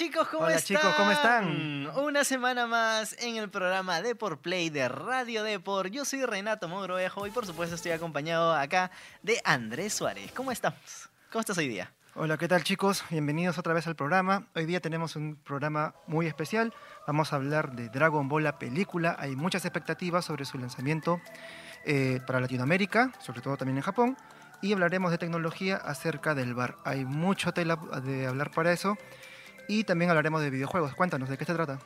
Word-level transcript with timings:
chicos, 0.00 0.28
¿cómo 0.28 0.44
Hola, 0.44 0.56
están? 0.56 0.78
chicos, 0.78 0.94
¿cómo 0.96 1.10
están? 1.10 1.90
Una 1.98 2.24
semana 2.24 2.66
más 2.66 3.14
en 3.18 3.36
el 3.36 3.50
programa 3.50 4.00
Deport 4.00 4.40
Play 4.40 4.70
de 4.70 4.88
Radio 4.88 5.42
Deport. 5.42 5.92
Yo 5.92 6.06
soy 6.06 6.24
Renato 6.24 6.68
Mogrovejo 6.68 7.26
y 7.26 7.30
por 7.30 7.44
supuesto 7.44 7.74
estoy 7.74 7.92
acompañado 7.92 8.54
acá 8.54 8.90
de 9.22 9.42
Andrés 9.44 9.92
Suárez. 9.92 10.32
¿Cómo 10.32 10.52
estamos? 10.52 11.10
¿Cómo 11.30 11.40
estás 11.40 11.58
hoy 11.58 11.68
día? 11.68 11.92
Hola, 12.14 12.38
¿qué 12.38 12.48
tal 12.48 12.64
chicos? 12.64 13.04
Bienvenidos 13.10 13.58
otra 13.58 13.74
vez 13.74 13.86
al 13.88 13.94
programa. 13.94 14.46
Hoy 14.54 14.64
día 14.64 14.80
tenemos 14.80 15.16
un 15.16 15.36
programa 15.36 15.94
muy 16.06 16.26
especial. 16.26 16.72
Vamos 17.06 17.34
a 17.34 17.36
hablar 17.36 17.72
de 17.72 17.90
Dragon 17.90 18.26
Ball, 18.26 18.44
la 18.44 18.58
película. 18.58 19.16
Hay 19.18 19.36
muchas 19.36 19.66
expectativas 19.66 20.24
sobre 20.24 20.46
su 20.46 20.56
lanzamiento 20.56 21.20
eh, 21.84 22.20
para 22.26 22.40
Latinoamérica, 22.40 23.12
sobre 23.18 23.42
todo 23.42 23.58
también 23.58 23.76
en 23.76 23.82
Japón. 23.82 24.16
Y 24.62 24.72
hablaremos 24.72 25.10
de 25.10 25.18
tecnología 25.18 25.76
acerca 25.76 26.34
del 26.34 26.54
bar. 26.54 26.78
Hay 26.86 27.04
mucho 27.04 27.52
tela 27.52 27.76
de 28.02 28.26
hablar 28.26 28.50
para 28.50 28.72
eso. 28.72 28.96
Y 29.70 29.84
también 29.84 30.10
hablaremos 30.10 30.40
de 30.42 30.50
videojuegos. 30.50 30.94
Cuéntanos, 30.96 31.28
¿de 31.28 31.38
qué 31.38 31.44
se 31.44 31.54
trata? 31.54 31.78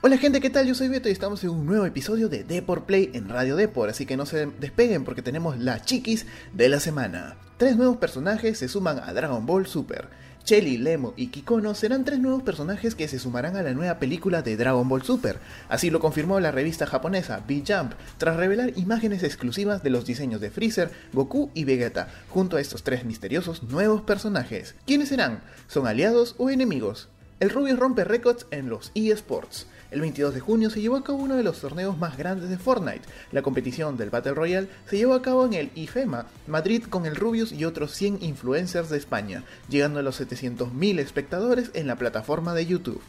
Hola 0.08 0.20
gente, 0.20 0.39
¿qué 0.39 0.52
tal? 0.52 0.67
Yo 0.67 0.75
soy 0.75 0.88
Beto 0.88 1.09
y 1.09 1.11
estamos 1.11 1.44
en 1.44 1.50
un 1.50 1.66
nuevo 1.66 1.84
episodio 1.84 2.30
de 2.30 2.44
Deport 2.44 2.85
Play 2.85 3.09
en 3.16 3.28
Radio 3.28 3.56
Deport, 3.56 3.90
así 3.90 4.06
que 4.06 4.16
no 4.16 4.28
se 4.28 4.46
despeguen 4.46 5.03
porque 5.03 5.24
tenemos 5.24 5.57
las 5.57 5.84
chiquis 5.84 6.28
de 6.53 6.69
la 6.69 6.79
semana. 6.79 7.38
Tres 7.57 7.75
nuevos 7.75 7.97
personajes 7.97 8.59
se 8.59 8.68
suman 8.68 9.00
a 9.00 9.12
Dragon 9.13 9.47
Ball 9.47 9.66
Super. 9.66 10.09
Chelly, 10.44 10.78
Lemo 10.78 11.16
y 11.18 11.29
Kikono 11.29 11.74
serán 11.74 12.06
tres 12.06 12.19
nuevos 12.19 12.44
personajes 12.44 12.94
que 12.94 13.07
se 13.07 13.18
sumarán 13.18 13.57
a 13.57 13.63
la 13.63 13.74
nueva 13.74 13.97
película 13.97 14.44
de 14.44 14.56
Dragon 14.56 14.88
Ball 14.88 15.02
Super. 15.02 15.40
Así 15.69 15.90
lo 15.90 16.00
confirmó 16.00 16.40
la 16.40 16.52
revista 16.52 16.85
japonesa 16.85 17.44
B-Jump, 17.47 17.94
tras 18.19 18.38
revelar 18.38 18.74
imágenes 18.75 19.24
exclusivas 19.24 19.81
de 19.81 19.90
los 19.90 20.06
diseños 20.06 20.40
de 20.40 20.52
Freezer, 20.52 20.91
Goku 21.13 21.50
y 21.56 21.63
Vegeta, 21.63 22.09
junto 22.29 22.58
a 22.58 22.62
estos 22.62 22.84
tres 22.84 23.06
misteriosos 23.06 23.63
nuevos 23.63 24.03
personajes. 24.03 24.75
¿Quiénes 24.85 25.09
serán? 25.09 25.41
¿Son 25.68 25.88
aliados 25.88 26.35
o 26.38 26.52
enemigos? 26.52 27.09
El 27.40 27.50
Rubius 27.50 27.79
rompe 27.79 28.03
récords 28.03 28.46
en 28.52 28.69
los 28.69 28.91
eSports. 28.94 29.66
El 29.91 30.01
22 30.01 30.34
de 30.34 30.40
junio 30.40 30.69
se 30.69 30.81
llevó 30.81 30.96
a 30.96 31.03
cabo 31.03 31.19
uno 31.19 31.35
de 31.35 31.44
los 31.44 31.59
torneos 31.59 31.97
más 31.97 32.18
grandes 32.18 32.50
de 32.50 32.57
Fortnite. 32.57 33.03
La 33.31 33.44
competición 33.44 33.97
del 33.97 34.09
Battle 34.09 34.34
Royale 34.34 34.68
se 34.90 34.97
llevó 34.97 35.13
a 35.13 35.22
cabo 35.22 35.46
en 35.46 35.53
el 35.53 35.72
IFEMA, 35.75 36.25
Madrid, 36.47 36.84
con 36.90 37.06
el 37.06 37.16
Rubius 37.16 37.51
y 37.51 37.66
otros 37.66 37.91
100 37.91 38.19
influencers 38.22 38.90
de 38.90 38.97
España, 38.97 39.44
llegando 39.69 40.00
a 40.00 40.03
los 40.03 40.19
700.000 40.19 41.00
espectadores 41.00 41.69
en 41.75 41.88
la 41.88 41.97
plataforma 41.97 42.53
de 42.53 42.66
YouTube. 42.66 43.01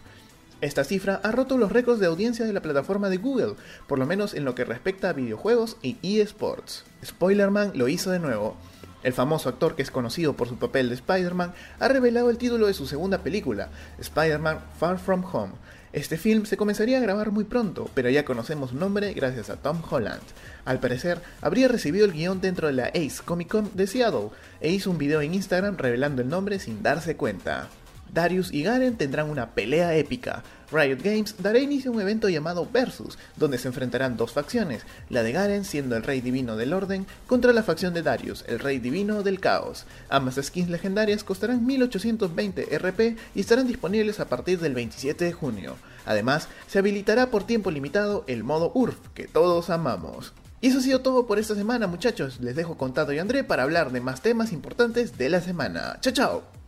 Esta 0.60 0.84
cifra 0.84 1.20
ha 1.22 1.32
roto 1.32 1.58
los 1.58 1.72
récords 1.72 2.00
de 2.00 2.06
audiencia 2.06 2.46
de 2.46 2.52
la 2.52 2.62
plataforma 2.62 3.10
de 3.10 3.18
Google, 3.18 3.56
por 3.86 3.98
lo 3.98 4.06
menos 4.06 4.32
en 4.32 4.44
lo 4.44 4.54
que 4.54 4.64
respecta 4.64 5.10
a 5.10 5.12
videojuegos 5.12 5.76
y 5.82 5.98
eSports. 6.20 6.84
Spoilerman 7.04 7.72
lo 7.74 7.88
hizo 7.88 8.10
de 8.10 8.20
nuevo. 8.20 8.56
El 9.02 9.12
famoso 9.12 9.48
actor 9.48 9.76
que 9.76 9.82
es 9.82 9.90
conocido 9.90 10.34
por 10.34 10.48
su 10.48 10.56
papel 10.56 10.88
de 10.88 10.94
Spider-Man 10.94 11.52
ha 11.78 11.88
revelado 11.88 12.30
el 12.30 12.38
título 12.38 12.66
de 12.66 12.74
su 12.74 12.86
segunda 12.86 13.18
película, 13.18 13.68
Spider-Man 13.98 14.60
Far 14.80 14.98
From 14.98 15.24
Home. 15.30 15.52
Este 15.96 16.18
film 16.18 16.44
se 16.44 16.58
comenzaría 16.58 16.98
a 16.98 17.00
grabar 17.00 17.30
muy 17.30 17.44
pronto, 17.44 17.88
pero 17.94 18.10
ya 18.10 18.26
conocemos 18.26 18.68
su 18.68 18.76
nombre 18.76 19.14
gracias 19.14 19.48
a 19.48 19.56
Tom 19.56 19.80
Holland. 19.88 20.20
Al 20.66 20.78
parecer, 20.78 21.22
habría 21.40 21.68
recibido 21.68 22.04
el 22.04 22.12
guion 22.12 22.42
dentro 22.42 22.66
de 22.66 22.74
la 22.74 22.88
Ace 22.88 23.22
Comic 23.24 23.48
Con 23.48 23.70
de 23.74 23.86
Seattle 23.86 24.28
e 24.60 24.70
hizo 24.70 24.90
un 24.90 24.98
video 24.98 25.22
en 25.22 25.32
Instagram 25.32 25.78
revelando 25.78 26.20
el 26.20 26.28
nombre 26.28 26.58
sin 26.58 26.82
darse 26.82 27.16
cuenta. 27.16 27.70
Darius 28.16 28.50
y 28.50 28.62
Garen 28.62 28.96
tendrán 28.96 29.28
una 29.28 29.50
pelea 29.50 29.94
épica. 29.94 30.42
Riot 30.72 31.02
Games 31.02 31.34
dará 31.38 31.58
inicio 31.58 31.90
a 31.90 31.94
un 31.94 32.00
evento 32.00 32.30
llamado 32.30 32.66
Versus, 32.72 33.18
donde 33.36 33.58
se 33.58 33.68
enfrentarán 33.68 34.16
dos 34.16 34.32
facciones, 34.32 34.84
la 35.10 35.22
de 35.22 35.32
Garen 35.32 35.66
siendo 35.66 35.96
el 35.96 36.02
rey 36.02 36.22
divino 36.22 36.56
del 36.56 36.72
orden 36.72 37.06
contra 37.26 37.52
la 37.52 37.62
facción 37.62 37.92
de 37.92 38.02
Darius, 38.02 38.42
el 38.48 38.58
rey 38.58 38.78
divino 38.78 39.22
del 39.22 39.38
caos. 39.38 39.84
Ambas 40.08 40.40
skins 40.42 40.70
legendarias 40.70 41.24
costarán 41.24 41.66
1820 41.66 42.78
RP 42.78 43.18
y 43.34 43.40
estarán 43.40 43.68
disponibles 43.68 44.18
a 44.18 44.30
partir 44.30 44.60
del 44.60 44.72
27 44.72 45.26
de 45.26 45.32
junio. 45.34 45.76
Además, 46.06 46.48
se 46.68 46.78
habilitará 46.78 47.26
por 47.30 47.44
tiempo 47.44 47.70
limitado 47.70 48.24
el 48.28 48.44
modo 48.44 48.72
URF, 48.74 48.96
que 49.12 49.28
todos 49.28 49.68
amamos. 49.68 50.32
Y 50.62 50.68
eso 50.68 50.78
ha 50.78 50.82
sido 50.82 51.02
todo 51.02 51.26
por 51.26 51.38
esta 51.38 51.54
semana 51.54 51.86
muchachos, 51.86 52.40
les 52.40 52.56
dejo 52.56 52.78
con 52.78 52.94
Tato 52.94 53.12
y 53.12 53.18
André 53.18 53.44
para 53.44 53.64
hablar 53.64 53.92
de 53.92 54.00
más 54.00 54.22
temas 54.22 54.52
importantes 54.52 55.18
de 55.18 55.28
la 55.28 55.42
semana. 55.42 55.98
¡Chao, 56.00 56.14
chao! 56.14 56.65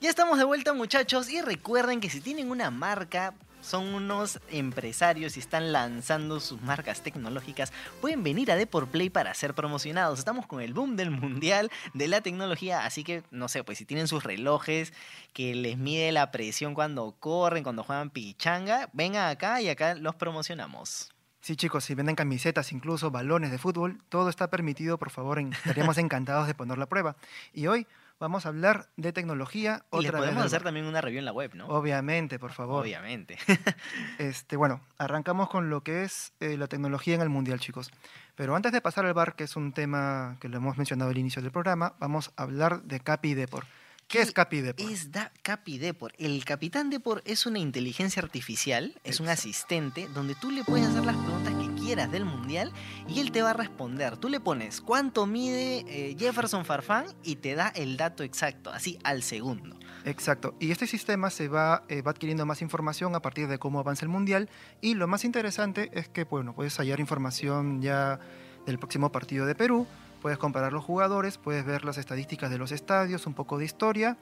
Ya 0.00 0.08
estamos 0.08 0.38
de 0.38 0.44
vuelta 0.44 0.72
muchachos 0.72 1.28
y 1.28 1.42
recuerden 1.42 2.00
que 2.00 2.08
si 2.08 2.22
tienen 2.22 2.50
una 2.50 2.70
marca, 2.70 3.34
son 3.60 3.94
unos 3.94 4.40
empresarios 4.48 5.36
y 5.36 5.40
están 5.40 5.72
lanzando 5.72 6.40
sus 6.40 6.62
marcas 6.62 7.02
tecnológicas, 7.02 7.70
pueden 8.00 8.22
venir 8.22 8.50
a 8.50 8.56
Deport 8.56 8.90
Play 8.90 9.10
para 9.10 9.34
ser 9.34 9.52
promocionados. 9.52 10.18
Estamos 10.18 10.46
con 10.46 10.62
el 10.62 10.72
boom 10.72 10.96
del 10.96 11.10
mundial 11.10 11.70
de 11.92 12.08
la 12.08 12.22
tecnología, 12.22 12.86
así 12.86 13.04
que 13.04 13.24
no 13.30 13.48
sé, 13.48 13.62
pues 13.62 13.76
si 13.76 13.84
tienen 13.84 14.08
sus 14.08 14.24
relojes 14.24 14.94
que 15.34 15.54
les 15.54 15.76
mide 15.76 16.12
la 16.12 16.30
presión 16.30 16.72
cuando 16.72 17.14
corren, 17.20 17.62
cuando 17.62 17.84
juegan 17.84 18.08
pichanga, 18.08 18.88
vengan 18.94 19.28
acá 19.28 19.60
y 19.60 19.68
acá 19.68 19.94
los 19.96 20.14
promocionamos. 20.14 21.10
Sí, 21.42 21.56
chicos, 21.56 21.84
si 21.84 21.94
venden 21.94 22.16
camisetas, 22.16 22.72
incluso 22.72 23.10
balones 23.10 23.50
de 23.50 23.58
fútbol, 23.58 24.00
todo 24.08 24.30
está 24.30 24.48
permitido, 24.48 24.96
por 24.96 25.10
favor, 25.10 25.38
estaríamos 25.38 25.98
encantados 25.98 26.46
de 26.46 26.54
poner 26.54 26.78
la 26.78 26.86
prueba. 26.86 27.16
Y 27.52 27.66
hoy 27.66 27.86
vamos 28.20 28.46
a 28.46 28.50
hablar 28.50 28.88
de 28.96 29.12
tecnología. 29.12 29.84
Y 29.92 29.96
les 29.96 30.10
otra 30.10 30.20
vez 30.20 30.28
podemos 30.28 30.46
hacer 30.46 30.62
también 30.62 30.86
una 30.86 31.00
review 31.00 31.18
en 31.18 31.24
la 31.24 31.32
web, 31.32 31.54
¿no? 31.54 31.66
Obviamente, 31.66 32.38
por 32.38 32.52
favor. 32.52 32.82
Obviamente. 32.82 33.36
Este, 34.18 34.56
bueno, 34.56 34.82
arrancamos 34.98 35.48
con 35.48 35.70
lo 35.70 35.82
que 35.82 36.04
es 36.04 36.34
eh, 36.40 36.56
la 36.58 36.66
tecnología 36.66 37.14
en 37.14 37.22
el 37.22 37.30
mundial, 37.30 37.58
chicos. 37.58 37.90
Pero 38.34 38.54
antes 38.54 38.70
de 38.70 38.80
pasar 38.80 39.06
al 39.06 39.14
bar, 39.14 39.34
que 39.34 39.44
es 39.44 39.56
un 39.56 39.72
tema 39.72 40.36
que 40.40 40.48
lo 40.48 40.58
hemos 40.58 40.76
mencionado 40.76 41.10
al 41.10 41.18
inicio 41.18 41.40
del 41.40 41.50
programa, 41.50 41.94
vamos 41.98 42.32
a 42.36 42.42
hablar 42.42 42.82
de 42.82 43.00
Capi 43.00 43.34
Depor. 43.34 43.64
¿Qué 44.08 44.20
es 44.20 44.32
Capi 44.32 44.60
Depor? 44.60 44.90
Es 44.90 45.10
da 45.12 45.32
Capi 45.42 45.78
Depor. 45.78 46.12
El 46.18 46.44
Capitán 46.44 46.90
Depor 46.90 47.22
es 47.24 47.46
una 47.46 47.58
inteligencia 47.58 48.22
artificial, 48.22 48.94
es 49.04 49.20
un 49.20 49.28
asistente 49.28 50.08
donde 50.12 50.34
tú 50.34 50.50
le 50.50 50.64
puedes 50.64 50.88
hacer 50.88 51.04
las 51.06 51.16
preguntas 51.16 51.54
quieras 51.90 52.12
del 52.12 52.24
mundial 52.24 52.72
y 53.08 53.18
él 53.18 53.32
te 53.32 53.42
va 53.42 53.50
a 53.50 53.52
responder. 53.52 54.16
Tú 54.16 54.28
le 54.28 54.38
pones 54.38 54.80
cuánto 54.80 55.26
mide 55.26 55.84
eh, 55.88 56.16
Jefferson 56.16 56.64
Farfán 56.64 57.06
y 57.24 57.34
te 57.34 57.56
da 57.56 57.66
el 57.74 57.96
dato 57.96 58.22
exacto, 58.22 58.70
así 58.70 58.96
al 59.02 59.24
segundo. 59.24 59.76
Exacto. 60.04 60.54
Y 60.60 60.70
este 60.70 60.86
sistema 60.86 61.30
se 61.30 61.48
va, 61.48 61.82
eh, 61.88 62.02
va 62.02 62.12
adquiriendo 62.12 62.46
más 62.46 62.62
información 62.62 63.16
a 63.16 63.22
partir 63.22 63.48
de 63.48 63.58
cómo 63.58 63.80
avanza 63.80 64.04
el 64.04 64.08
mundial. 64.08 64.48
Y 64.80 64.94
lo 64.94 65.08
más 65.08 65.24
interesante 65.24 65.90
es 65.92 66.08
que, 66.08 66.22
bueno, 66.22 66.54
puedes 66.54 66.76
hallar 66.76 67.00
información 67.00 67.82
ya 67.82 68.20
del 68.66 68.78
próximo 68.78 69.10
partido 69.10 69.44
de 69.44 69.56
Perú, 69.56 69.88
Puedes 70.20 70.36
comparar 70.36 70.72
los 70.74 70.84
jugadores, 70.84 71.38
puedes 71.38 71.64
ver 71.64 71.84
las 71.84 71.96
estadísticas 71.96 72.50
de 72.50 72.58
los 72.58 72.72
estadios, 72.72 73.26
un 73.26 73.32
poco 73.32 73.56
de 73.56 73.64
historia 73.64 74.18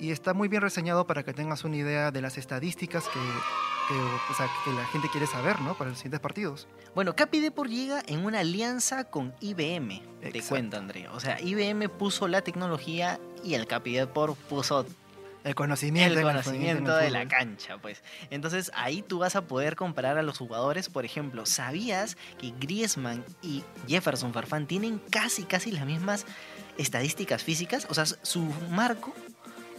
y 0.00 0.10
está 0.10 0.34
muy 0.34 0.48
bien 0.48 0.62
reseñado 0.62 1.06
para 1.06 1.22
que 1.22 1.32
tengas 1.32 1.64
una 1.64 1.76
idea 1.76 2.10
de 2.10 2.22
las 2.22 2.38
estadísticas 2.38 3.04
que, 3.04 3.20
que, 3.88 3.94
o 3.94 4.34
sea, 4.34 4.48
que 4.64 4.72
la 4.72 4.86
gente 4.86 5.08
quiere 5.10 5.26
saber 5.26 5.60
¿no? 5.60 5.76
para 5.76 5.90
los 5.90 5.98
siguientes 5.98 6.20
partidos. 6.20 6.66
Bueno, 6.94 7.14
Capi 7.14 7.40
Depor 7.40 7.68
llega 7.68 8.02
en 8.06 8.24
una 8.24 8.40
alianza 8.40 9.04
con 9.04 9.34
IBM, 9.40 10.02
te 10.32 10.42
cuento, 10.42 10.78
Andrea. 10.78 11.12
O 11.12 11.20
sea, 11.20 11.38
IBM 11.40 11.88
puso 11.90 12.28
la 12.28 12.40
tecnología 12.40 13.20
y 13.44 13.54
el 13.54 13.66
Capi 13.66 13.92
Depor 13.92 14.34
puso 14.34 14.86
El 15.44 15.54
conocimiento, 15.54 16.14
el 16.14 16.18
en 16.18 16.24
conocimiento 16.24 16.96
de 16.96 17.10
la 17.10 17.28
cancha, 17.28 17.76
pues. 17.76 18.02
Entonces 18.30 18.72
ahí 18.74 19.02
tú 19.02 19.18
vas 19.18 19.36
a 19.36 19.42
poder 19.42 19.76
comparar 19.76 20.16
a 20.16 20.22
los 20.22 20.38
jugadores. 20.38 20.88
Por 20.88 21.04
ejemplo, 21.04 21.44
¿sabías 21.44 22.16
que 22.38 22.54
Griezmann 22.58 23.22
y 23.42 23.64
Jefferson 23.86 24.32
Farfán 24.32 24.66
tienen 24.66 24.98
casi, 25.10 25.44
casi 25.44 25.70
las 25.72 25.84
mismas 25.84 26.24
estadísticas 26.78 27.44
físicas? 27.44 27.86
O 27.90 27.94
sea, 27.94 28.06
su 28.06 28.42
marco 28.70 29.14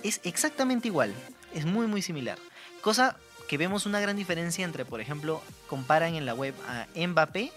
es 0.03 0.21
exactamente 0.23 0.87
igual. 0.87 1.13
Es 1.53 1.65
muy, 1.65 1.87
muy 1.87 2.01
similar. 2.01 2.37
Cosa 2.81 3.17
que 3.47 3.57
vemos 3.57 3.85
una 3.85 3.99
gran 3.99 4.15
diferencia 4.15 4.63
entre, 4.65 4.85
por 4.85 5.01
ejemplo, 5.01 5.41
comparan 5.67 6.15
en 6.15 6.25
la 6.25 6.33
web 6.33 6.53
a 6.67 6.87
Mbappé 6.95 7.51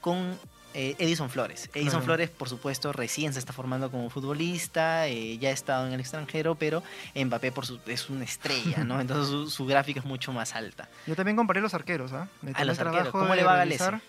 con 0.00 0.38
eh, 0.74 0.94
Edison 0.98 1.30
Flores. 1.30 1.70
Edison. 1.72 2.02
Flores, 2.02 2.28
por 2.28 2.48
supuesto, 2.48 2.92
recién 2.92 3.32
se 3.32 3.38
está 3.38 3.52
formando 3.52 3.90
como 3.90 4.10
futbolista, 4.10 5.06
eh, 5.08 5.38
ya 5.38 5.48
ha 5.48 5.52
estado 5.52 5.86
en 5.86 5.92
el 5.94 6.00
extranjero, 6.00 6.54
pero 6.56 6.82
Mbappé 7.14 7.50
por 7.52 7.64
su- 7.64 7.80
es 7.86 8.10
una 8.10 8.24
estrella, 8.24 8.84
¿no? 8.84 9.00
Entonces 9.00 9.28
su, 9.30 9.48
su 9.48 9.64
gráfica 9.66 10.00
es 10.00 10.06
mucho 10.06 10.32
más 10.32 10.54
alta. 10.54 10.88
Yo 11.06 11.14
también 11.16 11.36
comparé 11.36 11.60
los 11.60 11.72
arqueros, 11.72 12.12
¿ah? 12.12 12.28
A 12.54 12.64
los 12.64 12.78
arqueros, 12.78 13.08
¿cómo 13.08 13.34
le 13.34 13.42
va 13.44 13.54
a 13.54 13.56
Galese? 13.58 14.00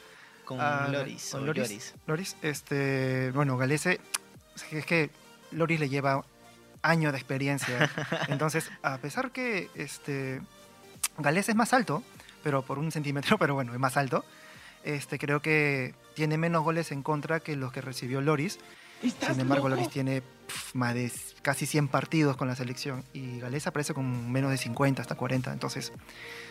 Con 0.43 0.59
a- 0.59 0.87
Loris. 0.89 1.29
con 1.31 1.45
Loris. 1.45 1.63
Lloris. 1.69 1.93
Loris, 2.07 2.35
este, 2.41 3.31
bueno, 3.33 3.57
Galese, 3.57 3.99
es 4.71 4.85
que 4.85 5.09
Loris 5.51 5.79
le 5.79 5.87
lleva 5.89 6.25
años 6.81 7.11
de 7.11 7.17
experiencia. 7.17 7.89
Entonces, 8.27 8.69
a 8.81 8.97
pesar 8.97 9.31
que 9.31 9.69
este, 9.75 10.41
Galese 11.17 11.51
es 11.51 11.57
más 11.57 11.73
alto, 11.73 12.03
pero 12.43 12.61
por 12.61 12.79
un 12.79 12.91
centímetro, 12.91 13.37
pero 13.39 13.53
bueno, 13.53 13.73
es 13.73 13.79
más 13.79 13.97
alto, 13.97 14.23
este, 14.83 15.19
creo 15.19 15.41
que 15.41 15.93
tiene 16.13 16.37
menos 16.37 16.63
goles 16.63 16.91
en 16.91 17.03
contra 17.03 17.39
que 17.39 17.55
los 17.55 17.71
que 17.71 17.81
recibió 17.81 18.21
Loris. 18.21 18.59
Sin 19.01 19.39
embargo, 19.39 19.69
Loris 19.69 19.89
tiene 19.89 20.21
pf, 20.21 20.75
más 20.75 20.95
de 20.95 21.11
casi 21.43 21.67
100 21.67 21.87
partidos 21.87 22.35
con 22.35 22.47
la 22.47 22.55
selección 22.55 23.03
y 23.13 23.39
Galese 23.39 23.69
aparece 23.69 23.93
con 23.93 24.31
menos 24.31 24.49
de 24.49 24.57
50 24.57 25.03
hasta 25.03 25.13
40. 25.13 25.53
Entonces, 25.53 25.93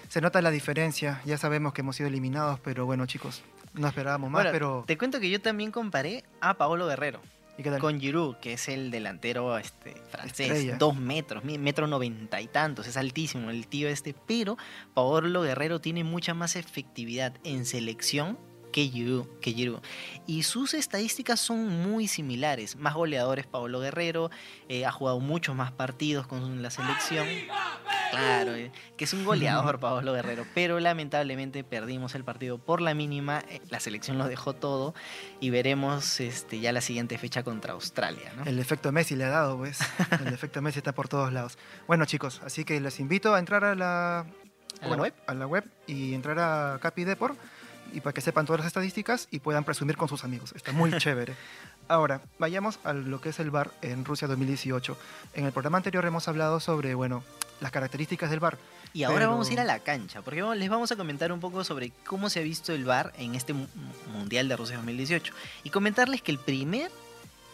se 0.09 0.21
nota 0.21 0.41
la 0.43 0.53
diferencia. 0.53 1.21
Ya 1.25 1.39
sabemos 1.39 1.73
que 1.73 1.81
hemos 1.81 1.97
sido 1.97 2.09
eliminados, 2.09 2.61
pero 2.61 2.87
bueno, 2.87 3.07
chicos, 3.07 3.43
no 3.75 3.89
esperábamos 3.89 4.31
más, 4.31 4.45
Bueno, 4.45 4.53
pero... 4.53 4.85
Te 4.87 4.97
cuento 4.97 5.19
que 5.19 5.29
yo 5.29 5.41
también 5.41 5.73
comparé 5.73 6.23
a 6.41 6.55
Paolo 6.55 6.87
Guerrero 6.87 7.21
¿Y 7.59 7.63
qué 7.63 7.71
tal? 7.71 7.81
con 7.81 7.99
Giroud, 8.01 8.37
que 8.37 8.53
es 8.53 8.69
el 8.69 8.91
delantero 8.91 9.57
este, 9.57 9.95
francés, 10.11 10.51
Estrella. 10.51 10.77
dos 10.77 10.95
metros, 10.97 11.43
metro 11.45 11.87
noventa 11.87 12.41
y 12.41 12.49
tantos, 12.49 12.87
es 12.87 12.97
altísimo 12.97 13.51
el 13.51 13.67
tío 13.67 13.89
este, 13.89 14.15
pero 14.27 14.59
Paolo 14.93 15.43
Guerrero 15.43 15.81
tiene 15.81 16.05
mucha 16.05 16.35
más 16.35 16.55
efectividad 16.57 17.35
en 17.45 17.65
selección 17.65 18.39
Giroud. 18.85 19.81
Y 20.27 20.43
sus 20.43 20.75
estadísticas 20.75 21.41
son 21.41 21.67
muy 21.69 22.09
similares, 22.09 22.77
más 22.77 22.95
goleadores 22.95 23.47
Paolo 23.47 23.81
Guerrero, 23.81 24.31
eh, 24.69 24.85
ha 24.85 24.93
jugado 24.93 25.21
muchos 25.21 25.55
más 25.57 25.73
partidos 25.73 26.27
con 26.27 26.63
la 26.63 26.71
selección. 26.71 27.27
Claro, 28.11 28.55
eh, 28.55 28.71
que 28.97 29.05
es 29.05 29.13
un 29.13 29.25
goleador 29.25 29.81
Pablo 29.81 30.13
Guerrero, 30.13 30.47
pero 30.55 30.79
lamentablemente 30.81 31.65
perdimos 31.65 32.15
el 32.15 32.25
partido 32.25 32.59
por 32.59 32.81
la 32.81 32.95
mínima, 32.95 33.43
eh, 33.49 33.61
la 33.69 33.81
selección 33.81 34.19
lo 34.19 34.29
dejó 34.29 34.55
todo 34.55 34.95
y 35.41 35.51
veremos 35.51 36.21
este, 36.21 36.61
ya 36.61 36.73
la 36.73 36.81
siguiente 36.81 37.19
fecha 37.19 37.43
contra 37.43 37.73
Australia. 37.73 38.33
¿no? 38.37 38.45
El 38.45 38.59
efecto 38.59 38.93
Messi 38.93 39.17
le 39.17 39.25
ha 39.25 39.31
dado, 39.31 39.57
pues. 39.59 39.81
El 40.25 40.33
efecto 40.33 40.63
Messi 40.63 40.79
está 40.79 40.93
por 40.93 41.09
todos 41.09 41.33
lados. 41.33 41.59
Bueno, 41.87 42.05
chicos, 42.05 42.41
así 42.45 42.65
que 42.65 42.81
les 42.81 43.01
invito 43.01 43.35
a 43.35 43.39
entrar 43.39 43.65
a 43.65 43.75
la, 43.75 44.21
¿A 44.21 44.25
la 44.83 44.89
bueno, 44.89 45.03
web? 45.03 45.15
a 45.27 45.35
la 45.35 45.47
web 45.47 45.65
y 45.87 46.15
entrar 46.15 46.39
a 46.39 46.79
Capi 46.81 47.05
Depor 47.05 47.37
y 47.93 48.01
para 48.01 48.13
que 48.13 48.21
sepan 48.21 48.47
todas 48.47 48.61
las 48.61 48.67
estadísticas 48.67 49.29
y 49.31 49.41
puedan 49.41 49.65
presumir 49.65 49.97
con 49.97 50.09
sus 50.09 50.25
amigos. 50.25 50.53
Está 50.57 50.73
muy 50.73 50.93
chévere. 50.99 51.35
Ahora, 51.89 52.21
vayamos 52.39 52.79
a 52.85 52.93
lo 52.93 53.21
que 53.21 53.29
es 53.29 53.39
el 53.39 53.51
VAR 53.51 53.71
en 53.83 54.05
Rusia 54.05 54.27
2018. 54.29 54.97
En 55.35 55.47
el 55.47 55.53
programa 55.53 55.79
anterior 55.79 56.05
hemos 56.05 56.27
hablado 56.29 56.59
sobre, 56.61 56.95
bueno, 56.95 57.23
las 57.61 57.71
características 57.71 58.29
del 58.31 58.41
VAR. 58.41 58.59
Y 58.93 59.05
ahora 59.05 59.19
pero- 59.19 59.31
vamos 59.31 59.49
a 59.49 59.53
ir 59.53 59.61
a 59.61 59.65
la 59.65 59.79
cancha, 59.81 60.23
porque 60.23 60.43
les 60.57 60.69
vamos 60.69 60.91
a 60.91 60.97
comentar 60.97 61.31
un 61.33 61.41
poco 61.41 61.63
sobre 61.65 61.93
cómo 62.05 62.29
se 62.31 62.41
ha 62.41 62.43
visto 62.43 62.73
el 62.73 62.85
VAR 62.85 63.13
en 63.19 63.35
este 63.35 63.53
mu- 63.53 63.67
Mundial 64.13 64.49
de 64.49 64.57
Rusia 64.57 64.77
2018. 64.77 65.33
Y 65.65 65.71
comentarles 65.71 66.23
que 66.23 66.33
el 66.33 66.39
primer, 66.39 66.91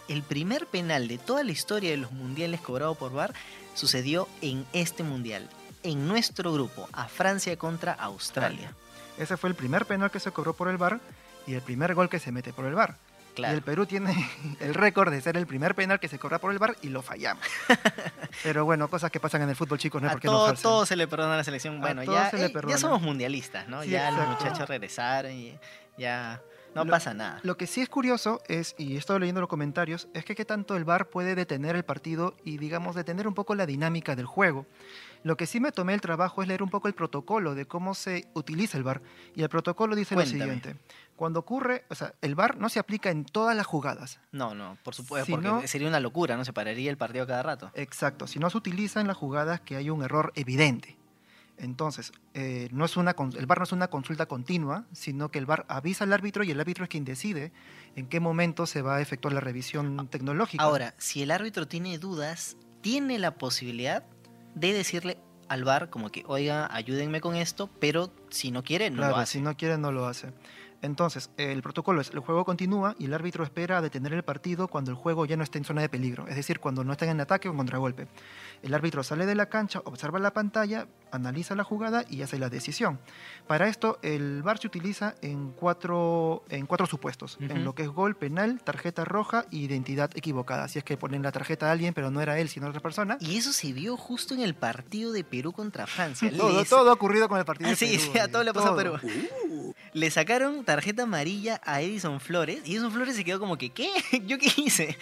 el 0.09 0.23
primer 0.23 0.67
penal 0.67 1.09
de 1.09 1.19
toda 1.19 1.45
la 1.45 1.53
historia 1.53 1.91
de 1.91 1.97
los 1.99 2.13
mundiales 2.13 2.61
cobrado 2.61 2.95
por 2.95 3.13
VAR 3.13 3.35
sucedió 3.75 4.29
en 4.41 4.65
este 4.73 5.03
Mundial, 5.03 5.49
en 5.83 6.07
nuestro 6.09 6.53
grupo, 6.53 6.89
a 6.93 7.09
Francia 7.09 7.57
contra 7.59 7.93
Australia. 7.93 8.75
Ese 9.23 9.37
fue 9.37 9.49
el 9.51 9.55
primer 9.57 9.87
penal 9.87 10.11
que 10.11 10.21
se 10.21 10.31
cobró 10.33 10.53
por 10.55 10.69
el 10.69 10.77
VAR 10.79 11.01
y 11.47 11.55
el 11.55 11.63
primer 11.63 11.95
gol 11.95 12.09
que 12.09 12.19
se 12.19 12.33
mete 12.33 12.53
por 12.53 12.65
el 12.67 12.75
VAR. 12.75 12.97
Y 13.31 13.35
Claro. 13.35 13.55
el 13.55 13.63
Perú 13.63 13.87
tiene 13.87 14.13
el 14.61 14.75
récord 14.75 15.11
de 15.11 15.21
ser 15.23 15.39
el 15.39 15.47
primer 15.47 15.75
penal 15.75 15.99
que 15.99 16.07
se 16.09 16.19
cobra 16.19 16.39
por 16.39 16.53
el 16.53 16.59
VAR 16.59 16.77
y 16.83 16.89
lo 16.89 17.01
fallamos. 17.01 17.43
Pero 18.43 18.65
bueno, 18.65 18.89
cosas 18.89 19.11
que 19.11 19.21
pasan 19.21 19.43
en 19.43 19.49
el 19.49 19.57
fútbol, 19.57 19.79
chicos, 19.79 20.03
no 20.03 20.09
hay 20.09 20.11
a 20.11 20.13
por 20.15 20.21
qué 20.21 20.29
todo, 20.29 20.53
todo 20.55 20.87
se 20.87 20.97
le 20.97 21.07
perdona 21.09 21.35
a 21.35 21.37
la 21.39 21.45
selección. 21.45 21.81
Bueno, 21.81 22.03
ya, 22.05 22.31
se 22.31 22.45
eh, 22.47 22.53
ya 22.69 22.77
somos 22.79 23.01
mundialistas, 23.01 23.69
¿no? 23.69 23.83
Sí, 23.83 23.91
ya 23.91 24.11
los 24.11 24.29
muchachos 24.29 24.69
regresaron 24.69 25.33
y 25.33 25.59
ya 25.97 26.43
no 26.75 26.85
Lo- 26.85 26.91
pasa 26.91 27.15
nada. 27.15 27.41
Lo 27.43 27.57
que 27.57 27.67
sí 27.67 27.81
es 27.81 27.89
curioso 27.89 28.43
es, 28.49 28.75
y 28.77 28.97
he 28.97 28.99
estado 28.99 29.19
leyendo 29.19 29.41
los 29.41 29.49
comentarios, 29.49 30.09
es 30.15 30.25
que 30.27 30.35
qué 30.35 30.45
tanto 30.45 30.77
el 30.77 30.85
VAR 30.85 31.07
puede 31.09 31.35
detener 31.35 31.75
el 31.77 31.85
partido 31.85 32.35
y, 32.45 32.59
digamos, 32.59 32.95
detener 32.97 33.27
un 33.29 33.35
poco 33.35 33.55
la 33.55 33.65
dinámica 33.67 34.15
del 34.15 34.27
juego. 34.27 34.67
Lo 35.25 35.37
que 35.37 35.47
sí 35.47 35.61
me 35.61 35.71
tomé 35.73 35.95
el 35.95 36.01
trabajo 36.01 36.43
es 36.43 36.49
leer 36.49 36.63
un 36.63 36.71
poco 36.71 36.89
el 36.89 36.95
protocolo 36.95 37.55
de 37.55 37.67
cómo 37.67 37.95
se 37.95 38.27
utiliza 38.35 38.77
el 38.77 38.83
VAR. 38.85 39.01
Y 39.37 39.43
el 39.43 39.49
protocolo 39.49 39.95
dice 39.95 40.15
Cuéntame. 40.15 40.39
lo 40.39 40.45
siguiente. 40.45 40.77
Cuando 41.17 41.39
ocurre, 41.41 41.85
o 41.91 41.95
sea, 41.95 42.15
el 42.21 42.35
VAR 42.35 42.57
no 42.57 42.69
se 42.69 42.81
aplica 42.81 43.11
en 43.11 43.25
todas 43.25 43.57
las 43.57 43.67
jugadas. 43.67 44.19
No, 44.33 44.55
no, 44.55 44.77
por 44.83 44.95
supuesto, 44.95 45.27
Si 45.27 45.33
porque 45.33 45.47
no- 45.49 45.67
sería 45.69 45.87
una 45.89 46.01
locura, 46.01 46.37
¿no? 46.37 46.45
Se 46.45 46.53
pararía 46.53 46.91
el 46.91 46.97
partido 46.97 47.27
cada 47.27 47.43
rato. 47.45 47.71
Exacto, 47.75 48.27
si 48.27 48.39
no 48.41 48.51
se 48.51 48.59
utiliza 48.59 49.01
en 49.01 49.07
las 49.07 49.17
jugadas 49.17 49.61
que 49.61 49.77
hay 49.77 49.91
un 49.91 50.03
error 50.03 50.33
evidente. 50.35 50.97
Entonces, 51.59 52.11
eh, 52.35 52.69
no 52.73 52.85
es 52.85 52.97
una, 52.97 53.15
el 53.37 53.47
VAR 53.47 53.59
no 53.59 53.65
es 53.65 53.73
una 53.73 53.87
consulta 53.89 54.27
continua, 54.27 54.85
sino 54.93 55.31
que 55.31 55.39
el 55.39 55.47
VAR 55.47 55.65
avisa 55.69 56.03
al 56.05 56.13
árbitro 56.13 56.43
y 56.43 56.51
el 56.51 56.59
árbitro 56.59 56.83
es 56.85 56.91
quien 56.91 57.05
decide 57.05 57.53
en 57.95 58.09
qué 58.09 58.19
momento 58.19 58.67
se 58.67 58.83
va 58.83 58.97
a 58.97 59.01
efectuar 59.01 59.35
la 59.35 59.41
revisión 59.41 60.09
tecnológica. 60.09 60.65
Ahora, 60.65 60.95
si 60.99 61.23
el 61.23 61.31
árbitro 61.31 61.69
tiene 61.69 61.99
dudas, 61.99 62.57
tiene 62.81 63.19
la 63.21 63.35
posibilidad 63.37 64.03
de 64.55 64.73
decirle 64.73 65.19
al 65.49 65.65
VAR 65.65 65.91
como 65.91 66.11
que, 66.11 66.25
oiga, 66.27 66.69
ayúdenme 66.75 67.21
con 67.21 67.37
esto, 67.37 67.69
pero 67.79 68.11
si 68.31 68.51
no 68.51 68.63
quiere, 68.63 68.91
no 68.91 68.99
claro, 68.99 69.17
lo 69.17 69.23
hace. 69.23 69.33
si 69.33 69.41
no 69.41 69.57
quiere, 69.57 69.77
no 69.79 69.93
lo 69.93 70.07
hace. 70.07 70.33
Entonces, 70.81 71.31
el 71.37 71.63
protocolo 71.63 72.01
es, 72.01 72.11
el 72.11 72.19
juego 72.19 72.45
continúa 72.45 72.97
y 72.99 73.05
el 73.05 73.15
árbitro 73.15 73.45
espera 73.45 73.79
a 73.79 73.83
detener 73.83 74.13
el 74.15 74.25
partido 74.25 74.67
cuando 74.67 74.91
el 74.91 74.97
juego 74.97 75.27
ya 75.27 75.37
no 75.37 75.45
esté 75.45 75.59
en 75.59 75.65
zona 75.65 75.81
de 75.81 75.89
peligro, 75.89 76.27
es 76.27 76.35
decir, 76.35 76.59
cuando 76.59 76.83
no 76.83 76.93
estén 76.93 77.11
en 77.11 77.21
ataque 77.21 77.49
o 77.49 77.53
en 77.53 77.59
contragolpe. 77.59 78.09
El 78.63 78.75
árbitro 78.75 79.05
sale 79.05 79.25
de 79.25 79.37
la 79.37 79.47
cancha, 79.47 79.81
observa 79.85 80.19
la 80.19 80.33
pantalla, 80.33 80.89
analiza 81.13 81.55
la 81.55 81.63
jugada 81.65 82.05
y 82.11 82.23
hace 82.23 82.39
la 82.39 82.49
decisión. 82.49 82.99
Para 83.47 83.69
esto, 83.69 83.99
el 84.03 84.43
VAR 84.43 84.59
se 84.59 84.67
utiliza 84.67 85.15
en 85.23 85.53
cuatro, 85.53 86.45
en 86.49 86.67
cuatro 86.67 86.87
supuestos, 86.87 87.37
en 87.41 87.65
lo 87.65 87.75
que 87.75 87.83
es 87.83 87.89
gol, 87.89 88.17
penal, 88.17 88.61
tarjeta 88.63 89.05
roja 89.05 89.45
y 89.51 89.61
identidad 89.65 90.11
equivocada. 90.17 90.69
Si 90.69 90.79
es 90.79 90.85
que 90.85 90.97
ponen 90.97 91.23
la 91.23 91.33
tarjeta 91.33 91.69
a 91.69 91.73
alguien, 91.73 91.95
pero 91.95 92.11
no 92.11 92.21
era 92.21 92.39
él, 92.39 92.49
sino 92.49 92.69
otra 92.69 92.81
persona. 92.81 93.19
Y 93.21 93.37
eso 93.37 93.53
se 93.53 93.73
vio 93.73 93.97
justo 93.97 94.35
en 94.35 94.41
el 94.41 94.55
partido 94.55 95.13
de 95.13 95.23
Perú 95.25 95.53
contra 95.53 95.87
Francia. 95.87 96.31
Todo, 96.37 96.59
Les- 96.59 96.69
todo 96.69 96.91
ha 96.91 96.95
ocurrido 96.95 97.29
con 97.29 97.39
el 97.39 97.45
partido. 97.45 97.71
de 97.71 97.77
sí, 97.77 97.87
Perú, 97.87 98.11
sí, 98.13 98.19
a 98.19 98.25
eh, 98.25 98.29
todo 98.29 98.43
le 98.43 98.53
pasó 98.53 98.69
a. 98.69 98.77
Perú. 98.77 98.95
Le 99.93 100.11
sacaron 100.11 100.65
tarjeta 100.65 101.03
amarilla 101.03 101.61
a 101.65 101.83
Edison 101.83 102.21
Flores 102.21 102.61
y 102.65 102.73
Edison 102.73 102.91
Flores 102.93 103.15
se 103.17 103.25
quedó 103.25 103.39
como 103.39 103.59
que, 103.59 103.71
¿qué? 103.71 103.91
¿Yo 104.27 104.39
qué 104.39 104.51
hice? 104.57 104.97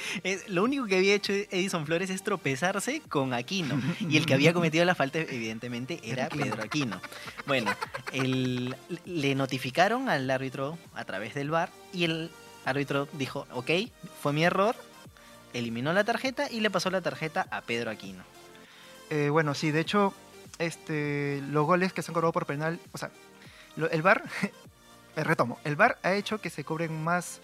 Lo 0.49 0.65
único 0.65 0.87
que 0.87 0.97
había 0.97 1.15
hecho 1.15 1.33
Edison 1.33 1.87
Flores 1.87 2.11
es 2.11 2.23
tropezarse 2.23 3.01
con 3.09 3.33
Aquino 3.33 3.81
y 4.01 4.17
el 4.17 4.27
que 4.27 4.35
había 4.35 4.53
cometido 4.53 4.85
la 4.85 4.95
falta 4.95 5.19
evidentemente 5.21 6.00
era. 6.03 6.29
Pedro 6.29 6.63
Aquino. 6.63 7.01
Bueno, 7.47 7.75
el- 8.13 8.75
le 9.05 9.35
notificaron 9.35 10.09
al 10.09 10.31
árbitro 10.31 10.79
a 10.95 11.05
través 11.05 11.35
del 11.35 11.51
bar 11.51 11.71
y 11.93 12.05
el 12.05 12.31
árbitro 12.65 13.09
dijo, 13.15 13.47
ok, 13.53 13.71
fue 14.23 14.33
mi 14.33 14.45
error, 14.45 14.75
eliminó 15.53 15.93
la 15.93 16.05
tarjeta 16.05 16.51
y 16.51 16.61
le 16.61 16.71
pasó 16.71 16.91
la 16.91 17.01
tarjeta 17.01 17.47
a 17.51 17.61
Pedro 17.63 17.91
Aquino. 17.91 18.23
Eh, 19.11 19.29
bueno, 19.31 19.55
sí, 19.55 19.71
de 19.71 19.81
hecho, 19.81 20.15
este, 20.59 21.43
los 21.51 21.67
goles 21.67 21.93
que 21.93 22.03
se 22.03 22.11
han 22.11 22.15
cobrado 22.15 22.33
por 22.33 22.47
penal, 22.47 22.79
o 22.93 22.99
sea, 22.99 23.11
lo- 23.77 23.91
el 23.91 24.03
VAR, 24.03 24.23
retomo, 25.17 25.59
el 25.65 25.77
VAR 25.77 25.99
ha 26.03 26.13
hecho 26.15 26.41
que 26.41 26.51
se 26.51 26.65
cobren 26.65 27.03
más 27.03 27.41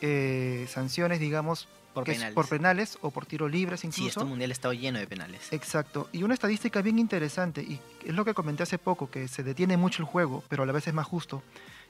eh, 0.00 0.66
sanciones, 0.70 1.20
digamos, 1.20 1.68
Por 1.94 2.04
que 2.04 2.12
es 2.12 2.16
penales. 2.18 2.34
por 2.34 2.48
penales 2.48 2.98
o 3.02 3.10
por 3.10 3.26
tiro 3.26 3.48
libres 3.48 3.80
Sí, 3.80 3.88
incluso. 3.88 4.08
este 4.20 4.24
mundial 4.24 4.50
ha 4.50 4.54
estado 4.54 4.74
lleno 4.74 4.98
de 4.98 5.06
penales. 5.06 5.52
Exacto. 5.52 6.08
Y 6.12 6.22
una 6.22 6.34
estadística 6.34 6.80
bien 6.82 6.98
interesante, 6.98 7.62
y 7.62 7.78
es 8.06 8.14
lo 8.14 8.24
que 8.24 8.34
comenté 8.34 8.62
hace 8.62 8.78
poco, 8.78 9.10
que 9.10 9.28
se 9.28 9.42
detiene 9.42 9.76
mucho 9.76 10.02
el 10.02 10.06
juego, 10.08 10.42
pero 10.48 10.62
a 10.62 10.66
la 10.66 10.72
vez 10.72 10.86
es 10.88 10.94
más 10.94 11.06
justo, 11.06 11.42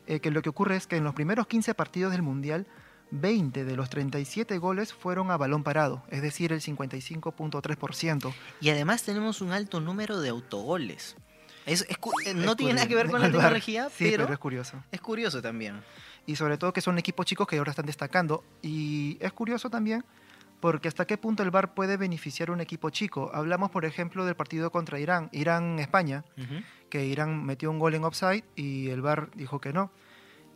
eh, 0.07 0.21
que 0.21 0.31
lo 0.31 0.43
que 0.43 0.49
ocurre 0.49 0.77
es 0.77 0.87
que 0.87 0.97
en 0.97 1.05
los 1.05 1.15
primeros 1.15 1.47
15 1.47 1.75
partidos 1.75 2.11
del 2.13 2.23
Mundial, 2.23 2.67
20 3.13 3.65
de 3.65 3.77
los 3.77 3.91
37 3.91 4.57
goles 4.59 4.93
fueron 4.95 5.31
a 5.31 5.37
balón 5.37 5.63
parado, 5.63 6.03
es 6.11 6.23
decir, 6.23 6.51
el 6.53 6.61
55.3%. 6.61 8.33
Y 8.61 8.71
además 8.71 9.03
tenemos 9.03 9.41
un 9.41 9.53
alto 9.53 9.81
número 9.81 10.21
de 10.21 10.31
autogoles. 10.31 11.17
Es, 11.67 11.83
es 11.83 11.97
eh, 12.27 12.35
no 12.35 12.53
Es 12.53 12.57
tiene 12.57 12.75
nada 12.75 12.87
curioso. 12.87 12.89
que 12.89 12.95
ver 12.97 13.11
con 13.11 13.21
la 13.21 13.31
tecnología, 13.31 13.89
sí, 13.91 14.07
pero, 14.11 14.25
pero 14.25 14.35
es 14.35 14.39
curioso. 14.41 14.83
es 14.91 15.01
curioso 15.01 15.41
también. 15.43 15.81
Y 16.27 16.37
sobre 16.37 16.59
todo 16.59 16.73
que 16.73 16.81
son 16.81 16.99
equipos 16.99 17.27
chicos 17.27 17.47
que 17.47 17.59
ahora 17.59 17.71
están 17.71 17.87
destacando. 17.87 18.45
Y 18.63 19.19
es 19.21 19.33
curioso 19.33 19.71
también 19.71 20.05
porque 20.63 20.87
hasta 20.87 21.09
qué 21.09 21.19
punto 21.19 21.43
el 21.43 21.51
VAR 21.51 21.75
puede 21.75 21.97
beneficiar 21.97 22.51
a 22.51 22.53
un 22.53 22.61
equipo 22.61 22.89
chico. 22.91 23.33
Hablamos, 23.35 23.73
por 23.73 23.85
ejemplo, 23.85 24.25
del 24.25 24.37
partido 24.37 24.71
contra 24.71 25.01
Irán, 25.01 25.29
Irán-España, 25.33 26.25
que 26.89 27.05
Irán 27.05 27.45
metió 27.45 27.69
un 27.69 27.81
gol 27.81 27.97
en 27.97 28.05
offside 28.05 28.45
y 28.55 28.89
el 28.91 29.03
VAR 29.03 29.33
dijo 29.35 29.61
que 29.61 29.73
no. 29.73 29.91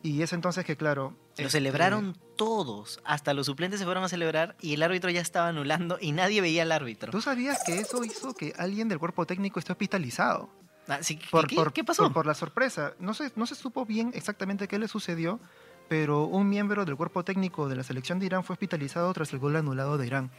Y 0.04 0.22
es 0.22 0.32
entonces 0.32 0.64
que, 0.64 0.76
claro... 0.76 1.16
Lo 1.36 1.46
este, 1.46 1.50
celebraron 1.50 2.16
todos, 2.36 3.00
hasta 3.04 3.34
los 3.34 3.46
suplentes 3.46 3.80
se 3.80 3.84
fueron 3.84 4.04
a 4.04 4.08
celebrar 4.08 4.56
y 4.60 4.74
el 4.74 4.84
árbitro 4.84 5.10
ya 5.10 5.20
estaba 5.20 5.48
anulando 5.48 5.98
y 6.00 6.12
nadie 6.12 6.40
veía 6.40 6.62
al 6.62 6.70
árbitro. 6.70 7.10
¿Tú 7.10 7.20
sabías 7.20 7.64
que 7.64 7.80
eso 7.80 8.04
hizo 8.04 8.32
que 8.32 8.52
alguien 8.58 8.88
del 8.88 9.00
cuerpo 9.00 9.26
técnico 9.26 9.58
esté 9.58 9.72
hospitalizado? 9.72 10.48
Que, 10.86 11.18
Por, 11.30 11.46
¿qué, 11.46 11.56
por- 11.56 11.72
qué 11.72 11.84
pasó? 11.84 12.04
Por, 12.04 12.12
por 12.12 12.26
la 12.26 12.34
sorpresa. 12.34 12.94
No 12.98 13.12
se, 13.14 13.32
no 13.36 13.46
se 13.46 13.54
supo 13.54 13.84
bien 13.84 14.12
exactamente 14.14 14.68
qué 14.68 14.78
le 14.78 14.88
sucedió, 14.88 15.40
pero 15.88 16.24
un 16.24 16.48
miembro 16.48 16.84
del 16.84 16.96
cuerpo 16.96 17.24
técnico 17.24 17.68
de 17.68 17.76
la 17.76 17.82
selección 17.82 18.18
de 18.18 18.26
Irán 18.26 18.44
fue 18.44 18.54
hospitalizado 18.54 19.12
tras 19.12 19.32
el 19.32 19.38
gol 19.38 19.56
anulado 19.56 19.98
de 19.98 20.06
Irán. 20.06 20.30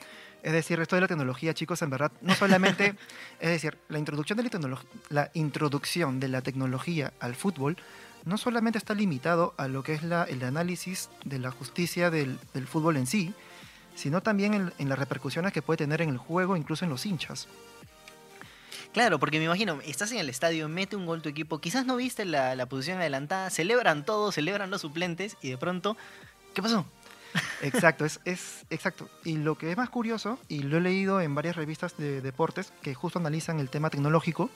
Es 0.43 0.53
decir, 0.53 0.79
esto 0.79 0.95
de 0.95 1.01
la 1.01 1.07
tecnología, 1.07 1.53
chicos, 1.53 1.81
en 1.81 1.89
verdad, 1.89 2.11
no 2.21 2.35
solamente, 2.35 2.95
es 3.39 3.49
decir, 3.49 3.77
la 3.89 3.99
introducción 3.99 4.37
de 4.37 4.43
la, 5.09 5.31
introducción 5.33 6.19
de 6.19 6.27
la 6.27 6.41
tecnología 6.41 7.11
al 7.19 7.35
fútbol 7.35 7.75
no 8.25 8.37
solamente 8.37 8.77
está 8.77 8.93
limitado 8.93 9.53
a 9.57 9.67
lo 9.67 9.83
que 9.83 9.93
es 9.93 10.03
la, 10.03 10.23
el 10.25 10.43
análisis 10.43 11.09
de 11.23 11.39
la 11.39 11.49
justicia 11.51 12.09
del, 12.09 12.37
del 12.53 12.67
fútbol 12.67 12.97
en 12.97 13.07
sí, 13.07 13.33
sino 13.95 14.21
también 14.21 14.53
en, 14.53 14.73
en 14.77 14.89
las 14.89 14.99
repercusiones 14.99 15.53
que 15.53 15.61
puede 15.61 15.77
tener 15.77 16.01
en 16.01 16.09
el 16.09 16.17
juego, 16.17 16.55
incluso 16.57 16.85
en 16.85 16.91
los 16.91 17.05
hinchas. 17.05 17.47
Claro, 18.97 19.19
porque 19.19 19.37
me 19.37 19.45
imagino, 19.45 19.79
estás 19.85 20.11
en 20.11 20.17
el 20.17 20.27
estadio, 20.27 20.67
mete 20.67 20.95
un 20.95 21.05
gol 21.05 21.21
tu 21.21 21.29
equipo, 21.29 21.59
quizás 21.59 21.85
no 21.85 21.97
viste 21.97 22.25
la, 22.25 22.55
la 22.55 22.65
posición 22.65 22.97
adelantada, 22.97 23.51
celebran 23.51 24.03
todos, 24.03 24.33
celebran 24.33 24.71
los 24.71 24.81
suplentes 24.81 25.37
y 25.39 25.51
de 25.51 25.57
pronto, 25.59 25.95
¿qué 26.55 26.63
pasó? 26.63 26.83
Exacto, 27.61 28.05
es, 28.05 28.19
es 28.25 28.65
exacto. 28.71 29.07
Y 29.23 29.37
lo 29.37 29.53
que 29.53 29.69
es 29.69 29.77
más 29.77 29.91
curioso, 29.91 30.39
y 30.47 30.63
lo 30.63 30.77
he 30.77 30.81
leído 30.81 31.21
en 31.21 31.35
varias 31.35 31.55
revistas 31.55 31.95
de 31.97 32.21
deportes 32.21 32.73
que 32.81 32.95
justo 32.95 33.19
analizan 33.19 33.59
el 33.59 33.69
tema 33.69 33.91
tecnológico, 33.91 34.49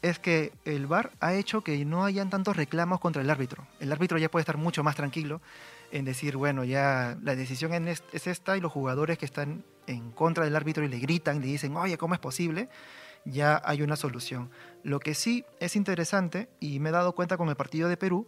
es 0.00 0.18
que 0.18 0.50
el 0.64 0.86
VAR 0.86 1.10
ha 1.20 1.34
hecho 1.34 1.60
que 1.60 1.84
no 1.84 2.06
hayan 2.06 2.30
tantos 2.30 2.56
reclamos 2.56 3.00
contra 3.00 3.20
el 3.20 3.28
árbitro. 3.28 3.66
El 3.80 3.92
árbitro 3.92 4.16
ya 4.16 4.30
puede 4.30 4.44
estar 4.44 4.56
mucho 4.56 4.82
más 4.82 4.96
tranquilo 4.96 5.42
en 5.92 6.06
decir, 6.06 6.38
bueno, 6.38 6.64
ya 6.64 7.18
la 7.22 7.36
decisión 7.36 7.86
es 7.86 8.02
esta 8.12 8.56
y 8.56 8.62
los 8.62 8.72
jugadores 8.72 9.18
que 9.18 9.26
están 9.26 9.62
en 9.86 10.10
contra 10.12 10.44
del 10.44 10.56
árbitro 10.56 10.84
y 10.84 10.88
le 10.88 10.98
gritan, 11.00 11.42
le 11.42 11.48
dicen, 11.48 11.76
oye, 11.76 11.98
¿cómo 11.98 12.14
es 12.14 12.20
posible? 12.20 12.70
Ya 13.30 13.60
hay 13.64 13.82
una 13.82 13.96
solución. 13.96 14.50
Lo 14.82 15.00
que 15.00 15.14
sí 15.14 15.44
es 15.60 15.76
interesante, 15.76 16.48
y 16.60 16.78
me 16.80 16.88
he 16.88 16.92
dado 16.92 17.14
cuenta 17.14 17.36
con 17.36 17.48
el 17.48 17.56
partido 17.56 17.88
de 17.88 17.96
Perú, 17.96 18.26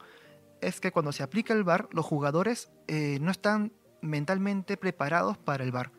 es 0.61 0.81
que 0.81 0.93
cuando 0.93 1.13
se 1.13 1.23
aplica 1.23 1.55
el 1.55 1.65
VAR, 1.65 1.89
los 1.93 2.05
jugadores 2.05 2.71
eh, 2.87 3.19
no 3.21 3.31
están 3.31 3.73
mentalmente 4.03 4.77
preparados 4.77 5.39
para 5.39 5.65
el 5.65 5.73
VAR. 5.73 5.91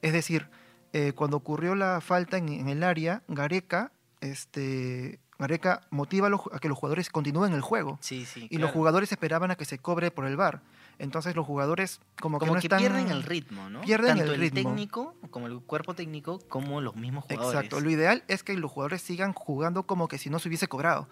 Es 0.00 0.12
decir, 0.12 0.48
eh, 0.92 1.12
cuando 1.14 1.36
ocurrió 1.36 1.74
la 1.74 2.00
falta 2.00 2.38
en, 2.38 2.48
en 2.48 2.68
el 2.68 2.82
área, 2.82 3.22
Gareca, 3.28 3.92
este, 4.20 5.20
Gareca 5.38 5.82
motiva 5.90 6.28
a, 6.28 6.30
los- 6.30 6.40
a 6.52 6.58
que 6.58 6.68
los 6.68 6.78
jugadores 6.78 7.10
continúen 7.10 7.52
el 7.52 7.60
juego. 7.60 7.98
Sí, 8.00 8.24
sí. 8.24 8.46
Y 8.50 8.58
los 8.58 8.70
jugadores 8.70 9.12
esperaban 9.12 9.50
a 9.50 9.56
que 9.56 9.64
se 9.64 9.78
cobre 9.78 10.10
por 10.10 10.24
el 10.26 10.36
VAR. 10.36 10.62
Entonces 10.98 11.36
los 11.36 11.46
jugadores 11.46 12.00
como, 12.20 12.38
como 12.38 12.54
que 12.54 12.60
que, 12.60 12.68
no 12.68 12.76
están... 12.76 12.78
pierden 12.78 13.10
el 13.10 13.22
ritmo, 13.22 13.70
¿no? 13.70 13.80
pierden 13.82 14.18
Tanto 14.18 14.32
el 14.32 14.40
ritmo. 14.40 14.62
técnico, 14.62 15.14
como 15.30 15.46
el 15.46 15.60
cuerpo 15.60 15.94
técnico, 15.94 16.40
como 16.48 16.80
los 16.80 16.96
mismos 16.96 17.24
jugadores. 17.24 17.54
Exacto. 17.54 17.80
Lo 17.80 17.90
ideal 17.90 18.24
es 18.28 18.42
que 18.42 18.54
los 18.54 18.70
jugadores 18.70 19.02
sigan 19.02 19.32
jugando 19.32 19.84
como 19.84 20.08
que 20.08 20.18
si 20.18 20.30
no 20.30 20.38
se 20.38 20.48
hubiese 20.48 20.66
cobrado. 20.66 21.08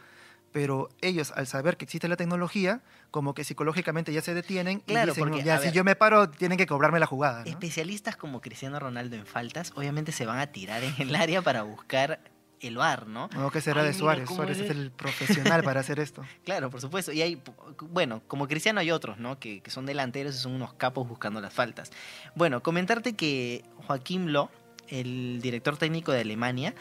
Pero 0.53 0.89
ellos, 1.03 1.33
al 1.37 1.47
saber 1.47 1.77
que 1.77 1.85
existe 1.85 2.09
la 2.09 2.17
tecnología, 2.17 2.81
como 3.11 3.35
que 3.35 3.45
psicológicamente 3.45 4.13
ya 4.13 4.23
se 4.23 4.33
detienen 4.33 4.81
Claro, 4.81 5.09
y 5.09 5.11
dicen, 5.11 5.29
porque, 5.29 5.45
ya 5.45 5.59
si 5.59 5.67
ver, 5.67 5.75
yo 5.75 5.85
me 5.85 5.97
paro, 5.97 6.31
tienen 6.31 6.57
que 6.57 6.67
cobrarme 6.67 6.99
la 6.99 7.07
jugada. 7.07 7.41
¿no? 7.41 7.51
Especialistas 7.51 8.17
como 8.17 8.41
Cristiano 8.41 8.79
Ronaldo 8.79 9.17
en 9.17 9.27
faltas, 9.27 9.73
obviamente 9.77 10.13
se 10.13 10.25
van 10.25 10.39
a 10.39 10.47
tirar 10.47 10.83
en 10.83 10.95
el 10.99 11.15
área 11.15 11.43
para 11.43 11.63
buscar 11.63 12.21
el 12.61 12.77
VAR, 12.77 13.07
¿no? 13.07 13.29
No, 13.35 13.51
que 13.51 13.61
será 13.61 13.83
Ay, 13.83 13.89
de 13.89 13.95
Suárez. 13.95 14.29
Suárez 14.29 14.59
es 14.59 14.71
el 14.71 14.91
profesional 14.91 15.63
para 15.63 15.81
hacer 15.81 16.01
esto. 16.01 16.25
Claro, 16.45 16.71
por 16.71 16.81
supuesto. 16.81 17.13
Y 17.13 17.23
hay, 17.23 17.41
bueno, 17.81 18.23
como 18.29 18.47
Cristiano 18.47 18.81
hay 18.81 18.91
otros, 18.91 19.19
¿no? 19.19 19.39
Que, 19.39 19.61
que 19.61 19.71
son 19.71 19.85
delanteros 19.87 20.35
y 20.37 20.39
son 20.39 20.53
unos 20.53 20.73
capos 20.75 21.09
buscando 21.09 21.41
las 21.41 21.53
faltas. 21.53 21.91
Bueno, 22.35 22.63
comentarte 22.63 23.15
que 23.15 23.65
Joaquín 23.87 24.33
Loh, 24.33 24.51
el 24.89 25.41
director 25.43 25.77
técnico 25.77 26.13
de 26.13 26.21
Alemania, 26.21 26.75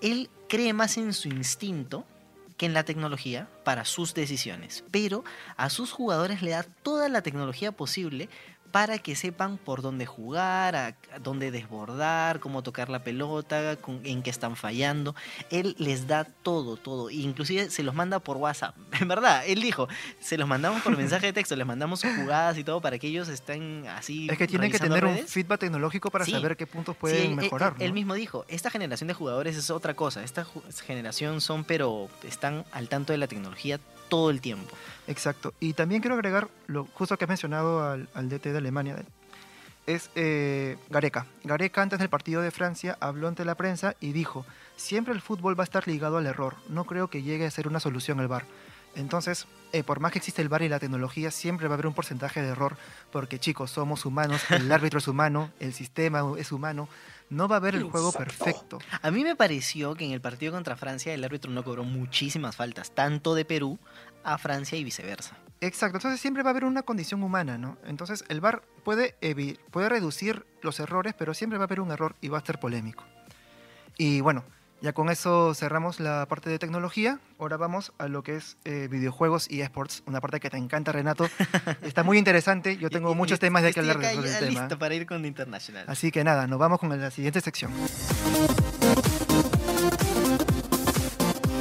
él 0.00 0.30
cree 0.48 0.72
más 0.72 0.96
en 0.96 1.12
su 1.12 1.28
instinto 1.28 2.04
que 2.56 2.66
en 2.66 2.74
la 2.74 2.84
tecnología 2.84 3.48
para 3.64 3.84
sus 3.84 4.12
decisiones. 4.12 4.84
Pero 4.90 5.24
a 5.56 5.70
sus 5.70 5.92
jugadores 5.92 6.42
le 6.42 6.50
da 6.50 6.62
toda 6.62 7.08
la 7.08 7.22
tecnología 7.22 7.72
posible 7.72 8.28
para 8.72 8.98
que 8.98 9.16
sepan 9.16 9.58
por 9.58 9.82
dónde 9.82 10.06
jugar, 10.06 10.76
a, 10.76 10.86
a 11.12 11.18
dónde 11.22 11.50
desbordar, 11.50 12.40
cómo 12.40 12.62
tocar 12.62 12.88
la 12.88 13.02
pelota, 13.02 13.76
con- 13.80 14.00
en 14.04 14.22
qué 14.22 14.30
están 14.30 14.56
fallando. 14.56 15.14
Él 15.50 15.74
les 15.78 16.06
da 16.06 16.24
todo, 16.24 16.76
todo. 16.76 17.10
Inclusive 17.10 17.70
se 17.70 17.82
los 17.82 17.94
manda 17.94 18.18
por 18.20 18.36
WhatsApp. 18.36 18.76
En 19.00 19.08
verdad, 19.08 19.42
él 19.46 19.60
dijo, 19.62 19.88
se 20.20 20.36
los 20.38 20.46
mandamos 20.46 20.82
por 20.82 20.96
mensaje 20.96 21.26
de 21.26 21.32
texto, 21.32 21.56
les 21.56 21.66
mandamos 21.66 22.02
jugadas 22.02 22.58
y 22.58 22.64
todo 22.64 22.80
para 22.80 22.98
que 22.98 23.06
ellos 23.08 23.28
estén 23.28 23.86
así. 23.88 24.28
Es 24.30 24.36
que 24.38 24.46
tienen 24.46 24.70
que 24.70 24.78
tener 24.78 25.04
un 25.04 25.16
feedback 25.26 25.60
tecnológico 25.60 26.10
para 26.10 26.24
Sí. 26.24 26.32
saber 26.32 26.56
qué 26.56 26.66
puntos 26.66 26.94
Sí, 26.96 27.00
pueden 27.00 27.30
él- 27.30 27.36
mejorar. 27.36 27.74
Él, 27.78 27.82
él 27.84 27.88
¿no? 27.90 27.94
mismo 27.94 28.14
dijo, 28.14 28.44
esta 28.48 28.70
generación 28.70 29.08
de 29.08 29.14
jugadores 29.14 29.56
es 29.56 29.70
otra 29.70 29.94
cosa. 29.94 30.22
Esta 30.22 30.46
generación 30.86 31.40
son, 31.40 31.64
pero 31.64 32.08
están 32.24 32.64
al 32.72 32.88
tanto 32.88 33.12
de 33.12 33.18
la 33.18 33.26
tecnología 33.26 33.80
todo 34.10 34.28
el 34.28 34.42
tiempo. 34.42 34.76
Exacto. 35.06 35.54
Y 35.58 35.72
también 35.72 36.02
quiero 36.02 36.14
agregar, 36.14 36.48
lo 36.66 36.84
justo 36.92 37.16
que 37.16 37.24
has 37.24 37.28
mencionado 37.30 37.82
al, 37.82 38.08
al 38.12 38.28
DT 38.28 38.52
de 38.52 38.58
Alemania, 38.58 38.96
es 39.86 40.10
eh, 40.14 40.76
Gareca. 40.88 41.26
Gareca 41.44 41.82
antes 41.82 41.98
del 41.98 42.08
partido 42.08 42.42
de 42.42 42.50
Francia 42.50 42.96
habló 43.00 43.28
ante 43.28 43.44
la 43.44 43.54
prensa 43.54 43.96
y 44.00 44.12
dijo, 44.12 44.44
siempre 44.76 45.14
el 45.14 45.20
fútbol 45.20 45.58
va 45.58 45.64
a 45.64 45.70
estar 45.70 45.88
ligado 45.88 46.18
al 46.18 46.26
error, 46.26 46.56
no 46.68 46.84
creo 46.84 47.08
que 47.08 47.22
llegue 47.22 47.46
a 47.46 47.50
ser 47.50 47.66
una 47.66 47.80
solución 47.80 48.20
el 48.20 48.28
VAR. 48.28 48.44
Entonces, 48.96 49.46
eh, 49.72 49.84
por 49.84 50.00
más 50.00 50.10
que 50.10 50.18
existe 50.18 50.42
el 50.42 50.48
VAR 50.48 50.62
y 50.62 50.68
la 50.68 50.80
tecnología, 50.80 51.30
siempre 51.30 51.68
va 51.68 51.74
a 51.74 51.76
haber 51.76 51.86
un 51.86 51.94
porcentaje 51.94 52.42
de 52.42 52.48
error, 52.48 52.76
porque 53.12 53.38
chicos, 53.38 53.70
somos 53.70 54.04
humanos, 54.04 54.42
el 54.50 54.70
árbitro 54.72 54.98
es 54.98 55.08
humano, 55.08 55.50
el 55.60 55.72
sistema 55.72 56.24
es 56.38 56.52
humano, 56.52 56.88
no 57.30 57.48
va 57.48 57.56
a 57.56 57.58
haber 57.58 57.76
el 57.76 57.84
juego 57.84 58.12
perfecto. 58.12 58.78
A 59.00 59.10
mí 59.10 59.24
me 59.24 59.36
pareció 59.36 59.94
que 59.94 60.04
en 60.04 60.10
el 60.10 60.20
partido 60.20 60.52
contra 60.52 60.76
Francia 60.76 61.14
el 61.14 61.24
árbitro 61.24 61.50
no 61.50 61.64
cobró 61.64 61.84
muchísimas 61.84 62.56
faltas, 62.56 62.90
tanto 62.90 63.34
de 63.34 63.44
Perú 63.44 63.78
a 64.24 64.36
Francia 64.36 64.76
y 64.76 64.84
viceversa. 64.84 65.38
Exacto, 65.62 65.98
entonces 65.98 66.20
siempre 66.20 66.42
va 66.42 66.50
a 66.50 66.52
haber 66.52 66.64
una 66.64 66.82
condición 66.82 67.22
humana, 67.22 67.58
¿no? 67.58 67.78
Entonces 67.84 68.24
el 68.28 68.40
VAR 68.40 68.62
puede, 68.82 69.14
puede 69.70 69.88
reducir 69.88 70.46
los 70.62 70.80
errores, 70.80 71.14
pero 71.16 71.34
siempre 71.34 71.58
va 71.58 71.64
a 71.64 71.66
haber 71.66 71.80
un 71.80 71.90
error 71.90 72.16
y 72.20 72.28
va 72.28 72.38
a 72.38 72.44
ser 72.44 72.58
polémico. 72.58 73.04
Y 73.96 74.20
bueno, 74.22 74.44
ya 74.82 74.92
con 74.92 75.10
eso 75.10 75.52
cerramos 75.54 76.00
la 76.00 76.26
parte 76.26 76.48
de 76.50 76.58
tecnología. 76.58 77.18
Ahora 77.38 77.56
vamos 77.56 77.92
a 77.98 78.08
lo 78.08 78.22
que 78.22 78.36
es 78.36 78.56
eh, 78.64 78.88
videojuegos 78.90 79.50
y 79.50 79.60
esports, 79.60 80.02
una 80.06 80.20
parte 80.20 80.40
que 80.40 80.48
te 80.50 80.56
encanta, 80.56 80.92
Renato. 80.92 81.28
Está 81.82 82.02
muy 82.02 82.16
interesante, 82.18 82.76
yo 82.78 82.88
tengo 82.90 83.12
Y- 83.12 83.14
muchos 83.14 83.38
temas 83.38 83.62
de 83.62 83.72
que 83.72 83.80
hablar 83.80 83.98
acá 83.98 84.12
sobre 84.14 84.28
el 84.28 84.32
ya 84.34 84.40
tema. 84.40 84.60
listo 84.60 84.78
para 84.78 84.94
ir 84.94 85.06
con 85.06 85.24
International. 85.24 85.84
Así 85.86 86.10
que 86.10 86.24
nada, 86.24 86.46
nos 86.46 86.58
vamos 86.58 86.78
con 86.80 86.88
la 86.98 87.10
siguiente 87.10 87.40
sección. 87.40 87.72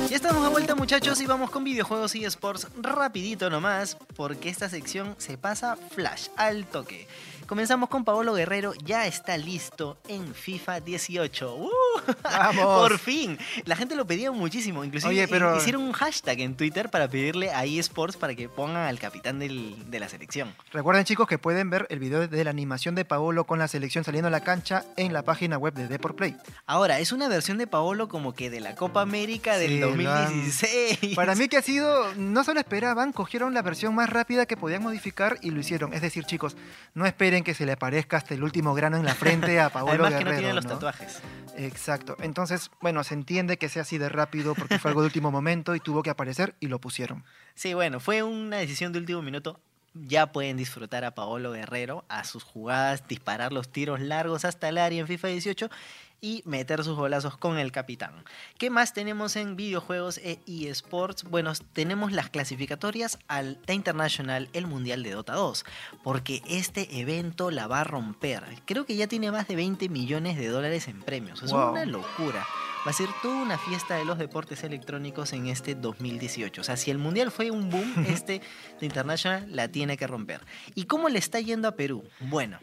Ya 0.10 0.16
estamos 0.16 0.42
de 0.42 0.50
vuelta 0.50 0.74
muchachos 0.76 1.22
y 1.22 1.26
vamos 1.28 1.52
con 1.52 1.64
videojuegos 1.64 2.16
y 2.16 2.26
esports 2.26 2.68
rapidito 2.82 3.50
nomás, 3.50 3.96
porque 4.16 4.50
esta 4.50 4.68
sección 4.70 5.14
se 5.20 5.38
pasa 5.38 5.76
flash, 5.76 6.30
al 6.36 6.66
toque. 6.66 7.08
Comenzamos 7.50 7.90
con 7.90 8.06
Paolo 8.06 8.36
Guerrero, 8.36 8.76
ya 8.86 9.08
está 9.08 9.36
listo 9.36 9.98
en 10.08 10.36
FIFA 10.36 10.82
18. 10.82 11.56
¡Uh! 11.56 11.70
¡Vamos! 12.24 12.64
Por 12.90 13.00
fin. 13.00 13.40
La 13.66 13.76
gente 13.76 13.96
lo 13.96 14.06
pedía 14.06 14.32
muchísimo, 14.32 14.84
inclusive 14.84 15.10
Oye, 15.12 15.28
pero- 15.28 15.58
hicieron 15.58 15.82
un 15.82 15.92
hashtag 15.94 16.42
en 16.42 16.56
Twitter 16.56 16.90
para 16.90 17.08
pedirle 17.08 17.50
a 17.52 17.66
eSports 17.66 18.18
para 18.18 18.36
que 18.36 18.48
pongan 18.50 18.84
al 18.88 19.00
capitán 19.00 19.40
del- 19.40 19.90
de 19.90 20.00
la 20.00 20.08
selección. 20.10 20.54
Recuerden 20.72 21.06
chicos 21.06 21.26
que 21.28 21.40
pueden 21.40 21.72
ver 21.72 21.88
el 21.90 21.98
video 21.98 22.28
de 22.28 22.44
la 22.44 22.52
animación 22.52 22.94
de 22.94 23.04
Paolo 23.04 23.46
con 23.46 23.58
la 23.58 23.68
selección 23.68 24.04
saliendo 24.04 24.28
a 24.28 24.32
la 24.32 24.42
cancha 24.42 24.86
en 24.96 25.12
la 25.12 25.24
página 25.24 25.58
web 25.58 25.74
de 25.74 25.88
Deport 25.88 26.16
Play. 26.16 26.36
Ahora, 26.68 27.00
es 27.00 27.12
una 27.12 27.28
versión 27.30 27.58
de 27.58 27.66
Paolo 27.66 28.10
como 28.10 28.36
que 28.36 28.52
de 28.52 28.60
la 28.60 28.76
Copa 28.76 29.02
América 29.02 29.58
del 29.58 29.70
Sí, 29.72 29.80
lo 29.80 29.88
han- 29.88 30.26
2016. 30.26 31.16
Para 31.16 31.34
mí 31.34 31.48
que 31.50 31.58
ha 31.58 31.64
sido, 31.64 32.14
no 32.16 32.44
se 32.44 32.54
lo 32.54 32.60
esperaban, 32.60 33.12
cogieron 33.12 33.56
la 33.56 33.64
versión 33.64 33.96
más 33.96 34.08
rápida 34.08 34.46
que 34.46 34.56
podían 34.56 34.84
modificar 34.84 35.40
y 35.42 35.50
lo 35.50 35.60
hicieron. 35.62 35.94
Es 35.96 36.04
decir, 36.04 36.26
chicos, 36.26 36.56
no 36.94 37.08
esperen 37.08 37.39
que 37.44 37.54
se 37.54 37.66
le 37.66 37.74
aparezca 37.74 38.18
hasta 38.18 38.34
el 38.34 38.44
último 38.44 38.74
grano 38.74 38.98
en 38.98 39.06
la 39.06 39.16
frente 39.16 39.60
a 39.60 39.70
Paolo 39.74 39.92
Además 40.06 40.14
que 40.14 40.18
Guerrero. 40.20 40.34
no 40.36 40.40
tiene 40.40 40.54
los 40.54 40.68
tatuajes. 40.68 41.22
Exacto. 41.58 42.16
Entonces, 42.22 42.72
bueno, 42.82 43.04
se 43.04 43.14
entiende 43.14 43.58
que 43.58 43.70
sea 43.70 43.82
así 43.82 43.98
de 43.98 44.10
rápido 44.10 44.56
porque 44.56 44.80
fue 44.80 44.92
algo 44.92 45.02
de 45.02 45.08
último 45.08 45.32
momento 45.32 45.76
y 45.76 45.80
tuvo 45.80 46.04
que 46.04 46.10
aparecer 46.10 46.56
y 46.60 46.68
lo 46.68 46.80
pusieron. 46.80 47.24
Sí, 47.56 47.74
bueno, 47.74 48.00
fue 48.00 48.24
una 48.24 48.58
decisión 48.58 48.94
de 48.94 49.00
último 49.00 49.22
minuto, 49.22 49.60
ya 49.94 50.32
pueden 50.32 50.56
disfrutar 50.56 51.04
a 51.04 51.16
Paolo 51.16 51.52
Guerrero, 51.52 52.06
a 52.08 52.24
sus 52.24 52.44
jugadas, 52.44 53.08
disparar 53.08 53.52
los 53.52 53.70
tiros 53.72 54.00
largos 54.00 54.46
hasta 54.46 54.70
el 54.70 54.78
área 54.78 55.02
en 55.02 55.08
FIFA 55.08 55.28
18 55.30 55.70
y 56.22 56.42
meter 56.46 56.84
sus 56.84 56.96
golazos 56.98 57.38
con 57.38 57.58
el 57.58 57.72
capitán. 57.72 58.24
¿Qué 58.58 58.70
más 58.70 58.94
tenemos 58.94 59.36
en 59.36 59.56
videojuegos 59.56 60.18
e 60.20 60.40
eSports? 60.48 61.24
Bueno, 61.24 61.54
tenemos 61.74 62.12
las 62.12 62.30
clasificatorias 62.30 63.20
al 63.28 63.58
The 63.66 63.74
International, 63.74 64.50
el 64.54 64.68
Mundial 64.68 65.04
de 65.04 65.12
Dota 65.12 65.34
2, 65.34 65.66
porque 66.04 66.42
este 66.48 67.00
evento 67.00 67.52
la 67.52 67.68
va 67.68 67.82
a 67.82 67.84
romper. 67.84 68.44
Creo 68.66 68.86
que 68.86 68.96
ya 68.96 69.08
tiene 69.08 69.32
más 69.32 69.48
de 69.48 69.56
20 69.56 69.90
millones 69.90 70.38
de 70.38 70.48
dólares 70.48 70.88
en 70.88 71.02
premios. 71.02 71.42
Es 71.44 71.52
Wow. 71.52 71.72
una 71.72 71.86
locura. 71.86 72.46
Va 72.88 72.92
a 72.92 72.94
ser 72.94 73.10
toda 73.22 73.36
una 73.42 73.58
fiesta 73.58 73.96
de 73.96 74.06
los 74.06 74.18
deportes 74.18 74.64
electrónicos 74.64 75.34
en 75.34 75.48
este 75.48 75.76
2018. 75.76 76.62
O 76.62 76.64
sea, 76.64 76.78
si 76.78 76.90
el 76.92 76.98
Mundial 76.98 77.30
fue 77.30 77.52
un 77.52 77.70
boom, 77.70 77.94
este 78.08 78.42
The 78.80 78.86
International 78.86 79.46
la 79.54 79.68
tiene 79.68 79.98
que 79.98 80.08
romper. 80.08 80.42
¿Y 80.76 80.86
cómo 80.86 81.10
le 81.10 81.20
está 81.20 81.42
yendo 81.42 81.68
a 81.68 81.76
Perú? 81.76 82.04
Bueno, 82.22 82.58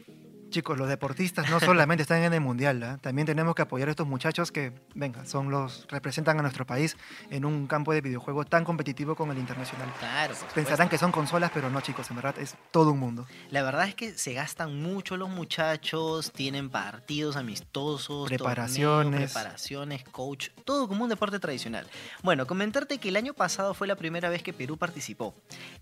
Chicos, 0.51 0.79
los 0.79 0.89
deportistas 0.89 1.51
no 1.51 1.61
solamente 1.61 2.03
están 2.03 2.23
en 2.23 2.33
el 2.33 2.41
mundial, 2.41 2.83
¿ah? 2.83 2.99
también 3.01 3.27
tenemos 3.27 3.55
que 3.55 3.63
apoyar 3.63 3.89
a 3.89 3.91
estos 3.91 4.07
muchachos 4.07 4.53
que, 4.53 4.73
venga, 4.95 5.27
son 5.27 5.51
los 5.51 5.87
representan 5.89 6.39
a 6.39 6.43
nuestro 6.43 6.65
país 6.65 6.97
en 7.31 7.45
un 7.45 7.67
campo 7.67 7.93
de 7.93 8.01
videojuegos 8.01 8.49
tan 8.49 8.65
competitivo 8.65 9.17
como 9.17 9.33
el 9.33 9.39
internacional. 9.39 9.93
claro. 9.99 10.35
Pensarán 10.55 10.89
que 10.89 10.99
son 10.99 11.11
consolas, 11.11 11.51
pero 11.53 11.69
no, 11.69 11.81
chicos, 11.81 12.09
en 12.11 12.17
verdad 12.17 12.39
es 12.39 12.57
todo 12.71 12.93
un 12.93 13.01
mundo. 13.01 13.27
La 13.51 13.63
verdad 13.63 13.89
es 13.89 13.95
que 13.95 14.13
se 14.17 14.35
gastan 14.35 14.81
mucho 14.81 15.17
los 15.17 15.29
muchachos, 15.29 16.33
tienen 16.33 16.71
partidos 16.71 17.37
amistosos, 17.37 18.29
Preparaciones. 18.29 19.05
torneos, 19.05 19.33
preparaciones, 19.33 20.05
coach, 20.05 20.51
todo 20.65 20.87
como 20.89 21.05
un 21.05 21.11
deporte 21.11 21.39
tradicional. 21.39 21.87
Bueno, 22.23 22.47
comentarte 22.47 22.99
que 22.99 23.09
el 23.09 23.17
año 23.17 23.35
pasado 23.35 23.75
fue 23.75 23.87
la 23.87 23.97
primera 23.97 24.31
vez 24.31 24.43
que 24.43 24.53
Perú 24.53 24.77
participó 24.77 25.35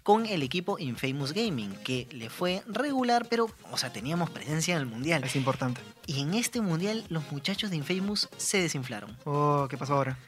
con 0.03 0.27
el 0.27 0.43
equipo 0.43 0.79
Infamous 0.79 1.33
Gaming, 1.33 1.75
que 1.85 2.09
le 2.11 2.31
fue 2.31 2.63
regular, 2.67 3.27
pero, 3.29 3.47
o 3.71 3.77
sea, 3.77 3.93
teníamos 3.93 4.31
presencia 4.31 4.54
en 4.55 4.79
el 4.79 4.87
mundial. 4.87 5.25
Es 5.25 5.37
importante. 5.37 5.81
Y 6.07 6.21
en 6.21 6.35
este 6.35 6.61
mundial 6.61 7.05
los 7.09 7.31
muchachos 7.33 7.71
de 7.71 7.77
Infamous 7.77 8.29
se 8.37 8.61
desinflaron. 8.61 9.17
Oh, 9.25 9.67
¿qué 9.69 9.77
pasó 9.77 9.95
ahora? 9.95 10.19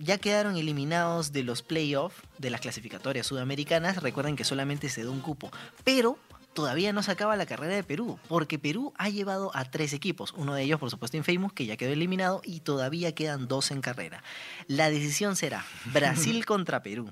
Ya 0.00 0.18
quedaron 0.18 0.56
eliminados 0.56 1.32
de 1.32 1.44
los 1.44 1.62
playoffs 1.62 2.16
de 2.38 2.50
las 2.50 2.60
clasificatorias 2.60 3.26
sudamericanas. 3.26 4.02
Recuerden 4.02 4.36
que 4.36 4.44
solamente 4.44 4.88
se 4.88 5.04
da 5.04 5.10
un 5.10 5.20
cupo. 5.20 5.50
Pero 5.84 6.18
todavía 6.54 6.92
no 6.92 7.02
se 7.02 7.12
acaba 7.12 7.36
la 7.36 7.46
carrera 7.46 7.74
de 7.74 7.82
Perú, 7.82 8.18
porque 8.28 8.58
Perú 8.58 8.92
ha 8.96 9.08
llevado 9.08 9.50
a 9.54 9.64
tres 9.64 9.92
equipos. 9.92 10.32
Uno 10.36 10.54
de 10.54 10.62
ellos, 10.62 10.80
por 10.80 10.90
supuesto, 10.90 11.16
Infamous, 11.16 11.52
que 11.52 11.66
ya 11.66 11.76
quedó 11.76 11.92
eliminado, 11.92 12.40
y 12.44 12.60
todavía 12.60 13.14
quedan 13.14 13.48
dos 13.48 13.70
en 13.70 13.80
carrera. 13.80 14.22
La 14.66 14.90
decisión 14.90 15.36
será 15.36 15.64
Brasil 15.86 16.44
contra 16.46 16.82
Perú. 16.82 17.10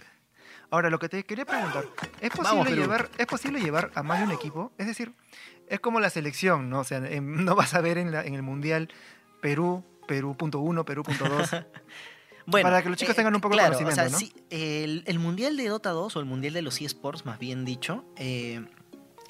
Ahora, 0.71 0.89
lo 0.89 1.01
que 1.01 1.09
te 1.09 1.25
quería 1.25 1.45
preguntar, 1.45 1.85
¿es 2.21 2.31
posible, 2.31 2.77
llevar, 2.77 3.11
¿es 3.19 3.27
posible 3.27 3.61
llevar 3.61 3.91
a 3.97 4.05
más 4.05 4.21
de 4.21 4.27
un 4.27 4.31
equipo? 4.31 4.73
Es 4.79 4.87
decir, 4.87 5.13
es 5.71 5.81
como 5.81 5.99
la 6.01 6.11
selección, 6.11 6.69
¿no? 6.69 6.81
O 6.81 6.85
sea, 6.85 6.99
em, 6.99 7.45
no 7.45 7.55
vas 7.55 7.73
a 7.75 7.81
ver 7.81 7.97
en, 7.97 8.13
la- 8.13 8.25
en 8.25 8.35
el 8.35 8.43
Mundial 8.43 8.89
Perú, 9.41 9.83
Perú.1, 10.07 10.85
Perú.2. 10.85 11.67
Bueno, 12.47 12.69
Para 12.69 12.83
que 12.83 12.89
los 12.89 12.99
chicos 12.99 13.15
tengan 13.15 13.35
un 13.35 13.41
poco 13.41 13.55
de 13.55 13.63
conocimiento, 13.63 14.01
o 14.03 14.05
sea, 14.09 14.11
¿no? 14.11 14.19
sí, 14.19 14.33
el, 14.49 15.05
el 15.07 15.19
Mundial 15.21 15.57
de 15.57 15.69
Dota 15.69 15.91
2 15.91 16.17
o 16.17 16.21
el 16.21 16.25
Mundial 16.27 16.53
de 16.55 16.63
los 16.63 16.81
eSports, 16.81 17.25
más 17.25 17.39
bien 17.39 17.65
dicho, 17.65 18.03
eh, 18.17 18.65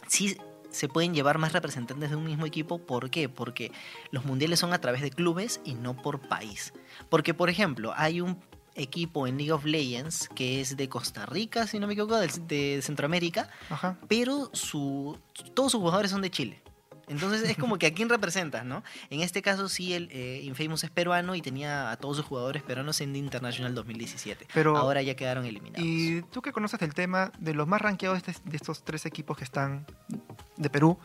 sí 0.07 0.39
se 0.71 0.89
pueden 0.89 1.13
llevar 1.13 1.37
más 1.37 1.53
representantes 1.53 2.09
de 2.09 2.17
un 2.17 2.25
mismo 2.25 2.47
equipo. 2.47 2.79
¿Por 2.79 3.11
qué? 3.11 3.29
Porque 3.29 3.73
los 4.11 4.25
mundiales 4.25 4.59
son 4.61 4.73
a 4.73 4.81
través 4.81 5.03
de 5.03 5.11
clubes 5.11 5.61
y 5.65 5.75
no 5.75 6.01
por 6.01 6.21
país. 6.21 6.73
Porque, 7.11 7.35
por 7.35 7.51
ejemplo, 7.51 7.93
hay 7.97 8.23
un 8.23 8.37
equipo 8.81 9.27
en 9.27 9.37
League 9.37 9.53
of 9.53 9.65
Legends 9.65 10.29
que 10.35 10.61
es 10.61 10.77
de 10.77 10.89
Costa 10.89 11.27
Rica, 11.27 11.67
si 11.67 11.79
no 11.79 11.87
me 11.87 11.93
equivoco, 11.95 12.17
de 12.19 12.81
Centroamérica, 12.83 13.49
Ajá. 13.69 13.97
pero 14.09 14.51
su, 14.53 15.19
todos 15.55 15.73
sus 15.73 15.81
jugadores 15.81 16.11
son 16.11 16.23
de 16.23 16.31
Chile. 16.31 16.61
Entonces 17.09 17.43
es 17.43 17.57
como 17.57 17.77
que 17.77 17.87
a 17.87 17.93
quién 17.93 18.09
representas, 18.09 18.65
¿no? 18.65 18.85
En 19.11 19.21
este 19.21 19.43
caso 19.43 19.69
sí, 19.69 19.95
el 19.95 20.09
eh, 20.13 20.43
Infamous 20.45 20.85
es 20.85 20.91
peruano 20.91 21.35
y 21.35 21.43
tenía 21.43 21.91
a 21.91 21.97
todos 21.97 22.17
sus 22.19 22.25
jugadores 22.25 22.63
peruanos 22.63 23.01
en 23.01 23.13
The 23.13 23.19
International 23.19 23.75
2017. 23.75 24.47
Pero- 24.55 24.77
Ahora 24.77 25.03
ya 25.03 25.17
quedaron 25.17 25.45
eliminados. 25.45 25.85
Y 25.85 26.23
tú 26.31 26.41
que 26.41 26.53
conoces 26.53 26.79
del 26.79 26.95
tema 26.95 27.33
de 27.41 27.53
los 27.55 27.67
más 27.67 27.81
rankeados 27.81 28.23
de, 28.23 28.33
de 28.45 28.57
estos 28.57 28.85
tres 28.85 29.07
equipos 29.07 29.37
que 29.37 29.43
están 29.43 29.87
de 30.57 30.71
Perú, 30.71 30.99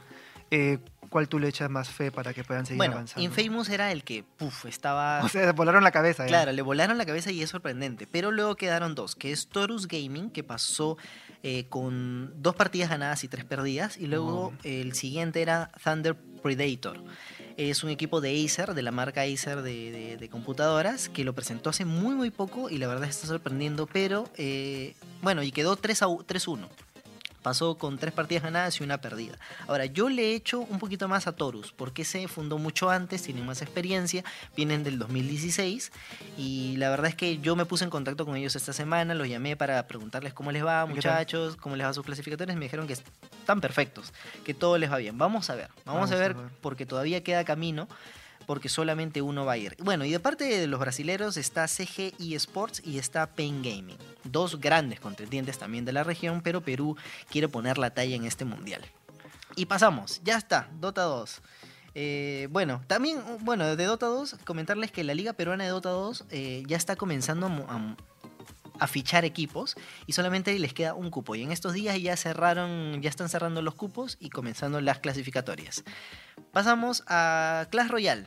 eh, 0.51 0.79
¿cuál 1.09 1.27
tú 1.29 1.39
le 1.39 1.47
echas 1.47 1.69
más 1.69 1.89
fe 1.89 2.11
para 2.11 2.33
que 2.33 2.43
puedan 2.43 2.65
seguir 2.65 2.77
bueno, 2.77 2.93
avanzando? 2.93 3.23
Infamous 3.23 3.69
era 3.69 3.91
el 3.91 4.03
que, 4.03 4.23
puf, 4.23 4.65
estaba... 4.65 5.21
O 5.23 5.29
sea, 5.29 5.51
volaron 5.53 5.83
la 5.83 5.91
cabeza. 5.91 6.23
ya. 6.23 6.27
Claro, 6.27 6.51
le 6.51 6.61
volaron 6.61 6.97
la 6.97 7.05
cabeza 7.05 7.31
y 7.31 7.41
es 7.41 7.49
sorprendente. 7.49 8.07
Pero 8.07 8.31
luego 8.31 8.55
quedaron 8.55 8.95
dos, 8.95 9.15
que 9.15 9.31
es 9.31 9.47
Torus 9.47 9.87
Gaming, 9.87 10.29
que 10.29 10.43
pasó 10.43 10.97
eh, 11.43 11.67
con 11.69 12.33
dos 12.41 12.55
partidas 12.55 12.89
ganadas 12.89 13.23
y 13.23 13.27
tres 13.27 13.45
perdidas. 13.45 13.97
Y 13.97 14.07
luego 14.07 14.25
Oh. 14.47 14.53
el 14.63 14.93
siguiente 14.93 15.41
era 15.41 15.71
Thunder 15.83 16.15
Predator. 16.15 17.01
Es 17.57 17.83
un 17.85 17.89
equipo 17.89 18.19
de 18.19 18.43
Acer, 18.43 18.73
de 18.73 18.81
la 18.81 18.91
marca 18.91 19.21
Acer 19.21 19.61
de, 19.61 19.89
de- 19.91 20.17
de 20.17 20.29
computadoras, 20.29 21.07
que 21.07 21.23
lo 21.23 21.33
presentó 21.33 21.69
hace 21.69 21.85
muy 21.85 22.13
muy 22.13 22.29
poco 22.29 22.69
y 22.69 22.77
la 22.77 22.87
verdad 22.87 23.07
está 23.07 23.27
sorprendiendo. 23.27 23.87
Pero 23.87 24.25
eh, 24.35 24.93
bueno, 25.21 25.41
y 25.41 25.51
quedó 25.53 25.77
3 25.77 26.01
a 26.01 26.07
u- 26.09 26.23
3-1. 26.23 26.67
Pasó 27.45 27.77
con 27.77 27.99
tres 27.99 28.11
partidas 28.11 28.41
ganadas 28.41 28.79
y 28.79 28.83
una 28.83 28.99
perdida. 29.01 29.37
Ahora, 29.67 29.85
yo 29.85 30.09
le 30.09 30.31
he 30.31 30.33
hecho 30.33 30.61
un 30.61 30.79
poquito 30.79 31.07
más 31.07 31.27
a 31.27 31.33
Torus, 31.33 31.71
porque 31.73 32.03
se 32.03 32.27
fundó 32.27 32.57
mucho 32.57 32.89
antes, 32.89 33.21
tienen 33.21 33.45
más 33.45 33.61
experiencia, 33.61 34.23
vienen 34.57 34.83
del 34.83 34.97
2016 34.97 35.91
y 36.39 36.75
la 36.77 36.89
verdad 36.89 37.05
es 37.05 37.13
que 37.13 37.37
yo 37.37 37.55
me 37.55 37.65
puse 37.67 37.83
en 37.83 37.91
contacto 37.91 38.25
con 38.25 38.35
ellos 38.35 38.55
esta 38.55 38.73
semana, 38.73 39.13
los 39.13 39.29
llamé 39.29 39.55
para 39.55 39.85
preguntarles 39.85 40.33
cómo 40.33 40.51
les 40.51 40.65
va, 40.65 40.87
muchachos, 40.87 41.55
cómo 41.55 41.75
les 41.75 41.85
va 41.85 41.93
sus 41.93 42.03
clasificatorios, 42.03 42.57
me 42.57 42.65
dijeron 42.65 42.87
que 42.87 42.93
están 42.93 43.61
perfectos, 43.61 44.11
que 44.43 44.55
todo 44.55 44.79
les 44.79 44.91
va 44.91 44.97
bien. 44.97 45.15
Vamos 45.19 45.47
a 45.51 45.55
ver, 45.55 45.67
vamos, 45.85 46.09
Vamos 46.09 46.11
a 46.13 46.15
a 46.15 46.17
ver, 46.17 46.33
ver. 46.33 46.47
porque 46.61 46.87
todavía 46.87 47.23
queda 47.23 47.45
camino. 47.45 47.87
Porque 48.45 48.69
solamente 48.69 49.21
uno 49.21 49.43
va 49.45 49.53
a 49.53 49.57
ir. 49.57 49.75
Bueno, 49.79 50.05
y 50.05 50.11
de 50.11 50.19
parte 50.19 50.43
de 50.43 50.67
los 50.67 50.79
brasileros 50.79 51.37
está 51.37 51.67
CG 51.67 52.13
eSports 52.19 52.81
y 52.85 52.97
está 52.99 53.27
Pain 53.27 53.61
Gaming. 53.63 53.97
Dos 54.23 54.59
grandes 54.59 54.99
contendientes 54.99 55.57
también 55.57 55.85
de 55.85 55.93
la 55.93 56.03
región, 56.03 56.41
pero 56.41 56.61
Perú 56.61 56.95
quiere 57.29 57.47
poner 57.49 57.77
la 57.77 57.89
talla 57.91 58.15
en 58.15 58.25
este 58.25 58.45
mundial. 58.45 58.81
Y 59.55 59.65
pasamos, 59.65 60.21
ya 60.23 60.37
está, 60.37 60.69
Dota 60.79 61.03
2. 61.03 61.41
Eh, 61.97 62.47
bueno, 62.51 62.81
también, 62.87 63.21
bueno, 63.41 63.75
de 63.75 63.85
Dota 63.85 64.07
2, 64.07 64.35
comentarles 64.43 64.91
que 64.91 65.03
la 65.03 65.13
Liga 65.13 65.33
Peruana 65.33 65.63
de 65.63 65.69
Dota 65.69 65.89
2 65.89 66.25
eh, 66.29 66.63
ya 66.67 66.75
está 66.77 66.95
comenzando 66.95 67.47
a- 67.47 67.95
a 68.77 68.87
fichar 68.87 69.23
equipos 69.23 69.75
y 70.05 70.11
solamente 70.11 70.59
les 70.59 70.73
queda 70.73 70.93
un 70.93 71.09
cupo. 71.09 71.35
Y 71.35 71.43
en 71.43 71.53
estos 71.53 71.71
días 71.71 71.97
ya 72.01 72.17
cerraron, 72.17 73.01
ya 73.01 73.09
están 73.09 73.29
cerrando 73.29 73.61
los 73.61 73.75
cupos 73.75 74.17
y 74.19 74.29
comenzando 74.29 74.81
las 74.81 74.99
clasificatorias. 74.99 75.85
Pasamos 76.51 77.03
a 77.07 77.67
Clash 77.69 77.89
Royale. 77.89 78.25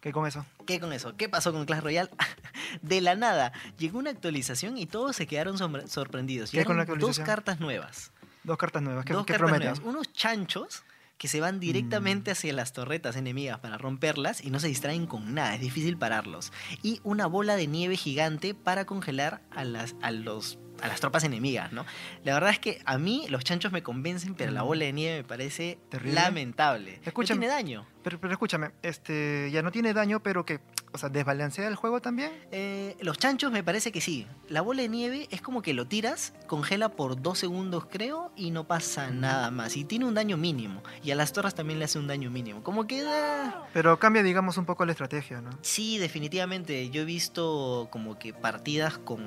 ¿Qué 0.00 0.12
con 0.12 0.26
eso? 0.26 0.44
¿Qué 0.66 0.80
con 0.80 0.92
eso? 0.92 1.16
¿Qué 1.16 1.28
pasó 1.28 1.52
con 1.52 1.64
Clash 1.64 1.80
Royale? 1.82 2.10
De 2.82 3.00
la 3.00 3.14
nada, 3.14 3.52
llegó 3.78 3.98
una 3.98 4.10
actualización 4.10 4.76
y 4.78 4.86
todos 4.86 5.14
se 5.16 5.26
quedaron 5.26 5.56
sorprendidos. 5.88 6.50
¿Qué 6.50 6.64
con 6.64 6.76
la 6.76 6.82
Llegaron 6.84 6.98
dos 7.00 7.10
actualización? 7.10 7.26
cartas 7.26 7.60
nuevas. 7.60 8.10
Dos 8.44 8.56
cartas 8.58 8.82
nuevas. 8.82 9.04
¿Qué, 9.04 9.12
dos 9.12 9.24
qué 9.26 9.34
cartas 9.34 9.48
prometen? 9.50 9.70
nuevas. 9.74 9.86
Unos 9.86 10.12
chanchos 10.12 10.82
que 11.22 11.28
se 11.28 11.40
van 11.40 11.60
directamente 11.60 12.30
Mm. 12.30 12.32
hacia 12.32 12.52
las 12.52 12.72
torretas 12.72 13.14
enemigas 13.14 13.60
para 13.60 13.78
romperlas 13.78 14.42
y 14.44 14.50
no 14.50 14.58
se 14.58 14.66
distraen 14.66 15.06
con 15.06 15.34
nada, 15.34 15.54
es 15.54 15.60
difícil 15.60 15.96
pararlos. 15.96 16.52
Y 16.82 16.98
una 17.04 17.26
bola 17.28 17.54
de 17.54 17.68
nieve 17.68 17.96
gigante 17.96 18.54
para 18.54 18.86
congelar 18.86 19.40
a 19.52 19.62
las, 19.62 19.94
a 20.02 20.10
los, 20.10 20.58
a 20.82 20.88
las 20.88 20.98
tropas 20.98 21.22
enemigas, 21.22 21.72
¿no? 21.72 21.86
La 22.24 22.34
verdad 22.34 22.50
es 22.50 22.58
que 22.58 22.82
a 22.86 22.98
mí 22.98 23.26
los 23.28 23.44
chanchos 23.44 23.70
me 23.70 23.84
convencen, 23.84 24.34
pero 24.34 24.50
la 24.50 24.64
Mm. 24.64 24.66
bola 24.66 24.84
de 24.86 24.92
nieve 24.94 25.16
me 25.18 25.24
parece 25.24 25.78
Terrible. 25.90 26.14
lamentable. 26.14 26.96
No 26.96 27.02
Escúchame. 27.06 27.38
tiene 27.38 27.54
daño. 27.54 27.86
Pero, 28.02 28.20
pero 28.20 28.32
escúchame, 28.32 28.72
este, 28.82 29.48
ya 29.52 29.62
no 29.62 29.70
tiene 29.70 29.94
daño, 29.94 30.24
pero 30.24 30.44
que, 30.44 30.58
o 30.92 30.98
sea, 30.98 31.08
desbalancea 31.08 31.68
el 31.68 31.74
juego 31.76 32.00
también. 32.00 32.32
Eh, 32.50 32.96
los 33.00 33.18
chanchos 33.18 33.50
me 33.50 33.62
parece 33.64 33.92
que 33.92 34.00
sí. 34.00 34.26
La 34.48 34.60
bola 34.60 34.82
de 34.82 34.88
nieve 34.88 35.26
es 35.30 35.40
como 35.40 35.62
que 35.62 35.74
lo 35.74 35.86
tiras, 35.86 36.34
congela 36.46 36.90
por 36.90 37.20
dos 37.20 37.38
segundos 37.38 37.86
creo 37.90 38.30
y 38.36 38.50
no 38.50 38.64
pasa 38.66 39.10
nada 39.10 39.50
más. 39.50 39.76
Y 39.76 39.84
tiene 39.84 40.04
un 40.04 40.14
daño 40.14 40.36
mínimo. 40.36 40.82
Y 41.02 41.10
a 41.10 41.14
las 41.14 41.32
torres 41.32 41.54
también 41.54 41.78
le 41.78 41.86
hace 41.86 41.98
un 41.98 42.06
daño 42.06 42.30
mínimo. 42.30 42.62
Como 42.62 42.86
que... 42.86 43.02
ah, 43.06 43.64
Pero 43.72 43.98
cambia, 43.98 44.22
digamos, 44.22 44.58
un 44.58 44.66
poco 44.66 44.84
la 44.84 44.92
estrategia, 44.92 45.40
¿no? 45.40 45.50
Sí, 45.62 45.98
definitivamente. 45.98 46.90
Yo 46.90 47.02
he 47.02 47.06
visto 47.06 47.88
como 47.90 48.18
que 48.18 48.32
partidas 48.34 48.98
con 48.98 49.22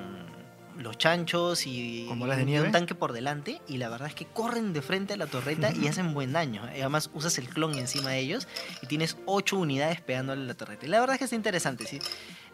los 0.78 0.98
chanchos 0.98 1.66
y, 1.66 2.04
¿Con 2.08 2.18
bolas 2.18 2.36
de 2.36 2.42
y 2.42 2.46
nieve? 2.46 2.66
un 2.66 2.72
tanque 2.72 2.94
por 2.94 3.12
delante 3.12 3.60
y 3.68 3.78
la 3.78 3.88
verdad 3.88 4.08
es 4.08 4.14
que 4.14 4.26
corren 4.26 4.72
de 4.72 4.82
frente 4.82 5.14
a 5.14 5.16
la 5.16 5.26
torreta 5.26 5.72
y 5.72 5.86
hacen 5.88 6.14
buen 6.14 6.32
daño. 6.32 6.62
Y 6.76 6.80
Además 6.80 7.10
usas 7.14 7.38
el 7.38 7.48
clon 7.48 7.76
encima 7.78 8.10
de 8.10 8.18
ellos 8.20 8.46
y 8.82 8.86
tienes 8.86 9.16
8 9.26 9.56
unidades 9.58 10.00
pegándole 10.00 10.42
a 10.42 10.46
la 10.46 10.54
torreta. 10.54 10.86
Y 10.86 10.88
la 10.88 11.00
verdad 11.00 11.14
es 11.14 11.18
que 11.18 11.24
está 11.24 11.36
interesante, 11.36 11.86
sí. 11.86 11.98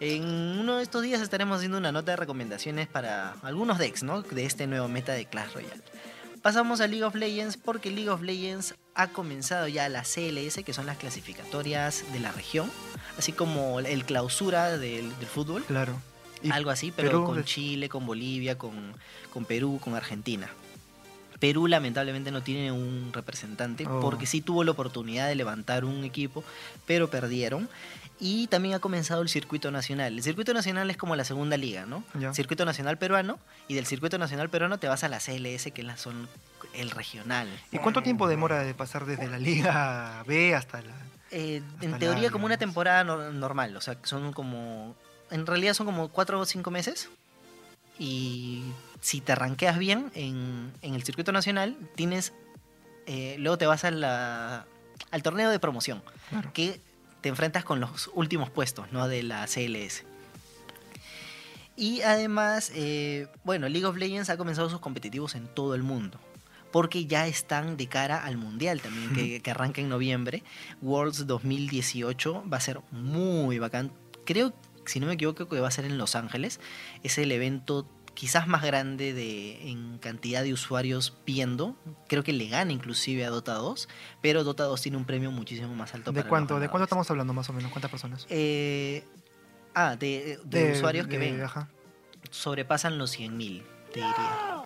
En 0.00 0.24
uno 0.24 0.76
de 0.78 0.82
estos 0.82 1.02
días 1.02 1.20
estaremos 1.20 1.56
haciendo 1.58 1.78
una 1.78 1.92
nota 1.92 2.12
de 2.12 2.16
recomendaciones 2.16 2.88
para 2.88 3.32
algunos 3.42 3.78
decks, 3.78 4.02
¿no? 4.02 4.22
De 4.22 4.44
este 4.44 4.66
nuevo 4.66 4.88
meta 4.88 5.12
de 5.12 5.26
Clash 5.26 5.52
Royale. 5.54 5.82
Pasamos 6.42 6.80
a 6.80 6.88
League 6.88 7.04
of 7.04 7.14
Legends 7.14 7.56
porque 7.56 7.88
League 7.90 8.08
of 8.10 8.20
Legends 8.22 8.74
ha 8.96 9.08
comenzado 9.08 9.68
ya 9.68 9.88
la 9.88 10.02
CLS, 10.02 10.64
que 10.64 10.72
son 10.72 10.86
las 10.86 10.96
clasificatorias 10.98 12.04
de 12.12 12.18
la 12.18 12.32
región, 12.32 12.68
así 13.16 13.32
como 13.32 13.78
el 13.78 14.04
clausura 14.04 14.76
del, 14.76 15.16
del 15.18 15.28
fútbol, 15.28 15.62
Claro. 15.64 15.94
Y 16.42 16.50
algo 16.50 16.70
así, 16.70 16.92
pero 16.94 17.08
Perú 17.10 17.24
con 17.24 17.44
Chile, 17.44 17.88
con 17.88 18.06
Bolivia, 18.06 18.58
con, 18.58 18.94
con 19.32 19.44
Perú, 19.44 19.80
con 19.82 19.94
Argentina. 19.94 20.48
Perú 21.38 21.66
lamentablemente 21.66 22.30
no 22.30 22.42
tiene 22.42 22.70
un 22.70 23.10
representante 23.12 23.84
Oh. 23.88 24.00
porque 24.00 24.26
sí 24.26 24.40
tuvo 24.40 24.62
la 24.62 24.70
oportunidad 24.70 25.26
de 25.26 25.34
levantar 25.34 25.84
un 25.84 26.04
equipo, 26.04 26.44
pero 26.86 27.10
perdieron. 27.10 27.68
Y 28.20 28.46
también 28.46 28.76
ha 28.76 28.78
comenzado 28.78 29.22
el 29.22 29.28
circuito 29.28 29.72
nacional. 29.72 30.14
El 30.14 30.22
circuito 30.22 30.54
nacional 30.54 30.88
es 30.90 30.96
como 30.96 31.16
la 31.16 31.24
segunda 31.24 31.56
liga, 31.56 31.86
¿no? 31.86 32.04
Circuito 32.32 32.64
nacional 32.64 32.96
peruano. 32.96 33.40
Y 33.66 33.74
del 33.74 33.86
circuito 33.86 34.16
nacional 34.18 34.48
peruano 34.48 34.78
te 34.78 34.86
vas 34.86 35.02
a 35.02 35.08
la 35.08 35.18
CLS, 35.18 35.72
que 35.72 35.80
es 35.80 35.84
la 35.84 35.96
son 35.96 36.28
el 36.74 36.90
regional. 36.92 37.48
¿Y 37.72 37.78
cuánto 37.78 38.02
tiempo 38.04 38.28
demora 38.28 38.62
de 38.62 38.74
pasar 38.74 39.06
desde 39.06 39.26
la 39.28 39.38
Liga 39.40 40.22
B 40.28 40.54
hasta 40.54 40.80
la... 40.82 40.94
Eh, 41.32 41.62
en 41.80 41.98
teoría 41.98 42.30
como 42.30 42.46
una 42.46 42.58
temporada 42.58 43.02
no- 43.02 43.32
normal, 43.32 43.76
o 43.76 43.80
sea, 43.80 43.96
son 44.04 44.32
como... 44.32 44.94
En 45.32 45.46
realidad 45.46 45.74
son 45.74 45.86
como 45.86 46.08
cuatro 46.08 46.38
o 46.38 46.44
cinco 46.46 46.70
meses. 46.70 47.08
Y 47.98 48.62
si 49.00 49.20
te 49.20 49.34
ranqueas 49.34 49.78
bien 49.78 50.10
en, 50.14 50.72
en 50.82 50.94
el 50.94 51.02
circuito 51.02 51.32
nacional, 51.32 51.76
tienes... 51.96 52.32
eh, 53.06 53.36
luego 53.38 53.58
te 53.58 53.66
vas 53.66 53.84
a 53.84 53.90
la- 53.90 54.66
al 55.10 55.22
torneo 55.22 55.50
de 55.50 55.58
promoción, 55.58 56.02
Claro. 56.30 56.50
que 56.54 56.80
te 57.20 57.28
enfrentas 57.28 57.64
con 57.64 57.80
los 57.80 58.10
últimos 58.14 58.48
puestos, 58.50 58.90
¿no? 58.92 59.08
De 59.08 59.22
la 59.22 59.46
CLS. 59.46 60.04
Y 61.76 62.02
además, 62.02 62.70
eh, 62.74 63.28
bueno, 63.44 63.68
League 63.68 63.86
of 63.86 63.96
Legends 63.96 64.30
ha 64.30 64.36
comenzado 64.36 64.68
sus 64.70 64.80
competitivos 64.80 65.34
en 65.34 65.46
todo 65.48 65.74
el 65.74 65.82
mundo. 65.82 66.18
Porque 66.70 67.04
ya 67.06 67.26
están 67.26 67.76
de 67.76 67.86
cara 67.86 68.24
al 68.24 68.36
Mundial 68.38 68.80
también, 68.80 69.12
que, 69.14 69.42
que 69.42 69.50
arranca 69.50 69.80
en 69.82 69.88
noviembre. 69.90 70.42
Worlds 70.80 71.26
2018 71.26 72.44
va 72.50 72.56
a 72.56 72.60
ser 72.60 72.80
muy 72.90 73.58
bacán. 73.58 73.92
Creo, 74.24 74.52
si 74.86 75.00
no 75.00 75.06
me 75.06 75.14
equivoco, 75.14 75.48
que 75.48 75.60
va 75.60 75.68
a 75.68 75.70
ser 75.70 75.84
en 75.84 75.98
Los 75.98 76.14
Ángeles. 76.14 76.60
Es 77.02 77.18
el 77.18 77.32
evento 77.32 77.88
quizás 78.14 78.46
más 78.46 78.62
grande 78.62 79.14
de, 79.14 79.70
en 79.70 79.98
cantidad 79.98 80.42
de 80.42 80.52
usuarios 80.52 81.16
viendo. 81.24 81.76
Creo 82.08 82.22
que 82.22 82.32
le 82.32 82.46
gana 82.48 82.72
inclusive 82.72 83.24
a 83.24 83.30
Dota 83.30 83.54
2. 83.54 83.88
Pero 84.20 84.44
Dota 84.44 84.64
2 84.64 84.80
tiene 84.82 84.98
un 84.98 85.04
premio 85.06 85.30
muchísimo 85.30 85.74
más 85.74 85.94
alto. 85.94 86.12
¿De 86.12 86.20
para 86.20 86.28
cuánto, 86.28 86.60
¿De 86.60 86.68
cuánto 86.68 86.84
estamos 86.84 87.10
hablando 87.10 87.32
más 87.32 87.48
o 87.48 87.52
menos? 87.52 87.70
¿Cuántas 87.70 87.90
personas? 87.90 88.26
Eh, 88.28 89.04
ah, 89.74 89.96
de, 89.96 90.38
de 90.44 90.72
usuarios 90.72 91.06
que 91.06 91.18
ven 91.18 91.40
ajá. 91.42 91.68
sobrepasan 92.30 92.98
los 92.98 93.18
100.000, 93.18 93.62
te 93.92 94.00
diría. 94.00 94.64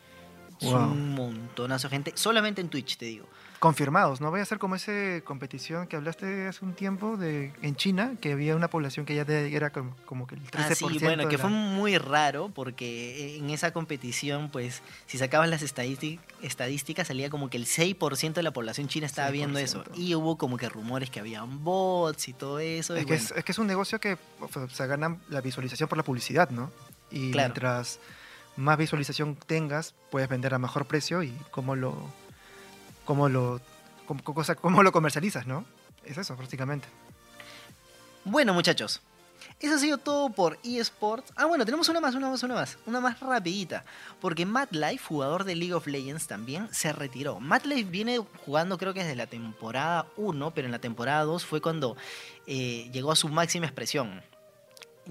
Es 0.60 0.70
Wow. 0.72 0.90
un 0.90 1.14
montonazo 1.14 1.88
de 1.88 1.94
gente, 1.96 2.12
solamente 2.14 2.62
en 2.62 2.70
Twitch, 2.70 2.96
te 2.96 3.04
digo. 3.04 3.26
Confirmados, 3.58 4.20
¿no? 4.20 4.30
Voy 4.30 4.40
a 4.40 4.42
hacer 4.42 4.58
como 4.58 4.74
esa 4.74 4.92
competición 5.24 5.86
que 5.86 5.96
hablaste 5.96 6.46
hace 6.46 6.62
un 6.64 6.74
tiempo 6.74 7.16
de 7.16 7.52
en 7.62 7.74
China, 7.74 8.12
que 8.20 8.32
había 8.32 8.54
una 8.54 8.68
población 8.68 9.06
que 9.06 9.14
ya 9.14 9.24
de- 9.24 9.56
era 9.56 9.70
como, 9.70 9.96
como 10.04 10.26
que 10.26 10.34
el 10.34 10.42
13%. 10.42 10.56
Ah, 10.58 10.74
sí, 10.74 10.98
bueno, 11.02 11.26
que 11.28 11.36
la- 11.38 11.42
fue 11.42 11.50
muy 11.50 11.96
raro 11.96 12.50
porque 12.54 13.36
en 13.38 13.48
esa 13.48 13.72
competición, 13.72 14.50
pues, 14.50 14.82
si 15.06 15.16
sacabas 15.16 15.48
las 15.48 15.62
estadístic- 15.62 16.20
estadísticas, 16.42 17.08
salía 17.08 17.30
como 17.30 17.48
que 17.48 17.56
el 17.56 17.64
6% 17.66 18.34
de 18.40 18.42
la 18.42 18.52
población 18.52 18.88
china 18.88 19.06
estaba 19.06 19.30
viendo 19.30 19.58
eso. 19.58 19.82
6%. 19.84 19.98
Y 19.98 20.14
hubo 20.14 20.36
como 20.36 20.58
que 20.58 20.68
rumores 20.68 21.08
que 21.08 21.20
habían 21.20 21.64
bots 21.64 22.28
y 22.28 22.34
todo 22.34 22.58
eso. 22.58 22.94
y 22.94 23.00
Es 23.00 23.06
que, 23.06 23.12
bueno. 23.12 23.24
es, 23.24 23.32
es 23.36 23.44
que 23.44 23.52
es 23.52 23.58
un 23.58 23.66
negocio 23.66 23.98
que 24.00 24.18
o 24.40 24.68
sea, 24.68 24.86
ganan 24.86 25.20
la 25.30 25.40
visualización 25.40 25.88
por 25.88 25.96
la 25.96 26.04
publicidad, 26.04 26.50
¿no? 26.50 26.70
Y 27.10 27.30
Claro. 27.30 27.48
mientras 27.48 28.00
más 28.56 28.76
visualización 28.76 29.34
tengas, 29.46 29.94
puedes 30.10 30.28
vender 30.28 30.52
a 30.52 30.58
mejor 30.58 30.84
precio 30.86 31.22
y 31.22 31.32
cómo 31.50 31.74
lo, 31.74 31.96
cómo 33.06 33.30
lo, 33.30 33.60
cómo, 34.06 34.22
cómo 34.60 34.82
lo 34.82 34.92
comercializas, 34.92 35.46
¿no? 35.46 35.64
Es 36.04 36.18
eso, 36.18 36.36
prácticamente. 36.36 36.86
Bueno, 38.24 38.52
muchachos, 38.52 39.00
eso 39.60 39.74
ha 39.74 39.78
sido 39.78 39.98
todo 39.98 40.28
por 40.28 40.58
eSports. 40.62 41.32
Ah, 41.34 41.46
bueno, 41.46 41.64
tenemos 41.64 41.88
una 41.88 42.00
más, 42.00 42.14
una 42.14 42.28
más, 42.28 42.42
una 42.42 42.54
más. 42.54 42.76
Una 42.84 43.00
más 43.00 43.20
rapidita. 43.20 43.84
Porque 44.20 44.44
Matt 44.44 44.72
Life, 44.72 45.04
jugador 45.06 45.44
de 45.44 45.54
League 45.54 45.72
of 45.72 45.86
Legends 45.86 46.26
también, 46.26 46.68
se 46.72 46.92
retiró. 46.92 47.40
Matt 47.40 47.64
Life 47.64 47.90
viene 47.90 48.18
jugando 48.44 48.76
creo 48.76 48.92
que 48.92 49.00
desde 49.00 49.16
la 49.16 49.26
temporada 49.26 50.06
1, 50.16 50.50
pero 50.52 50.66
en 50.66 50.72
la 50.72 50.78
temporada 50.78 51.22
2 51.22 51.46
fue 51.46 51.60
cuando 51.62 51.96
eh, 52.46 52.90
llegó 52.92 53.12
a 53.12 53.16
su 53.16 53.28
máxima 53.28 53.66
expresión. 53.66 54.20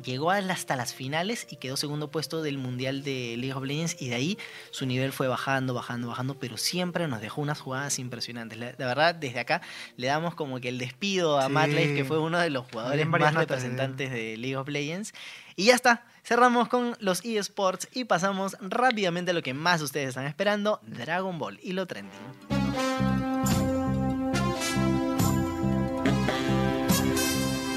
Llegó 0.03 0.31
hasta 0.31 0.75
las 0.75 0.93
finales 0.93 1.47
y 1.49 1.55
quedó 1.55 1.77
segundo 1.77 2.11
puesto 2.11 2.41
del 2.41 2.57
Mundial 2.57 3.03
de 3.03 3.35
League 3.37 3.53
of 3.53 3.63
Legends 3.63 3.95
y 4.01 4.09
de 4.09 4.15
ahí 4.15 4.37
su 4.71 4.85
nivel 4.85 5.13
fue 5.13 5.27
bajando, 5.27 5.73
bajando, 5.73 6.07
bajando, 6.09 6.37
pero 6.37 6.57
siempre 6.57 7.07
nos 7.07 7.21
dejó 7.21 7.41
unas 7.41 7.59
jugadas 7.61 7.97
impresionantes. 7.99 8.57
La, 8.59 8.73
la 8.77 8.85
verdad, 8.87 9.15
desde 9.15 9.39
acá 9.39 9.61
le 9.95 10.07
damos 10.07 10.35
como 10.35 10.59
que 10.59 10.69
el 10.69 10.77
despido 10.79 11.39
a 11.39 11.47
Sí. 11.47 11.51
Matt 11.53 11.69
Life, 11.69 11.95
que 11.95 12.03
fue 12.05 12.19
uno 12.19 12.39
de 12.39 12.49
los 12.49 12.65
jugadores 12.71 13.07
más 13.07 13.19
notas 13.21 13.33
de- 13.33 13.39
representantes 13.39 14.11
de 14.11 14.37
League 14.37 14.57
of 14.57 14.67
Legends. 14.67 15.13
Y 15.55 15.65
ya 15.65 15.75
está, 15.75 16.05
cerramos 16.23 16.67
con 16.67 16.97
los 16.99 17.23
eSports 17.23 17.87
y 17.93 18.03
pasamos 18.03 18.57
rápidamente 18.59 19.31
a 19.31 19.33
lo 19.33 19.41
que 19.41 19.53
más 19.53 19.81
ustedes 19.81 20.09
están 20.09 20.25
esperando, 20.25 20.81
Dragon 20.85 21.39
Ball 21.39 21.57
y 21.63 21.71
lo 21.71 21.85
trending. 21.87 23.14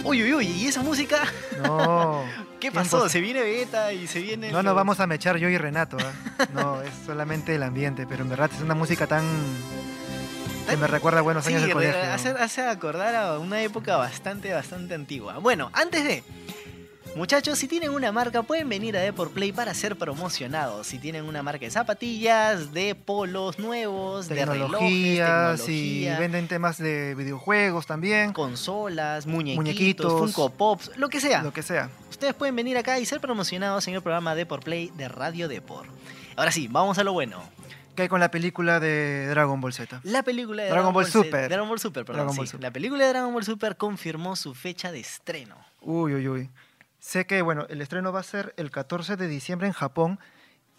Uy, 0.08 0.22
uy, 0.22 0.32
uy, 0.32 0.46
¿y 0.46 0.66
esa 0.68 0.80
música? 0.82 1.18
No. 1.62 2.24
¿Qué 2.60 2.70
tiempos- 2.70 2.90
pasó? 2.90 3.08
Se 3.10 3.20
viene 3.20 3.42
Beta 3.42 3.92
y 3.92 4.06
se 4.06 4.20
viene... 4.20 4.50
No 4.50 4.62
nos 4.62 4.74
vamos 4.74 5.00
a 5.00 5.06
mechar 5.06 5.36
yo 5.36 5.50
y 5.50 5.58
Renato, 5.58 5.98
¿ah? 6.00 6.46
No, 6.54 6.80
es 6.80 6.90
solamente 7.04 7.54
el 7.54 7.62
ambiente, 7.62 8.06
pero 8.08 8.22
en 8.22 8.30
verdad 8.30 8.50
es 8.54 8.62
una 8.62 8.74
música 8.74 9.06
tan... 9.06 9.24
que 10.68 10.76
me 10.78 10.86
recuerda 10.86 11.18
a 11.18 11.22
buenos 11.22 11.46
años 11.46 11.60
del 11.60 11.72
colegio. 11.72 12.00
hace, 12.10 12.30
hace 12.30 12.62
acordar 12.62 13.14
a 13.14 13.38
una 13.38 13.60
época 13.62 13.96
bastante, 13.98 14.52
bastante 14.52 14.94
antigua. 14.94 15.38
Bueno, 15.38 15.70
antes 15.74 16.02
de... 16.04 16.24
Muchachos, 17.18 17.58
si 17.58 17.66
tienen 17.66 17.90
una 17.90 18.12
marca, 18.12 18.44
pueden 18.44 18.68
venir 18.68 18.96
a 18.96 19.00
Deport 19.00 19.32
Play 19.32 19.50
para 19.50 19.74
ser 19.74 19.98
promocionados. 19.98 20.86
Si 20.86 21.00
tienen 21.00 21.24
una 21.24 21.42
marca 21.42 21.64
de 21.64 21.70
zapatillas, 21.72 22.72
de 22.72 22.94
polos 22.94 23.58
nuevos, 23.58 24.28
de 24.28 24.46
relojes, 24.46 24.78
tecnología, 24.78 26.16
venden 26.20 26.46
temas 26.46 26.78
de 26.78 27.16
videojuegos 27.16 27.88
también, 27.88 28.32
consolas, 28.32 29.26
muñequitos, 29.26 29.64
Muñequitos, 29.64 30.12
Funko 30.12 30.50
Pops, 30.50 30.96
lo 30.96 31.08
que 31.08 31.20
sea. 31.20 31.42
lo 31.42 31.52
que 31.52 31.64
sea. 31.64 31.90
Ustedes 32.08 32.34
pueden 32.34 32.54
venir 32.54 32.78
acá 32.78 33.00
y 33.00 33.04
ser 33.04 33.20
promocionados 33.20 33.88
en 33.88 33.94
el 33.94 34.00
programa 34.00 34.36
Deport 34.36 34.62
Play 34.62 34.92
de 34.96 35.08
Radio 35.08 35.48
Deport. 35.48 35.90
Ahora 36.36 36.52
sí, 36.52 36.68
vamos 36.70 36.98
a 36.98 37.02
lo 37.02 37.12
bueno. 37.12 37.42
¿Qué 37.96 38.02
hay 38.02 38.08
con 38.08 38.20
la 38.20 38.30
película 38.30 38.78
de 38.78 39.26
Dragon 39.26 39.60
Ball 39.60 39.72
Z? 39.72 40.02
La 40.04 40.22
película 40.22 40.62
de 40.62 40.70
Dragon 40.70 40.94
Ball 40.94 41.06
Super. 41.06 41.48
Dragon 41.48 41.68
Ball 41.68 41.80
Super, 41.80 42.04
perdón, 42.04 42.26
Dragon 42.26 42.36
Ball. 42.36 42.46
Super. 42.46 42.62
La 42.62 42.70
película 42.70 43.02
de 43.02 43.10
Dragon 43.10 43.34
Ball 43.34 43.42
Super 43.44 43.76
confirmó 43.76 44.36
su 44.36 44.54
fecha 44.54 44.92
de 44.92 45.00
estreno. 45.00 45.56
Uy, 45.80 46.14
uy, 46.14 46.28
uy. 46.28 46.50
Sé 47.00 47.26
que, 47.26 47.42
bueno, 47.42 47.66
el 47.68 47.80
estreno 47.80 48.12
va 48.12 48.20
a 48.20 48.24
ser 48.24 48.54
el 48.56 48.70
14 48.70 49.16
de 49.16 49.28
diciembre 49.28 49.66
en 49.68 49.72
Japón 49.72 50.18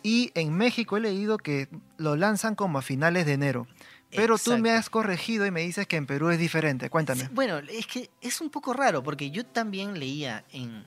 y 0.04 0.32
en 0.36 0.54
México 0.56 0.98
he 0.98 1.02
leído 1.02 1.38
que 1.38 1.68
lo 1.98 2.16
lanzan 2.16 2.56
como 2.56 2.78
a 2.80 2.82
finales 2.82 3.26
de 3.26 3.34
enero. 3.34 3.68
Pero 4.12 4.38
tú 4.40 4.58
me 4.58 4.72
has 4.72 4.90
corregido 4.90 5.46
y 5.46 5.52
me 5.52 5.62
dices 5.62 5.86
que 5.86 5.96
en 5.96 6.08
Perú 6.08 6.30
es 6.30 6.40
diferente. 6.40 6.90
Cuéntame. 6.90 7.30
Bueno, 7.32 7.60
es 7.60 7.86
que 7.86 8.10
es 8.22 8.42
un 8.42 8.50
poco 8.50 8.74
raro 8.74 9.04
porque 9.04 9.30
yo 9.30 9.46
también 9.46 10.00
leía 10.00 10.44
en 10.52 10.84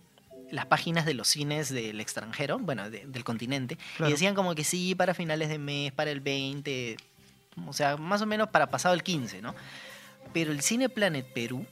las 0.50 0.66
páginas 0.66 1.06
de 1.06 1.14
los 1.14 1.28
cines 1.28 1.70
del 1.72 2.00
extranjero, 2.00 2.58
bueno, 2.58 2.90
de- 2.90 3.06
del 3.06 3.24
continente, 3.24 3.78
Claro. 3.96 4.10
y 4.10 4.12
decían 4.12 4.34
como 4.34 4.54
que 4.54 4.64
sí, 4.64 4.94
para 4.94 5.14
finales 5.14 5.48
de 5.48 5.58
mes, 5.58 5.92
para 5.92 6.10
el 6.10 6.20
20, 6.20 6.96
o 7.66 7.72
sea, 7.72 7.96
más 7.96 8.20
o 8.22 8.26
menos 8.26 8.48
para 8.50 8.66
pasado 8.68 8.94
el 8.94 9.02
15, 9.02 9.40
¿no? 9.40 9.54
Pero 10.34 10.50
el 10.52 10.60
Cine 10.60 10.88
Planet 10.88 11.24
Perú, 11.32 11.64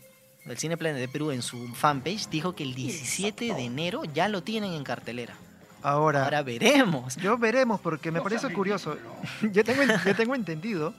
el 0.47 0.59
Cine 0.59 0.77
Planet 0.77 1.01
de 1.01 1.09
Perú 1.09 1.31
en 1.31 1.43
su 1.43 1.69
fanpage 1.75 2.29
dijo 2.29 2.55
que 2.55 2.63
el 2.65 2.75
17 2.75 3.55
de 3.55 3.65
enero 3.65 4.05
ya 4.05 4.29
lo 4.29 4.43
tienen 4.43 4.73
en 4.73 4.85
cartelera. 4.85 5.35
Ahora, 5.83 6.25
Ahora 6.25 6.43
veremos. 6.43 7.17
yo 7.17 7.39
veremos 7.39 7.81
porque 7.81 8.11
me 8.11 8.21
parece 8.21 8.53
curioso. 8.53 8.97
yo, 9.53 9.65
tengo, 9.65 9.83
yo 10.05 10.15
tengo 10.15 10.35
entendido 10.35 10.93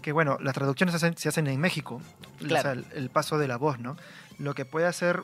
que, 0.00 0.12
bueno, 0.12 0.38
las 0.40 0.54
traducciones 0.54 0.92
se 0.92 0.96
hacen, 0.96 1.16
se 1.16 1.28
hacen 1.28 1.46
en 1.46 1.60
México. 1.60 2.00
O 2.42 2.44
Claro. 2.46 2.62
sea, 2.62 2.72
el, 2.72 2.86
el 2.94 3.10
paso 3.10 3.38
de 3.38 3.46
la 3.48 3.56
voz, 3.56 3.78
¿no? 3.78 3.96
Lo 4.38 4.54
que 4.54 4.64
puede 4.64 4.86
hacer, 4.86 5.22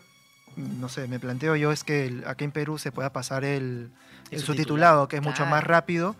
no 0.56 0.88
sé, 0.88 1.08
me 1.08 1.18
planteo 1.18 1.56
yo 1.56 1.72
es 1.72 1.84
que 1.84 2.06
el- 2.06 2.24
aquí 2.26 2.44
en 2.44 2.52
Perú 2.52 2.78
se 2.78 2.92
pueda 2.92 3.12
pasar 3.12 3.44
el, 3.44 3.90
El 4.30 4.38
el 4.38 4.40
subtitulado, 4.40 4.44
subtitulado, 4.44 5.08
que 5.08 5.16
es 5.16 5.22
mucho 5.22 5.36
claro. 5.36 5.50
más 5.52 5.64
rápido 5.64 6.14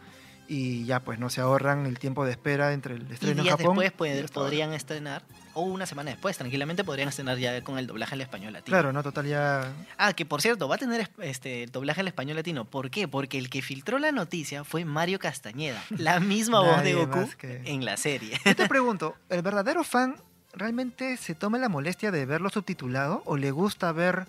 y 0.49 0.87
ya 0.87 1.01
pues 1.01 1.19
no 1.19 1.29
se 1.29 1.43
ahorran 1.43 1.85
el 1.85 1.99
tiempo 1.99 2.25
de 2.25 2.31
espera 2.33 2.73
entre 2.73 2.95
el 2.95 3.07
Y 3.09 3.13
estreno 3.13 3.39
en 3.41 3.43
días 3.45 3.57
Japón. 3.59 3.77
después 3.77 3.89
y 3.89 3.97
puede- 3.97 4.15
ahora. 4.21 4.29
podrían 4.33 4.73
estrenar, 4.73 5.23
o 5.59 5.63
una 5.63 5.87
semana 5.87 6.11
después, 6.13 6.37
tranquilamente 6.39 6.85
podrían 6.85 7.09
estrenar 7.09 7.37
ya 7.39 7.63
con 7.65 7.79
el 7.79 7.87
doblaje 7.89 8.15
al 8.15 8.21
español 8.21 8.53
latino. 8.53 8.73
Claro, 8.77 8.93
no, 8.93 9.03
total 9.03 9.27
ya... 9.27 9.73
Ah, 9.97 10.13
que 10.13 10.25
por 10.25 10.41
cierto, 10.41 10.69
va 10.69 10.77
a 10.77 10.79
tener 10.79 11.11
este 11.21 11.65
el 11.65 11.73
doblaje 11.73 12.01
al 12.01 12.07
español 12.09 12.37
latino. 12.37 12.65
¿Por 12.65 12.91
qué? 12.91 13.09
Porque 13.09 13.39
el 13.39 13.51
que 13.51 13.61
filtró 13.61 13.99
la 13.99 14.13
noticia 14.13 14.63
fue 14.63 14.85
Mario 14.85 15.19
Castañeda, 15.19 15.83
la 15.97 16.21
misma 16.21 16.61
voz 16.61 16.83
de 16.85 16.95
Goku 16.95 17.29
que- 17.37 17.63
en 17.65 17.85
la 17.85 17.97
serie. 17.97 18.39
Yo 18.45 18.55
te 18.55 18.69
pregunto, 18.69 19.17
¿el 19.31 19.43
verdadero 19.43 19.83
fan 19.83 20.15
realmente 20.53 21.17
se 21.17 21.35
toma 21.35 21.59
la 21.59 21.69
molestia 21.69 22.11
de 22.13 22.25
verlo 22.25 22.51
subtitulado 22.51 23.23
o 23.27 23.37
le 23.37 23.51
gusta 23.51 23.91
ver 23.93 24.27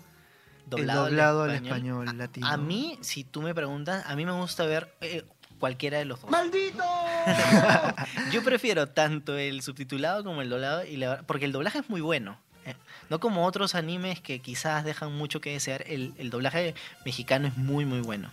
el 0.64 0.70
doblado 0.70 1.44
al 1.44 1.54
español, 1.54 2.08
A- 2.08 2.12
latino? 2.12 2.46
A, 2.48 2.56
mí, 2.56 2.98
si 3.02 3.22
tú 3.24 3.40
me 3.42 3.54
preguntas, 3.54 4.04
a 4.06 4.16
mí 4.16 4.24
me 4.26 4.32
gusta 4.32 4.64
ver 4.66 4.92
eh, 5.00 5.24
cualquiera 5.60 5.98
de 5.98 6.04
los 6.06 6.20
dos. 6.20 6.30
¡Maldito! 6.30 6.82
Yo 8.32 8.42
prefiero 8.42 8.88
tanto 8.88 9.38
el 9.38 9.62
subtitulado 9.62 10.24
como 10.24 10.42
el 10.42 10.48
doblado, 10.50 10.84
y 10.84 10.96
la- 10.96 11.22
porque 11.22 11.44
el 11.44 11.52
doblaje 11.52 11.78
es 11.78 11.88
muy 11.90 12.00
bueno. 12.00 12.38
eh. 12.64 12.74
No 13.08 13.20
como 13.20 13.44
otros 13.46 13.74
animes 13.74 14.20
que 14.20 14.40
quizás 14.40 14.84
dejan 14.84 15.12
mucho 15.12 15.40
que 15.40 15.52
desear, 15.52 15.84
el, 15.86 16.14
el 16.18 16.30
doblaje 16.30 16.74
mexicano 17.04 17.46
es 17.48 17.56
muy, 17.56 17.84
muy 17.84 18.00
bueno. 18.00 18.30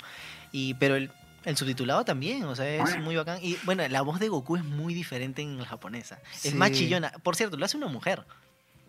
Y, 0.51 0.73
pero 0.75 0.95
el, 0.95 1.11
El 1.45 1.55
subtitulado 1.57 2.03
también, 2.03 2.43
o 2.43 2.55
sea, 2.55 2.67
es 2.67 2.99
muy 2.99 3.15
bacán. 3.15 3.39
Y 3.41 3.57
bueno, 3.63 3.87
la 3.87 4.01
voz 4.01 4.19
de 4.19 4.27
Goku 4.29 4.55
es 4.57 4.63
muy 4.63 4.93
diferente 4.93 5.41
en 5.41 5.57
la 5.57 5.65
japonesa. 5.65 6.19
Es 6.43 6.53
más 6.55 6.71
chillona. 6.71 7.11
Por 7.23 7.35
cierto, 7.35 7.55
lo 7.57 7.65
hace 7.65 7.77
una 7.77 7.87
mujer. 7.87 8.23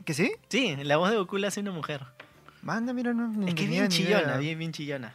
¿Que 0.05 0.13
sí? 0.15 0.33
Sí, 0.49 0.75
la 0.83 0.97
voz 0.97 1.11
de 1.11 1.17
Goku 1.19 1.37
la 1.39 1.49
hace 1.49 1.61
una 1.61 1.71
mujer. 1.73 2.03
Manda, 2.63 2.93
mira, 2.93 3.13
no. 3.15 3.29
ni 3.29 3.49
Es 3.49 3.55
que 3.55 3.65
es 3.65 3.71
bien 3.71 3.89
chillona, 3.89 4.37
bien, 4.39 4.59
bien 4.59 4.73
chillona. 4.73 5.15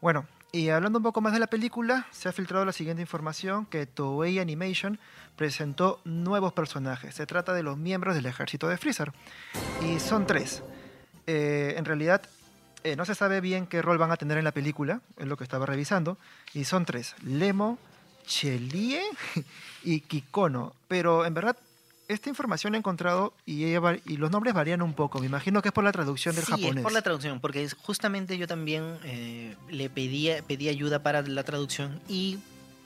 Bueno, 0.00 0.26
y 0.52 0.68
hablando 0.70 0.98
un 0.98 1.02
poco 1.04 1.20
más 1.20 1.32
de 1.32 1.38
la 1.38 1.46
película, 1.46 2.06
se 2.10 2.28
ha 2.28 2.32
filtrado 2.32 2.64
la 2.64 2.72
siguiente 2.72 3.02
información 3.02 3.66
que 3.66 3.86
Toei 3.86 4.38
Animation 4.40 4.98
presentó 5.36 6.00
nuevos 6.04 6.52
personajes. 6.52 7.14
Se 7.14 7.26
trata 7.26 7.54
de 7.54 7.62
los 7.62 7.78
miembros 7.78 8.16
del 8.16 8.26
ejército 8.26 8.68
de 8.68 8.76
Freezer. 8.76 9.12
Y 9.86 10.00
son 10.00 10.26
tres. 10.26 10.62
Eh, 11.26 11.74
en 11.76 11.84
realidad, 11.84 12.22
eh, 12.82 12.96
no 12.96 13.04
se 13.04 13.14
sabe 13.14 13.40
bien 13.40 13.66
qué 13.66 13.80
rol 13.80 13.98
van 13.98 14.10
a 14.10 14.16
tener 14.16 14.38
en 14.38 14.44
la 14.44 14.52
película, 14.52 15.00
es 15.16 15.26
lo 15.26 15.36
que 15.36 15.44
estaba 15.44 15.66
revisando. 15.66 16.18
Y 16.52 16.64
son 16.64 16.84
tres. 16.84 17.14
Lemo, 17.22 17.78
Chelie 18.26 19.02
y 19.84 20.00
Kikono. 20.00 20.74
Pero 20.88 21.24
en 21.24 21.34
verdad... 21.34 21.56
Esta 22.12 22.28
información 22.28 22.74
he 22.74 22.78
encontrado 22.78 23.32
y, 23.46 23.64
ella 23.64 23.80
y 24.04 24.16
los 24.16 24.30
nombres 24.30 24.52
varían 24.54 24.82
un 24.82 24.94
poco. 24.94 25.20
Me 25.20 25.26
imagino 25.26 25.62
que 25.62 25.68
es 25.68 25.72
por 25.72 25.84
la 25.84 25.92
traducción 25.92 26.34
del 26.34 26.44
sí, 26.44 26.50
japonés. 26.52 26.76
es 26.78 26.82
por 26.82 26.92
la 26.92 27.02
traducción, 27.02 27.40
porque 27.40 27.68
justamente 27.82 28.36
yo 28.36 28.46
también 28.46 28.98
eh, 29.04 29.54
le 29.70 29.88
pedí, 29.90 30.30
pedí 30.46 30.68
ayuda 30.68 31.02
para 31.02 31.22
la 31.22 31.44
traducción 31.44 32.00
y 32.08 32.38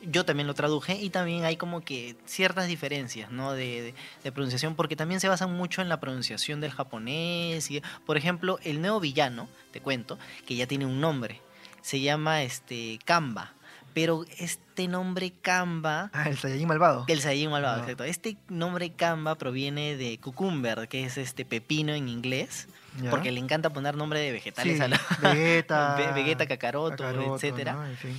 yo 0.07 0.27
también 0.27 0.47
lo 0.47 0.53
traduje 0.53 1.01
y 1.01 1.09
también 1.09 1.45
hay 1.45 1.57
como 1.57 1.81
que 1.81 2.17
ciertas 2.27 2.67
diferencias 2.69 3.31
¿no? 3.31 3.53
de, 3.53 3.81
de- 3.81 3.95
de 4.23 4.33
pronunciación 4.33 4.75
porque 4.75 4.97
también 4.97 5.19
se 5.21 5.29
basan 5.29 5.55
mucho 5.57 5.81
en 5.81 5.89
la 5.89 5.99
pronunciación 6.01 6.61
del 6.61 6.73
japonés. 6.73 7.71
Y, 7.71 7.83
por 8.05 8.19
ejemplo, 8.19 8.59
el 8.65 8.83
nuevo 8.83 9.01
villano, 9.01 9.49
te 9.73 9.81
cuento, 9.81 10.19
que 10.47 10.57
ya 10.57 10.67
tiene 10.67 10.85
un 10.85 11.01
nombre, 11.01 11.41
se 11.81 12.01
llama 12.01 12.43
este 12.43 12.99
Kamba, 13.07 13.55
pero 13.95 14.25
este 14.39 14.89
nombre 14.89 15.33
Kamba... 15.41 16.11
Ah, 16.13 16.29
el 16.29 16.37
Saiyajin 16.37 16.69
malvado. 16.69 17.05
El 17.09 17.21
Saiyajin 17.21 17.51
malvado, 17.51 17.81
exacto. 17.81 18.05
Este 18.05 18.37
nombre 18.49 18.91
Kamba 18.91 19.37
proviene 19.37 19.97
de 19.97 20.19
cucumber, 20.19 20.89
que 20.89 21.05
es 21.05 21.17
este 21.17 21.45
pepino 21.45 21.93
en 21.95 22.09
inglés, 22.09 22.67
Ya. 23.01 23.11
porque 23.11 23.31
le 23.33 23.41
encanta 23.41 23.71
poner 23.71 23.97
nombre 23.97 24.19
de 24.21 24.33
vegetales 24.33 24.77
Sí, 24.77 24.83
a 24.83 24.89
la 24.89 25.01
Vegeta, 25.23 25.95
Ve- 25.99 26.13
Vegeta, 26.13 26.47
Kakaroto, 26.47 26.97
Kakaroto, 27.05 27.37
etcétera. 27.37 27.73
¿no? 27.75 27.87
En 27.87 27.97
fin. 27.97 28.19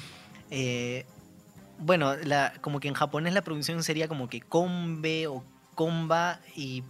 Eh, 0.50 1.06
bueno, 1.80 2.16
la, 2.16 2.54
como 2.62 2.80
que 2.80 2.88
en 2.88 2.94
japonés 2.94 3.34
la 3.34 3.42
pronunciación 3.42 3.84
sería 3.84 4.08
como 4.08 4.30
que 4.30 4.40
combe 4.42 5.28
o 5.28 5.44
comba 5.76 6.40
y 6.56 6.84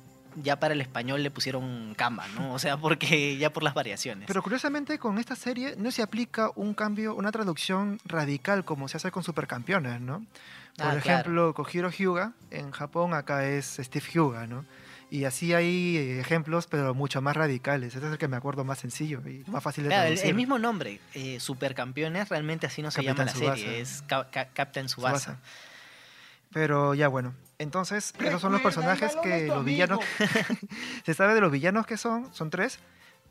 ya 0.43 0.59
para 0.59 0.73
el 0.73 0.81
español 0.81 1.23
le 1.23 1.31
pusieron 1.31 1.93
kamba, 1.95 2.27
¿no? 2.29 2.53
O 2.53 2.59
sea, 2.59 2.77
porque 2.77 3.37
ya 3.39 3.51
por 3.51 3.63
las 3.63 3.73
variaciones. 3.73 4.27
Pero 4.27 4.41
curiosamente 4.43 4.97
con 4.99 5.17
esta 5.17 5.35
serie 5.35 5.75
no 5.77 5.91
se 5.91 6.01
aplica 6.01 6.49
un 6.55 6.73
cambio, 6.73 7.15
una 7.15 7.31
traducción 7.31 7.99
radical 8.05 8.65
como 8.65 8.87
se 8.87 8.97
hace 8.97 9.11
con 9.11 9.23
Supercampeones, 9.23 10.01
¿no? 10.01 10.25
Por 10.77 10.87
Ah, 10.87 10.95
ejemplo, 10.95 11.53
Kojiro 11.53 11.89
Hyuga 11.89 12.33
en 12.51 12.71
Japón 12.71 13.13
acá 13.13 13.45
es 13.47 13.77
Steve 13.81 14.05
Hyuga, 14.13 14.45
¿no? 14.47 14.65
Y 15.09 15.23
así 15.23 15.53
hay 15.53 15.95
eh, 15.97 16.19
ejemplos, 16.19 16.67
pero 16.67 16.93
mucho 16.93 17.21
más 17.21 17.37
radicales. 17.37 17.95
Ese 17.95 18.05
es 18.05 18.11
el 18.11 18.17
que 18.17 18.27
me 18.27 18.35
acuerdo 18.35 18.65
más 18.65 18.79
sencillo 18.79 19.21
y 19.25 19.43
más 19.49 19.63
fácil 19.63 19.83
de 19.85 19.89
Claro, 19.91 20.03
el, 20.03 20.07
traducir. 20.15 20.29
el 20.29 20.35
mismo 20.35 20.59
nombre, 20.59 20.99
eh, 21.13 21.39
Supercampeones, 21.39 22.27
realmente 22.27 22.65
así 22.67 22.81
no 22.81 22.91
se 22.91 23.03
llama 23.03 23.23
la 23.23 23.31
Capitán 23.31 23.55
serie, 23.55 23.79
es 23.79 24.01
Ca- 24.07 24.29
Ca- 24.31 24.49
Captain 24.49 24.89
Subasa. 24.89 25.37
Tsubasa. 25.37 25.39
Pero 26.55 26.93
ya 26.93 27.09
bueno. 27.09 27.35
Entonces, 27.59 28.13
esos 28.17 28.39
son 28.41 28.53
los 28.53 28.61
personajes 28.61 29.13
que 29.21 29.47
los 29.47 29.65
villanos... 29.65 29.99
se 31.05 31.13
sabe 31.13 31.33
de 31.33 31.41
los 31.41 31.51
villanos 31.51 31.85
que 31.85 31.97
son, 31.97 32.33
son 32.33 32.49
tres. 32.49 32.79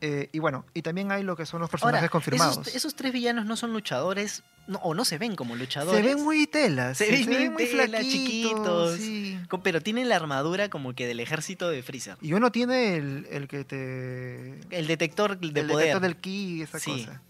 eh, 0.01 0.29
y 0.31 0.37
bueno, 0.37 0.63
y 0.75 0.83
también 0.83 1.11
hay 1.11 1.23
lo 1.23 1.35
que 1.35 1.47
son 1.47 1.59
los 1.59 1.69
personajes 1.71 2.01
Ahora, 2.01 2.09
confirmados. 2.09 2.59
Esos, 2.59 2.75
esos 2.75 2.95
tres 2.95 3.11
villanos 3.13 3.47
no 3.47 3.55
son 3.57 3.73
luchadores, 3.73 4.43
no- 4.67 4.77
o 4.83 4.93
no 4.93 5.05
se 5.05 5.17
ven 5.17 5.35
como 5.35 5.55
luchadores. 5.55 5.99
Se 6.03 6.07
ven 6.07 6.23
muy 6.23 6.45
telas. 6.45 6.99
Se 6.99 7.17
sí, 7.17 7.25
ven 7.25 7.53
muy 7.53 7.65
tela, 7.65 7.87
flaquitos. 7.87 8.11
chiquitos. 8.13 8.95
sí. 8.97 9.39
Pero 9.63 9.81
tienen 9.81 10.07
la 10.07 10.17
armadura 10.17 10.69
como 10.69 10.93
que 10.93 11.07
del 11.07 11.19
ejército 11.19 11.67
de 11.69 11.81
Freezer. 11.81 12.17
Y 12.21 12.33
uno 12.33 12.51
tiene 12.51 12.97
el, 12.97 13.27
el 13.31 13.47
que 13.47 13.63
te. 13.63 14.59
El 14.69 14.85
detector 14.85 15.39
de 15.39 15.47
el 15.61 15.67
poder. 15.67 15.77
detector 15.87 16.01
del 16.03 16.15
ki 16.17 16.57
y 16.57 16.61
esa 16.61 16.77
Sí. 16.77 16.91
cosa. 17.05 17.21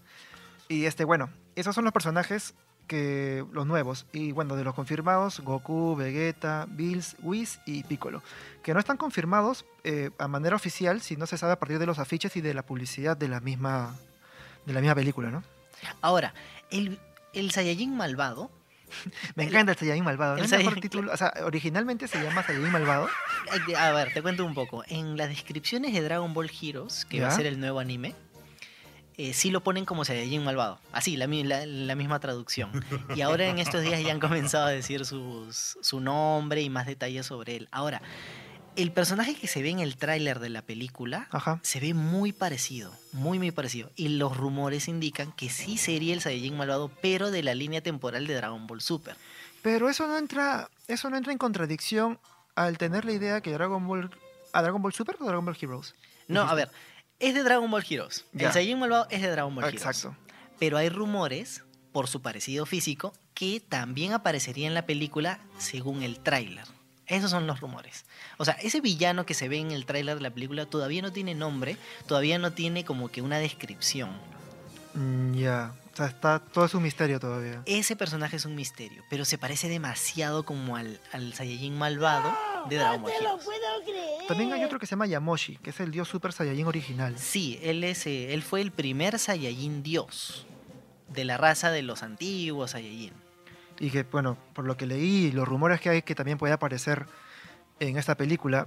Y 0.68 0.84
este, 0.84 1.04
bueno, 1.04 1.30
esos 1.54 1.74
son 1.74 1.84
los 1.84 1.92
personajes 1.94 2.52
que. 2.86 3.44
los 3.52 3.66
nuevos. 3.66 4.06
Y 4.12 4.32
bueno, 4.32 4.56
de 4.56 4.64
los 4.64 4.74
confirmados, 4.74 5.40
Goku, 5.40 5.96
Vegeta, 5.96 6.66
Bills, 6.68 7.16
Whis 7.22 7.60
y 7.66 7.84
Piccolo. 7.84 8.22
Que 8.62 8.74
no 8.74 8.80
están 8.80 8.96
confirmados 8.96 9.64
eh, 9.84 10.10
a 10.18 10.28
manera 10.28 10.56
oficial, 10.56 11.00
si 11.00 11.16
no 11.16 11.26
se 11.26 11.38
sabe 11.38 11.52
a 11.52 11.58
partir 11.58 11.78
de 11.78 11.86
los 11.86 11.98
afiches 11.98 12.36
y 12.36 12.40
de 12.40 12.54
la 12.54 12.62
publicidad 12.62 13.16
de 13.16 13.28
la 13.28 13.40
misma. 13.40 13.96
de 14.64 14.72
la 14.72 14.80
misma 14.80 14.94
película, 14.94 15.30
¿no? 15.30 15.42
Ahora, 16.00 16.34
el, 16.70 16.98
el 17.32 17.50
Saiyajin 17.50 17.96
malvado. 17.96 18.50
Me 19.34 19.44
encanta 19.44 19.72
el 19.72 19.78
Saiyajin 19.78 20.04
malvado. 20.04 20.36
¿no? 20.36 20.44
el 20.44 20.50
mejor 20.50 20.80
título. 20.80 21.12
O 21.12 21.16
sea, 21.16 21.32
originalmente 21.44 22.08
se 22.08 22.22
llama 22.22 22.42
Saiyajin 22.42 22.72
malvado. 22.72 23.08
A 23.78 23.90
ver, 23.92 24.12
te 24.12 24.22
cuento 24.22 24.44
un 24.44 24.54
poco. 24.54 24.84
En 24.88 25.16
las 25.16 25.28
descripciones 25.28 25.92
de 25.92 26.02
Dragon 26.02 26.32
Ball 26.32 26.50
Heroes, 26.50 27.04
que 27.04 27.20
va 27.20 27.28
a 27.28 27.30
ser 27.30 27.46
el 27.46 27.60
nuevo 27.60 27.78
anime, 27.78 28.14
eh, 29.18 29.32
sí 29.32 29.50
lo 29.50 29.62
ponen 29.62 29.84
como 29.84 30.04
Saiyajin 30.04 30.44
malvado. 30.44 30.78
Así, 30.92 31.16
la, 31.16 31.26
mi- 31.26 31.44
la- 31.44 31.64
la 31.66 31.94
misma 31.94 32.20
traducción. 32.20 32.70
Y 33.14 33.20
ahora 33.22 33.48
en 33.48 33.58
estos 33.58 33.82
días 33.82 34.02
ya 34.02 34.12
han 34.12 34.20
comenzado 34.20 34.66
a 34.66 34.70
decir 34.70 35.04
sus- 35.06 35.78
su 35.80 36.00
nombre 36.00 36.62
y 36.62 36.70
más 36.70 36.86
detalles 36.86 37.26
sobre 37.26 37.56
él. 37.56 37.68
Ahora, 37.70 38.02
el 38.76 38.92
personaje 38.92 39.34
que 39.34 39.46
se 39.46 39.62
ve 39.62 39.70
en 39.70 39.80
el 39.80 39.96
tráiler 39.96 40.38
de 40.38 40.50
la 40.50 40.60
película 40.60 41.28
Ajá. 41.30 41.60
se 41.62 41.80
ve 41.80 41.94
muy 41.94 42.32
parecido, 42.32 42.92
muy 43.12 43.38
muy 43.38 43.50
parecido. 43.50 43.90
Y 43.96 44.08
los 44.08 44.36
rumores 44.36 44.86
indican 44.86 45.32
que 45.32 45.48
sí 45.48 45.78
sería 45.78 46.12
el 46.12 46.20
Saiyajin 46.20 46.56
malvado, 46.58 46.90
pero 47.00 47.30
de 47.30 47.42
la 47.42 47.54
línea 47.54 47.80
temporal 47.80 48.26
de 48.26 48.34
Dragon 48.34 48.66
Ball 48.66 48.82
Super. 48.82 49.16
Pero 49.62 49.88
eso 49.88 50.06
no 50.06 50.18
entra, 50.18 50.68
eso 50.88 51.08
no 51.08 51.16
entra 51.16 51.32
en 51.32 51.38
contradicción 51.38 52.18
al 52.54 52.76
tener 52.76 53.04
la 53.06 53.12
idea 53.12 53.40
que 53.40 53.50
Dragon 53.52 53.86
Ball, 53.86 54.10
a 54.52 54.60
Dragon 54.62 54.82
Ball 54.82 54.92
Super 54.92 55.16
o 55.20 55.24
Dragon 55.24 55.44
Ball 55.44 55.56
Heroes. 55.58 55.94
No, 56.28 56.42
a 56.42 56.54
ver, 56.54 56.70
es 57.20 57.34
de 57.34 57.42
Dragon 57.42 57.70
Ball 57.70 57.84
Heroes. 57.88 58.24
Ya. 58.32 58.48
El 58.48 58.52
Saiyajin 58.52 58.78
malvado 58.78 59.06
es 59.10 59.22
de 59.22 59.30
Dragon 59.30 59.54
Ball 59.54 59.64
Heroes. 59.64 59.82
Exacto. 59.82 60.16
Pero 60.58 60.78
hay 60.78 60.88
rumores, 60.88 61.62
por 61.92 62.08
su 62.08 62.22
parecido 62.22 62.66
físico, 62.66 63.12
que 63.34 63.60
también 63.60 64.12
aparecería 64.12 64.66
en 64.66 64.74
la 64.74 64.86
película 64.86 65.40
según 65.58 66.02
el 66.02 66.20
tráiler. 66.20 66.64
Esos 67.06 67.30
son 67.30 67.46
los 67.46 67.60
rumores. 67.60 68.04
O 68.36 68.44
sea, 68.44 68.54
ese 68.54 68.80
villano 68.80 69.26
que 69.26 69.34
se 69.34 69.48
ve 69.48 69.58
en 69.58 69.70
el 69.70 69.86
tráiler 69.86 70.16
de 70.16 70.22
la 70.22 70.30
película 70.30 70.66
todavía 70.66 71.02
no 71.02 71.12
tiene 71.12 71.34
nombre, 71.34 71.76
todavía 72.06 72.38
no 72.38 72.52
tiene 72.52 72.84
como 72.84 73.08
que 73.10 73.22
una 73.22 73.38
descripción. 73.38 74.10
Mm, 74.94 75.34
ya. 75.34 75.72
O 75.96 75.98
sea, 75.98 76.08
está 76.08 76.40
todo 76.40 76.66
es 76.66 76.74
un 76.74 76.82
misterio 76.82 77.18
todavía. 77.18 77.62
Ese 77.64 77.96
personaje 77.96 78.36
es 78.36 78.44
un 78.44 78.54
misterio, 78.54 79.02
pero 79.08 79.24
se 79.24 79.38
parece 79.38 79.66
demasiado 79.70 80.44
como 80.44 80.76
al, 80.76 81.00
al 81.10 81.32
Saiyajin 81.32 81.78
malvado 81.78 82.36
de 82.68 82.76
Dragon 82.76 83.00
Ball 83.00 83.12
Heroes. 83.18 83.48
También 84.28 84.52
hay 84.52 84.62
otro 84.62 84.78
que 84.78 84.84
se 84.84 84.90
llama 84.90 85.06
Yamoshi, 85.06 85.56
que 85.56 85.70
es 85.70 85.80
el 85.80 85.90
dios 85.90 86.06
Super 86.06 86.34
Saiyajin 86.34 86.66
original. 86.66 87.18
Sí, 87.18 87.58
él, 87.62 87.82
es, 87.82 88.06
eh, 88.06 88.34
él 88.34 88.42
fue 88.42 88.60
el 88.60 88.72
primer 88.72 89.18
Saiyajin 89.18 89.82
dios 89.82 90.46
de 91.08 91.24
la 91.24 91.38
raza 91.38 91.70
de 91.70 91.80
los 91.80 92.02
antiguos 92.02 92.72
Saiyajin. 92.72 93.14
Y 93.80 93.88
que, 93.88 94.02
bueno, 94.02 94.36
por 94.52 94.66
lo 94.66 94.76
que 94.76 94.84
leí 94.84 95.28
y 95.28 95.32
los 95.32 95.48
rumores 95.48 95.80
que 95.80 95.88
hay 95.88 96.02
que 96.02 96.14
también 96.14 96.36
puede 96.36 96.52
aparecer 96.52 97.06
en 97.80 97.96
esta 97.96 98.18
película, 98.18 98.66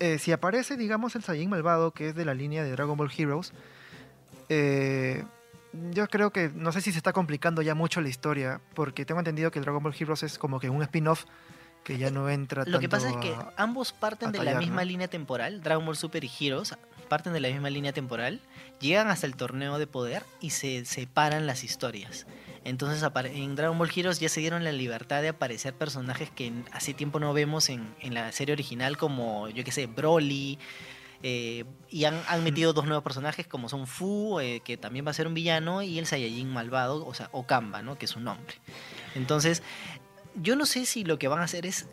eh, 0.00 0.18
si 0.18 0.32
aparece, 0.32 0.76
digamos, 0.76 1.14
el 1.14 1.22
Saiyajin 1.22 1.50
malvado, 1.50 1.92
que 1.92 2.08
es 2.08 2.16
de 2.16 2.24
la 2.24 2.34
línea 2.34 2.64
de 2.64 2.72
Dragon 2.72 2.96
Ball 2.96 3.12
Heroes, 3.16 3.52
eh, 4.48 5.22
yo 5.72 6.06
creo 6.08 6.30
que, 6.32 6.50
no 6.54 6.72
sé 6.72 6.80
si 6.80 6.92
se 6.92 6.98
está 6.98 7.12
complicando 7.12 7.62
ya 7.62 7.74
mucho 7.74 8.00
la 8.00 8.08
historia, 8.08 8.60
porque 8.74 9.04
tengo 9.04 9.20
entendido 9.20 9.50
que 9.50 9.60
Dragon 9.60 9.82
Ball 9.82 9.94
Heroes 9.98 10.22
es 10.22 10.38
como 10.38 10.58
que 10.60 10.68
un 10.70 10.82
spin-off 10.82 11.24
que 11.84 11.96
ya 11.96 12.10
no 12.10 12.28
entra 12.28 12.64
Lo 12.66 12.78
que 12.78 12.88
pasa 12.88 13.08
es 13.10 13.16
que 13.16 13.30
a- 13.32 13.52
ambos 13.56 13.92
parten 13.92 14.32
de 14.32 14.42
la 14.44 14.58
misma 14.58 14.82
¿no? 14.82 14.88
línea 14.88 15.08
temporal, 15.08 15.62
Dragon 15.62 15.84
Ball 15.86 15.96
Super 15.96 16.24
y 16.24 16.30
Heroes 16.40 16.76
parten 17.08 17.32
de 17.32 17.40
la 17.40 17.48
misma 17.48 17.70
línea 17.70 17.92
temporal, 17.92 18.40
llegan 18.80 19.08
hasta 19.08 19.26
el 19.26 19.34
torneo 19.34 19.78
de 19.78 19.86
poder 19.86 20.22
y 20.40 20.50
se 20.50 20.84
separan 20.84 21.46
las 21.46 21.64
historias. 21.64 22.26
Entonces 22.64 23.02
en 23.34 23.56
Dragon 23.56 23.78
Ball 23.78 23.90
Heroes 23.94 24.20
ya 24.20 24.28
se 24.28 24.40
dieron 24.40 24.62
la 24.64 24.70
libertad 24.72 25.22
de 25.22 25.30
aparecer 25.30 25.72
personajes 25.74 26.30
que 26.30 26.46
en- 26.46 26.64
hace 26.72 26.92
tiempo 26.94 27.18
no 27.18 27.32
vemos 27.32 27.68
en, 27.70 27.94
en 28.00 28.12
la 28.14 28.30
serie 28.32 28.52
original 28.52 28.96
como, 28.98 29.48
yo 29.48 29.64
qué 29.64 29.72
sé, 29.72 29.86
Broly. 29.86 30.58
Eh, 31.22 31.64
y 31.88 32.04
han, 32.04 32.20
han 32.28 32.42
metido 32.44 32.72
dos 32.72 32.86
nuevos 32.86 33.02
personajes 33.04 33.46
como 33.46 33.68
son 33.68 33.86
Fu, 33.86 34.40
eh, 34.40 34.60
que 34.64 34.76
también 34.76 35.06
va 35.06 35.10
a 35.10 35.14
ser 35.14 35.26
un 35.26 35.34
villano, 35.34 35.82
y 35.82 35.98
el 35.98 36.06
Saiyajin 36.06 36.52
malvado, 36.52 37.06
o 37.06 37.14
sea, 37.14 37.28
Okamba, 37.32 37.82
¿no? 37.82 37.98
que 37.98 38.06
es 38.06 38.10
su 38.10 38.20
nombre. 38.20 38.54
Entonces, 39.14 39.62
yo 40.36 40.56
no 40.56 40.64
sé 40.64 40.86
si 40.86 41.04
lo 41.04 41.18
que 41.18 41.28
van 41.28 41.40
a 41.40 41.44
hacer 41.44 41.66
es 41.66 41.88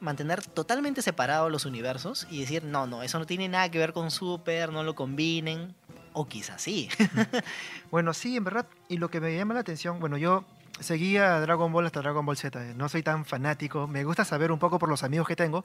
mantener 0.00 0.44
totalmente 0.44 1.00
separados 1.00 1.50
los 1.50 1.64
universos 1.64 2.26
y 2.30 2.40
decir, 2.40 2.64
no, 2.64 2.86
no, 2.86 3.02
eso 3.02 3.18
no 3.18 3.26
tiene 3.26 3.48
nada 3.48 3.70
que 3.70 3.78
ver 3.78 3.92
con 3.92 4.10
Super, 4.10 4.72
no 4.72 4.82
lo 4.82 4.94
combinen. 4.94 5.74
O 6.14 6.26
quizás 6.26 6.60
sí. 6.60 6.88
Bueno, 7.92 8.12
sí, 8.12 8.36
en 8.36 8.42
verdad. 8.42 8.66
Y 8.88 8.96
lo 8.96 9.08
que 9.10 9.20
me 9.20 9.36
llama 9.36 9.54
la 9.54 9.60
atención, 9.60 10.00
bueno, 10.00 10.16
yo 10.16 10.44
seguía 10.80 11.38
Dragon 11.40 11.70
Ball 11.70 11.86
hasta 11.86 12.00
Dragon 12.00 12.26
Ball 12.26 12.36
Z. 12.36 12.70
eh, 12.70 12.74
No 12.74 12.88
soy 12.88 13.04
tan 13.04 13.24
fanático. 13.24 13.86
Me 13.86 14.02
gusta 14.02 14.24
saber 14.24 14.50
un 14.50 14.58
poco 14.58 14.80
por 14.80 14.88
los 14.88 15.04
amigos 15.04 15.28
que 15.28 15.36
tengo. 15.36 15.64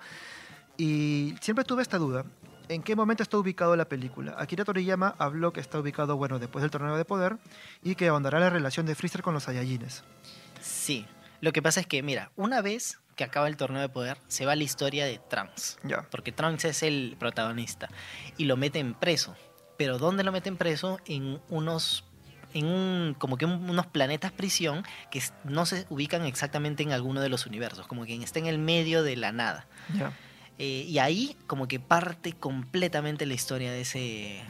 Y 0.78 1.34
siempre 1.42 1.66
tuve 1.66 1.82
esta 1.82 1.98
duda. 1.98 2.26
¿En 2.70 2.84
qué 2.84 2.96
momento 2.96 3.24
está 3.24 3.38
ubicado 3.38 3.76
la 3.76 3.86
película? 3.86 4.36
Akira 4.38 4.64
Toriyama 4.66 5.16
habló 5.20 5.54
que 5.54 5.60
está 5.62 5.80
ubicado, 5.80 6.16
bueno, 6.18 6.40
después 6.40 6.62
del 6.62 6.72
torneo 6.72 6.96
de 6.98 7.06
poder 7.06 7.38
y 7.84 7.96
que 7.96 8.08
ahondará 8.08 8.40
la 8.40 8.50
relación 8.50 8.86
de 8.86 8.96
Freezer 8.96 9.22
con 9.22 9.34
los 9.34 9.44
Saiyajines. 9.44 10.04
Sí. 10.62 11.06
Lo 11.42 11.52
que 11.52 11.62
pasa 11.62 11.80
es 11.82 11.88
que, 11.88 12.02
mira, 12.04 12.32
una 12.36 12.62
vez 12.62 13.00
que 13.16 13.24
acaba 13.24 13.48
el 13.48 13.58
torneo 13.58 13.82
de 13.82 13.90
poder, 13.90 14.18
se 14.28 14.46
va 14.46 14.56
la 14.56 14.64
historia 14.64 15.06
de 15.06 15.20
Trunks. 15.30 15.78
Ya. 15.84 16.08
Porque 16.10 16.32
Trunks 16.32 16.66
es 16.66 16.84
el 16.84 17.16
protagonista. 17.20 17.90
Y 18.38 18.46
lo 18.46 18.58
meten 18.58 18.94
preso. 18.94 19.36
Pero 19.78 19.98
¿dónde 20.00 20.24
lo 20.24 20.32
meten 20.32 20.58
preso? 20.58 21.00
En 21.06 21.40
unos. 21.50 22.06
En 22.56 22.66
un, 22.68 23.16
como 23.18 23.38
que 23.38 23.46
un- 23.46 23.68
unos 23.70 23.88
planetas 23.88 24.32
prisión 24.32 24.84
que 25.10 25.22
no 25.44 25.66
se 25.66 25.88
ubican 25.90 26.24
exactamente 26.26 26.84
en 26.84 26.92
alguno 26.92 27.20
de 27.20 27.28
los 27.30 27.48
universos, 27.48 27.88
como 27.88 28.06
que 28.06 28.16
está 28.16 28.38
en 28.40 28.46
el 28.46 28.60
medio 28.60 29.02
de 29.02 29.16
la 29.16 29.32
nada. 29.32 29.66
Ya. 29.98 30.12
Eh, 30.60 30.86
y 30.88 31.00
ahí 31.00 31.36
como 31.48 31.68
que 31.68 31.80
parte 31.80 32.34
completamente 32.34 33.26
la 33.26 33.34
historia 33.34 33.72
de 33.72 33.82
ese, 33.82 34.42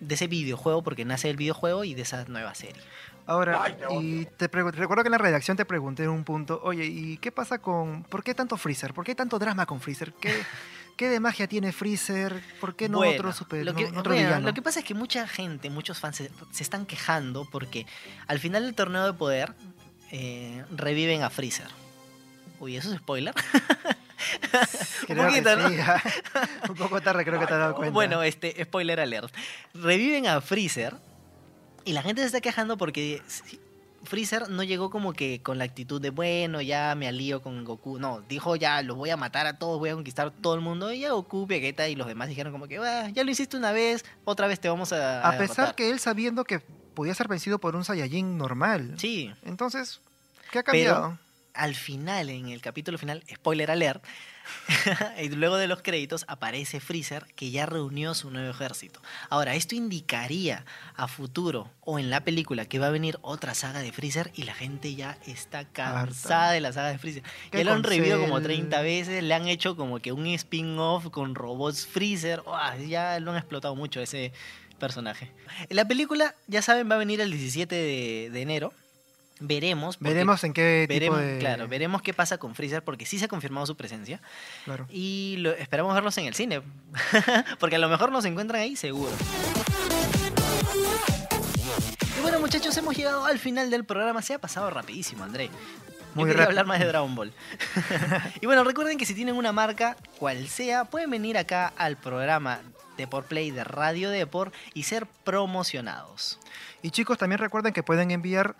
de 0.00 0.14
ese 0.14 0.26
videojuego, 0.26 0.82
porque 0.82 1.04
nace 1.04 1.30
el 1.30 1.36
videojuego 1.36 1.84
y 1.84 1.94
de 1.94 2.02
esa 2.02 2.24
nueva 2.26 2.54
serie. 2.54 2.82
Ahora, 3.24 3.62
y 3.92 4.26
te 4.26 4.48
recuerdo 4.48 5.02
que 5.04 5.08
en 5.08 5.12
la 5.12 5.18
redacción 5.18 5.56
te 5.56 5.64
pregunté 5.64 6.02
en 6.02 6.10
un 6.10 6.24
punto, 6.24 6.60
oye, 6.64 6.86
¿y 6.86 7.18
qué 7.18 7.30
pasa 7.30 7.58
con... 7.58 8.02
¿Por 8.02 8.24
qué 8.24 8.34
tanto 8.34 8.56
Freezer? 8.56 8.92
¿Por 8.92 9.04
qué 9.04 9.14
tanto 9.14 9.38
drama 9.38 9.64
con 9.64 9.80
Freezer? 9.80 10.12
¿Qué, 10.14 10.42
qué 10.96 11.08
de 11.08 11.20
magia 11.20 11.46
tiene 11.46 11.70
Freezer? 11.70 12.42
¿Por 12.60 12.74
qué 12.74 12.88
no 12.88 12.98
Bueno, 12.98 13.12
otro 13.12 13.32
super, 13.32 13.64
lo 13.64 13.74
que, 13.76 13.92
no- 13.92 14.00
otro 14.00 14.12
bueno, 14.14 14.26
villano? 14.26 14.46
lo 14.48 14.52
que 14.54 14.60
pasa 14.60 14.80
es 14.80 14.84
que 14.84 14.94
mucha 14.94 15.28
gente, 15.28 15.70
muchos 15.70 16.00
fans 16.00 16.16
se, 16.16 16.30
se 16.50 16.62
están 16.64 16.84
quejando 16.84 17.48
porque 17.48 17.86
al 18.26 18.40
final 18.40 18.64
del 18.64 18.74
torneo 18.74 19.06
de 19.06 19.12
poder 19.12 19.54
eh, 20.10 20.64
reviven 20.76 21.22
a 21.22 21.30
Freezer. 21.30 21.68
Uy, 22.58 22.76
¿eso 22.76 22.92
es 22.92 22.98
spoiler? 22.98 23.34
Un 25.08 25.16
poquito, 25.16 25.56
¿no? 25.56 25.68
sí, 25.68 25.76
ya. 25.76 26.02
un 26.68 26.74
poco 26.76 27.00
tarde 27.00 27.24
creo 27.24 27.38
que 27.40 27.46
te 27.46 27.52
has 27.54 27.58
dado 27.60 27.74
cuenta. 27.74 27.92
Bueno, 27.92 28.22
este, 28.22 28.62
spoiler 28.64 29.00
alert. 29.00 29.34
Reviven 29.74 30.26
a 30.26 30.40
Freezer 30.40 30.96
y 31.84 31.92
la 31.92 32.02
gente 32.02 32.20
se 32.22 32.26
está 32.28 32.40
quejando 32.40 32.76
porque 32.76 33.22
Freezer 34.04 34.48
no 34.50 34.62
llegó 34.62 34.90
como 34.90 35.12
que 35.12 35.42
con 35.42 35.58
la 35.58 35.64
actitud 35.64 36.00
de, 36.00 36.10
bueno, 36.10 36.60
ya 36.60 36.94
me 36.96 37.06
alío 37.08 37.40
con 37.42 37.64
Goku. 37.64 37.98
No, 37.98 38.20
dijo, 38.28 38.56
ya 38.56 38.82
los 38.82 38.96
voy 38.96 39.10
a 39.10 39.16
matar 39.16 39.46
a 39.46 39.58
todos, 39.58 39.78
voy 39.78 39.90
a 39.90 39.94
conquistar 39.94 40.30
todo 40.32 40.54
el 40.54 40.60
mundo. 40.60 40.92
Y 40.92 41.00
ya 41.00 41.12
Goku, 41.12 41.46
Vegeta 41.46 41.88
y 41.88 41.94
los 41.94 42.06
demás 42.06 42.28
dijeron 42.28 42.52
como 42.52 42.66
que, 42.68 42.78
"Ah, 42.78 43.08
ya 43.10 43.22
lo 43.24 43.30
hiciste 43.30 43.56
una 43.56 43.72
vez, 43.72 44.04
otra 44.24 44.46
vez 44.48 44.58
te 44.60 44.68
vamos 44.68 44.92
a... 44.92 45.20
a 45.20 45.30
pesar 45.32 45.48
derrotar". 45.48 45.74
que 45.76 45.90
él 45.90 46.00
sabiendo 46.00 46.44
que 46.44 46.60
podía 46.94 47.14
ser 47.14 47.28
vencido 47.28 47.58
por 47.58 47.74
un 47.76 47.84
Saiyajin 47.84 48.36
normal. 48.36 48.94
Sí, 48.98 49.32
Entonces, 49.44 50.00
¿qué 50.50 50.58
ha 50.58 50.62
Pero- 50.64 50.90
cambiado? 50.94 51.18
Al 51.54 51.74
final, 51.74 52.28
en 52.30 52.48
el 52.48 52.60
capítulo 52.60 52.98
final, 52.98 53.22
spoiler 53.32 53.70
alert, 53.70 54.04
y 55.22 55.28
luego 55.28 55.56
de 55.56 55.68
los 55.68 55.82
créditos 55.82 56.24
aparece 56.28 56.80
Freezer 56.80 57.26
que 57.36 57.50
ya 57.50 57.66
reunió 57.66 58.14
su 58.14 58.30
nuevo 58.30 58.50
ejército. 58.50 59.00
Ahora, 59.30 59.54
esto 59.54 59.74
indicaría 59.74 60.64
a 60.96 61.08
futuro 61.08 61.70
o 61.80 61.98
en 61.98 62.10
la 62.10 62.24
película 62.24 62.64
que 62.66 62.78
va 62.78 62.88
a 62.88 62.90
venir 62.90 63.18
otra 63.22 63.54
saga 63.54 63.80
de 63.80 63.92
Freezer 63.92 64.30
y 64.34 64.42
la 64.42 64.54
gente 64.54 64.94
ya 64.94 65.16
está 65.26 65.64
cansada 65.64 66.44
Harta. 66.44 66.52
de 66.52 66.60
la 66.60 66.72
saga 66.72 66.88
de 66.88 66.98
Freezer. 66.98 67.22
¿Qué 67.50 67.58
Ya 67.58 67.64
lo 67.64 67.72
han 67.72 67.82
revivido 67.82 68.20
como 68.20 68.36
Cell? 68.36 68.44
30 68.44 68.82
veces, 68.82 69.22
le 69.22 69.34
han 69.34 69.48
hecho 69.48 69.76
como 69.76 70.00
que 70.00 70.12
un 70.12 70.26
spin-off 70.26 71.08
con 71.10 71.34
robots 71.34 71.86
Freezer. 71.86 72.42
¡Uah! 72.46 72.76
ya 72.78 73.20
lo 73.20 73.30
han 73.32 73.36
explotado 73.36 73.76
mucho 73.76 74.00
ese 74.00 74.32
personaje. 74.78 75.30
La 75.68 75.86
película, 75.86 76.34
ya 76.48 76.62
saben, 76.62 76.90
va 76.90 76.96
a 76.96 76.98
venir 76.98 77.20
el 77.20 77.30
17 77.30 77.74
de, 77.74 78.30
de 78.32 78.42
enero. 78.42 78.72
Veremos. 79.44 79.96
porque- 79.96 80.12
Veremos 80.14 80.44
en 80.44 80.52
qué 80.52 80.86
Veremos, 80.88 81.18
tipo 81.18 81.28
de... 81.32 81.38
claro, 81.38 81.68
veremos 81.68 82.00
qué 82.02 82.14
pasa 82.14 82.38
con 82.38 82.54
Freezer 82.54 82.82
porque 82.84 83.04
sí 83.06 83.18
se 83.18 83.24
ha 83.24 83.28
confirmado 83.28 83.66
su 83.66 83.76
presencia 83.76 84.20
Claro. 84.64 84.86
y 84.90 85.36
lo, 85.40 85.50
esperamos 85.52 85.94
verlos 85.94 86.16
en 86.18 86.26
el 86.26 86.34
cine 86.34 86.62
porque 87.58 87.76
a 87.76 87.78
lo 87.78 87.88
mejor 87.88 88.12
nos 88.12 88.24
encuentran 88.24 88.60
ahí 88.62 88.76
seguro. 88.76 89.12
Y 92.16 92.20
bueno 92.22 92.38
muchachos, 92.40 92.76
hemos 92.76 92.96
llegado 92.96 93.24
al 93.24 93.38
final 93.38 93.70
del 93.70 93.84
programa. 93.84 94.22
Se 94.22 94.34
ha 94.34 94.38
pasado 94.38 94.70
rapidísimo, 94.70 95.24
André. 95.24 95.46
Yo 95.46 95.52
Muy 96.14 96.24
quería 96.28 96.42
rápido. 96.44 96.60
hablar 96.60 96.66
más 96.66 96.78
de 96.80 96.86
Dragon 96.88 97.14
Ball. 97.14 97.32
y 98.40 98.46
bueno, 98.46 98.64
recuerden 98.64 98.98
que 98.98 99.06
si 99.06 99.14
tienen 99.14 99.34
una 99.36 99.52
marca, 99.52 99.96
cual 100.18 100.46
sea, 100.48 100.84
pueden 100.84 101.10
venir 101.10 101.38
acá 101.38 101.72
al 101.76 101.96
programa 101.96 102.60
de 102.96 103.06
por 103.06 103.24
Play 103.24 103.50
de 103.50 103.64
Radio 103.64 104.10
Depor 104.10 104.52
y 104.74 104.82
ser 104.84 105.06
promocionados. 105.24 106.38
Y 106.82 106.90
chicos, 106.90 107.16
también 107.18 107.38
recuerden 107.38 107.72
que 107.72 107.82
pueden 107.82 108.10
enviar 108.10 108.54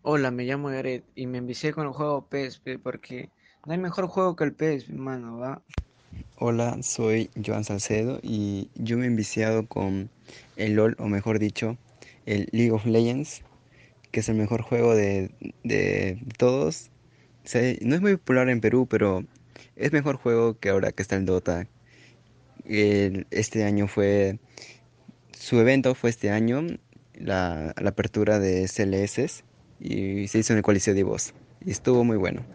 Hola, 0.04 0.32
me 0.32 0.46
llamo 0.46 0.72
Yaret 0.72 1.06
y 1.16 1.28
me 1.28 1.38
envicié 1.38 1.74
con 1.74 1.86
el 1.86 1.94
juego 1.94 2.26
PES 2.28 2.58
pe, 2.60 2.80
porque 2.80 3.30
no 3.66 3.74
hay 3.74 3.78
mejor 3.78 4.08
juego 4.08 4.36
que 4.36 4.46
el 4.46 4.54
PES, 4.54 4.90
mano, 4.90 5.38
¿va? 5.38 5.62
Hola, 6.38 6.82
soy 6.82 7.30
Joan 7.46 7.64
Salcedo 7.64 8.20
y 8.24 8.72
yo 8.74 8.98
me 8.98 9.04
he 9.04 9.08
enviciado 9.08 9.68
con 9.68 10.10
el 10.56 10.74
LOL, 10.74 10.96
o 10.98 11.06
mejor 11.06 11.38
dicho, 11.38 11.78
el 12.26 12.48
League 12.52 12.72
of 12.72 12.86
Legends, 12.86 13.44
que 14.12 14.20
es 14.20 14.30
el 14.30 14.36
mejor 14.36 14.62
juego 14.62 14.96
de, 14.96 15.32
de 15.64 16.22
todos. 16.38 16.92
No 17.82 17.96
es 17.96 18.02
muy 18.02 18.18
popular 18.18 18.50
en 18.50 18.62
Perú, 18.62 18.88
pero 18.90 19.26
es 19.76 19.92
mejor 19.92 20.18
juego 20.18 20.60
que 20.60 20.70
ahora 20.70 20.92
que 20.92 21.02
está 21.02 21.16
el 21.16 21.26
Dota. 21.26 21.68
Este 22.66 23.64
año 23.64 23.88
fue, 23.88 24.40
su 25.32 25.60
evento 25.60 25.96
fue 25.96 26.10
este 26.10 26.30
año, 26.30 26.62
la, 27.16 27.74
la 27.80 27.90
apertura 27.90 28.40
de 28.40 28.68
CLS, 28.68 29.44
y 29.80 30.28
se 30.28 30.40
hizo 30.40 30.54
en 30.54 30.58
el 30.58 30.64
Coliseo 30.64 30.94
de 30.94 31.04
Voz. 31.04 31.34
Y 31.66 31.72
estuvo 31.72 32.04
muy 32.04 32.18
bueno. 32.18 32.46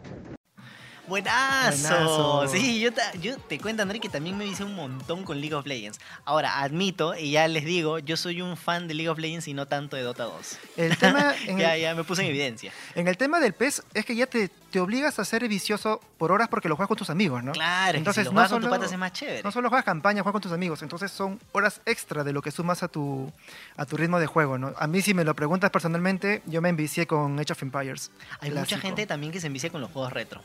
Buenazo. 1.07 1.88
Buenazo. 1.88 2.49
Sí, 2.49 2.81
yo 2.81 2.92
te, 2.92 3.01
yo 3.21 3.37
te 3.38 3.59
cuento, 3.59 3.83
André, 3.83 4.01
que 4.01 4.09
también 4.09 4.37
me 4.37 4.47
hice 4.47 4.64
un 4.64 4.75
montón 4.75 5.25
con 5.25 5.40
League 5.40 5.55
of 5.55 5.66
Legends. 5.66 5.99
Ahora, 6.25 6.61
admito, 6.62 7.14
y 7.16 7.33
ya 7.33 7.49
les 7.49 7.64
digo, 7.64 7.99
yo 7.99 8.16
soy 8.16 8.42
un 8.42 8.57
fan 8.57 8.88
de 8.88 8.95
League 8.95 9.09
of 9.09 9.19
Legends 9.19 9.49
y 9.49 9.55
no 9.55 9.66
tanto 9.66 9.97
de 9.97 10.03
Dota 10.03 10.25
2. 10.25 10.59
El 10.77 10.97
tema 10.99 11.35
en, 11.47 11.59
ya, 11.59 11.75
el, 11.77 11.83
ya 11.83 11.95
me 11.95 12.05
puse 12.05 12.23
en 12.23 12.29
evidencia. 12.29 12.73
en 12.95 13.09
el 13.09 13.16
tema 13.16 13.40
del 13.40 13.53
PES 13.53 13.83
es 13.95 14.05
que 14.05 14.14
ya 14.16 14.27
te, 14.27 14.49
te 14.71 14.81
obligas 14.81 15.19
a 15.19 15.25
ser 15.25 15.47
vicioso 15.49 16.01
por 16.19 16.33
horas 16.33 16.49
porque 16.49 16.69
lo 16.69 16.77
juegas 16.77 16.88
con 16.88 16.97
tus 16.99 17.11
amigos, 17.11 17.42
¿no? 17.45 17.53
Claro, 17.53 17.97
Entonces, 17.99 17.99
Entonces, 17.99 18.25
si 18.25 18.25
lo 18.27 18.31
no 18.33 18.35
juegas 18.37 18.51
con 18.51 18.61
tus 18.61 18.66
solo- 18.69 18.77
patas 18.81 18.92
es 18.92 18.99
más 18.99 19.12
chévere. 19.12 19.42
No 19.42 19.53
solo 19.53 19.69
juegas 19.69 19.85
campaña, 19.85 20.23
juegas 20.23 20.33
con 20.33 20.42
tus 20.42 20.53
amigos, 20.53 20.83
entonces 20.83 21.11
son 21.11 21.40
horas 21.53 21.81
extra 21.87 22.25
de 22.25 22.33
lo 22.33 22.42
que 22.42 22.51
sumas 22.51 22.83
a 22.83 22.88
tu, 22.88 23.33
a 23.77 23.87
tu 23.87 23.97
ritmo 23.97 24.19
de 24.19 24.27
juego, 24.27 24.59
¿no? 24.59 24.73
A 24.79 24.87
mí 24.87 25.03
si 25.03 25.14
me 25.14 25.25
lo 25.25 25.35
preguntas 25.35 25.71
personalmente, 25.71 26.42
yo 26.47 26.61
me 26.62 26.69
envicié 26.69 27.07
con 27.07 27.38
Age 27.38 27.53
of 27.53 27.62
Empires. 27.62 28.11
Hay 28.40 28.51
mucha 28.51 28.62
clásico. 28.66 28.81
gente 28.81 29.07
también 29.07 29.33
que 29.33 29.40
se 29.40 29.47
envicia 29.47 29.71
con 29.71 29.81
los 29.81 29.90
juegos 29.90 30.12
retro. 30.12 30.42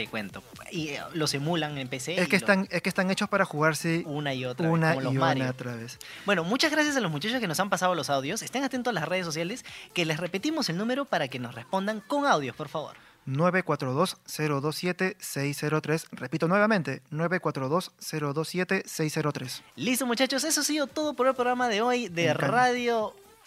Te 0.00 0.06
cuento. 0.06 0.42
Y 0.70 0.88
eh, 0.88 1.02
los 1.12 1.34
emulan 1.34 1.76
en 1.76 1.86
PC. 1.86 2.18
Es 2.18 2.26
que, 2.26 2.36
están, 2.36 2.66
es 2.70 2.80
que 2.80 2.88
están 2.88 3.10
hechos 3.10 3.28
para 3.28 3.44
jugarse 3.44 4.02
una 4.06 4.32
y 4.32 4.46
otra 4.46 4.66
vez, 4.66 4.72
una 4.72 4.94
los 4.94 5.12
y 5.12 5.18
Mario. 5.18 5.42
una 5.42 5.50
otra 5.50 5.76
vez. 5.76 5.98
Bueno, 6.24 6.42
muchas 6.42 6.70
gracias 6.70 6.96
a 6.96 7.00
los 7.00 7.10
muchachos 7.10 7.38
que 7.38 7.46
nos 7.46 7.60
han 7.60 7.68
pasado 7.68 7.94
los 7.94 8.08
audios. 8.08 8.40
Estén 8.40 8.64
atentos 8.64 8.92
a 8.92 8.94
las 8.94 9.06
redes 9.06 9.26
sociales, 9.26 9.62
que 9.92 10.06
les 10.06 10.16
repetimos 10.16 10.70
el 10.70 10.78
número 10.78 11.04
para 11.04 11.28
que 11.28 11.38
nos 11.38 11.54
respondan 11.54 12.00
con 12.00 12.24
audios, 12.24 12.56
por 12.56 12.70
favor. 12.70 12.96
942-027-603. 13.26 16.06
Repito 16.12 16.48
nuevamente, 16.48 17.02
942-027-603. 17.10 19.60
Listo, 19.76 20.06
muchachos, 20.06 20.44
eso 20.44 20.62
ha 20.62 20.64
sido 20.64 20.86
todo 20.86 21.12
por 21.12 21.26
el 21.26 21.34
programa 21.34 21.68
de 21.68 21.82
hoy 21.82 22.08
de 22.08 22.24
Me 22.24 22.32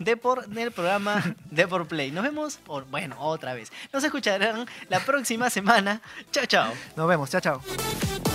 Radio 0.04 0.16
Depor, 0.16 0.48
del 0.48 0.72
programa 0.72 1.24
Depor 1.50 1.88
Play. 1.88 2.12
Nos 2.12 2.24
vemos, 2.24 2.60
o, 2.68 2.82
bueno, 2.84 3.16
otra 3.20 3.54
vez. 3.54 3.72
Nos 3.92 4.04
escucharán 4.04 4.66
la 4.90 5.00
próxima 5.00 5.50
semana. 5.50 6.02
Chao, 6.32 6.46
chao. 6.46 6.74
Nos 6.96 7.08
vemos, 7.08 7.30
chao, 7.30 7.42
chao. 7.42 8.33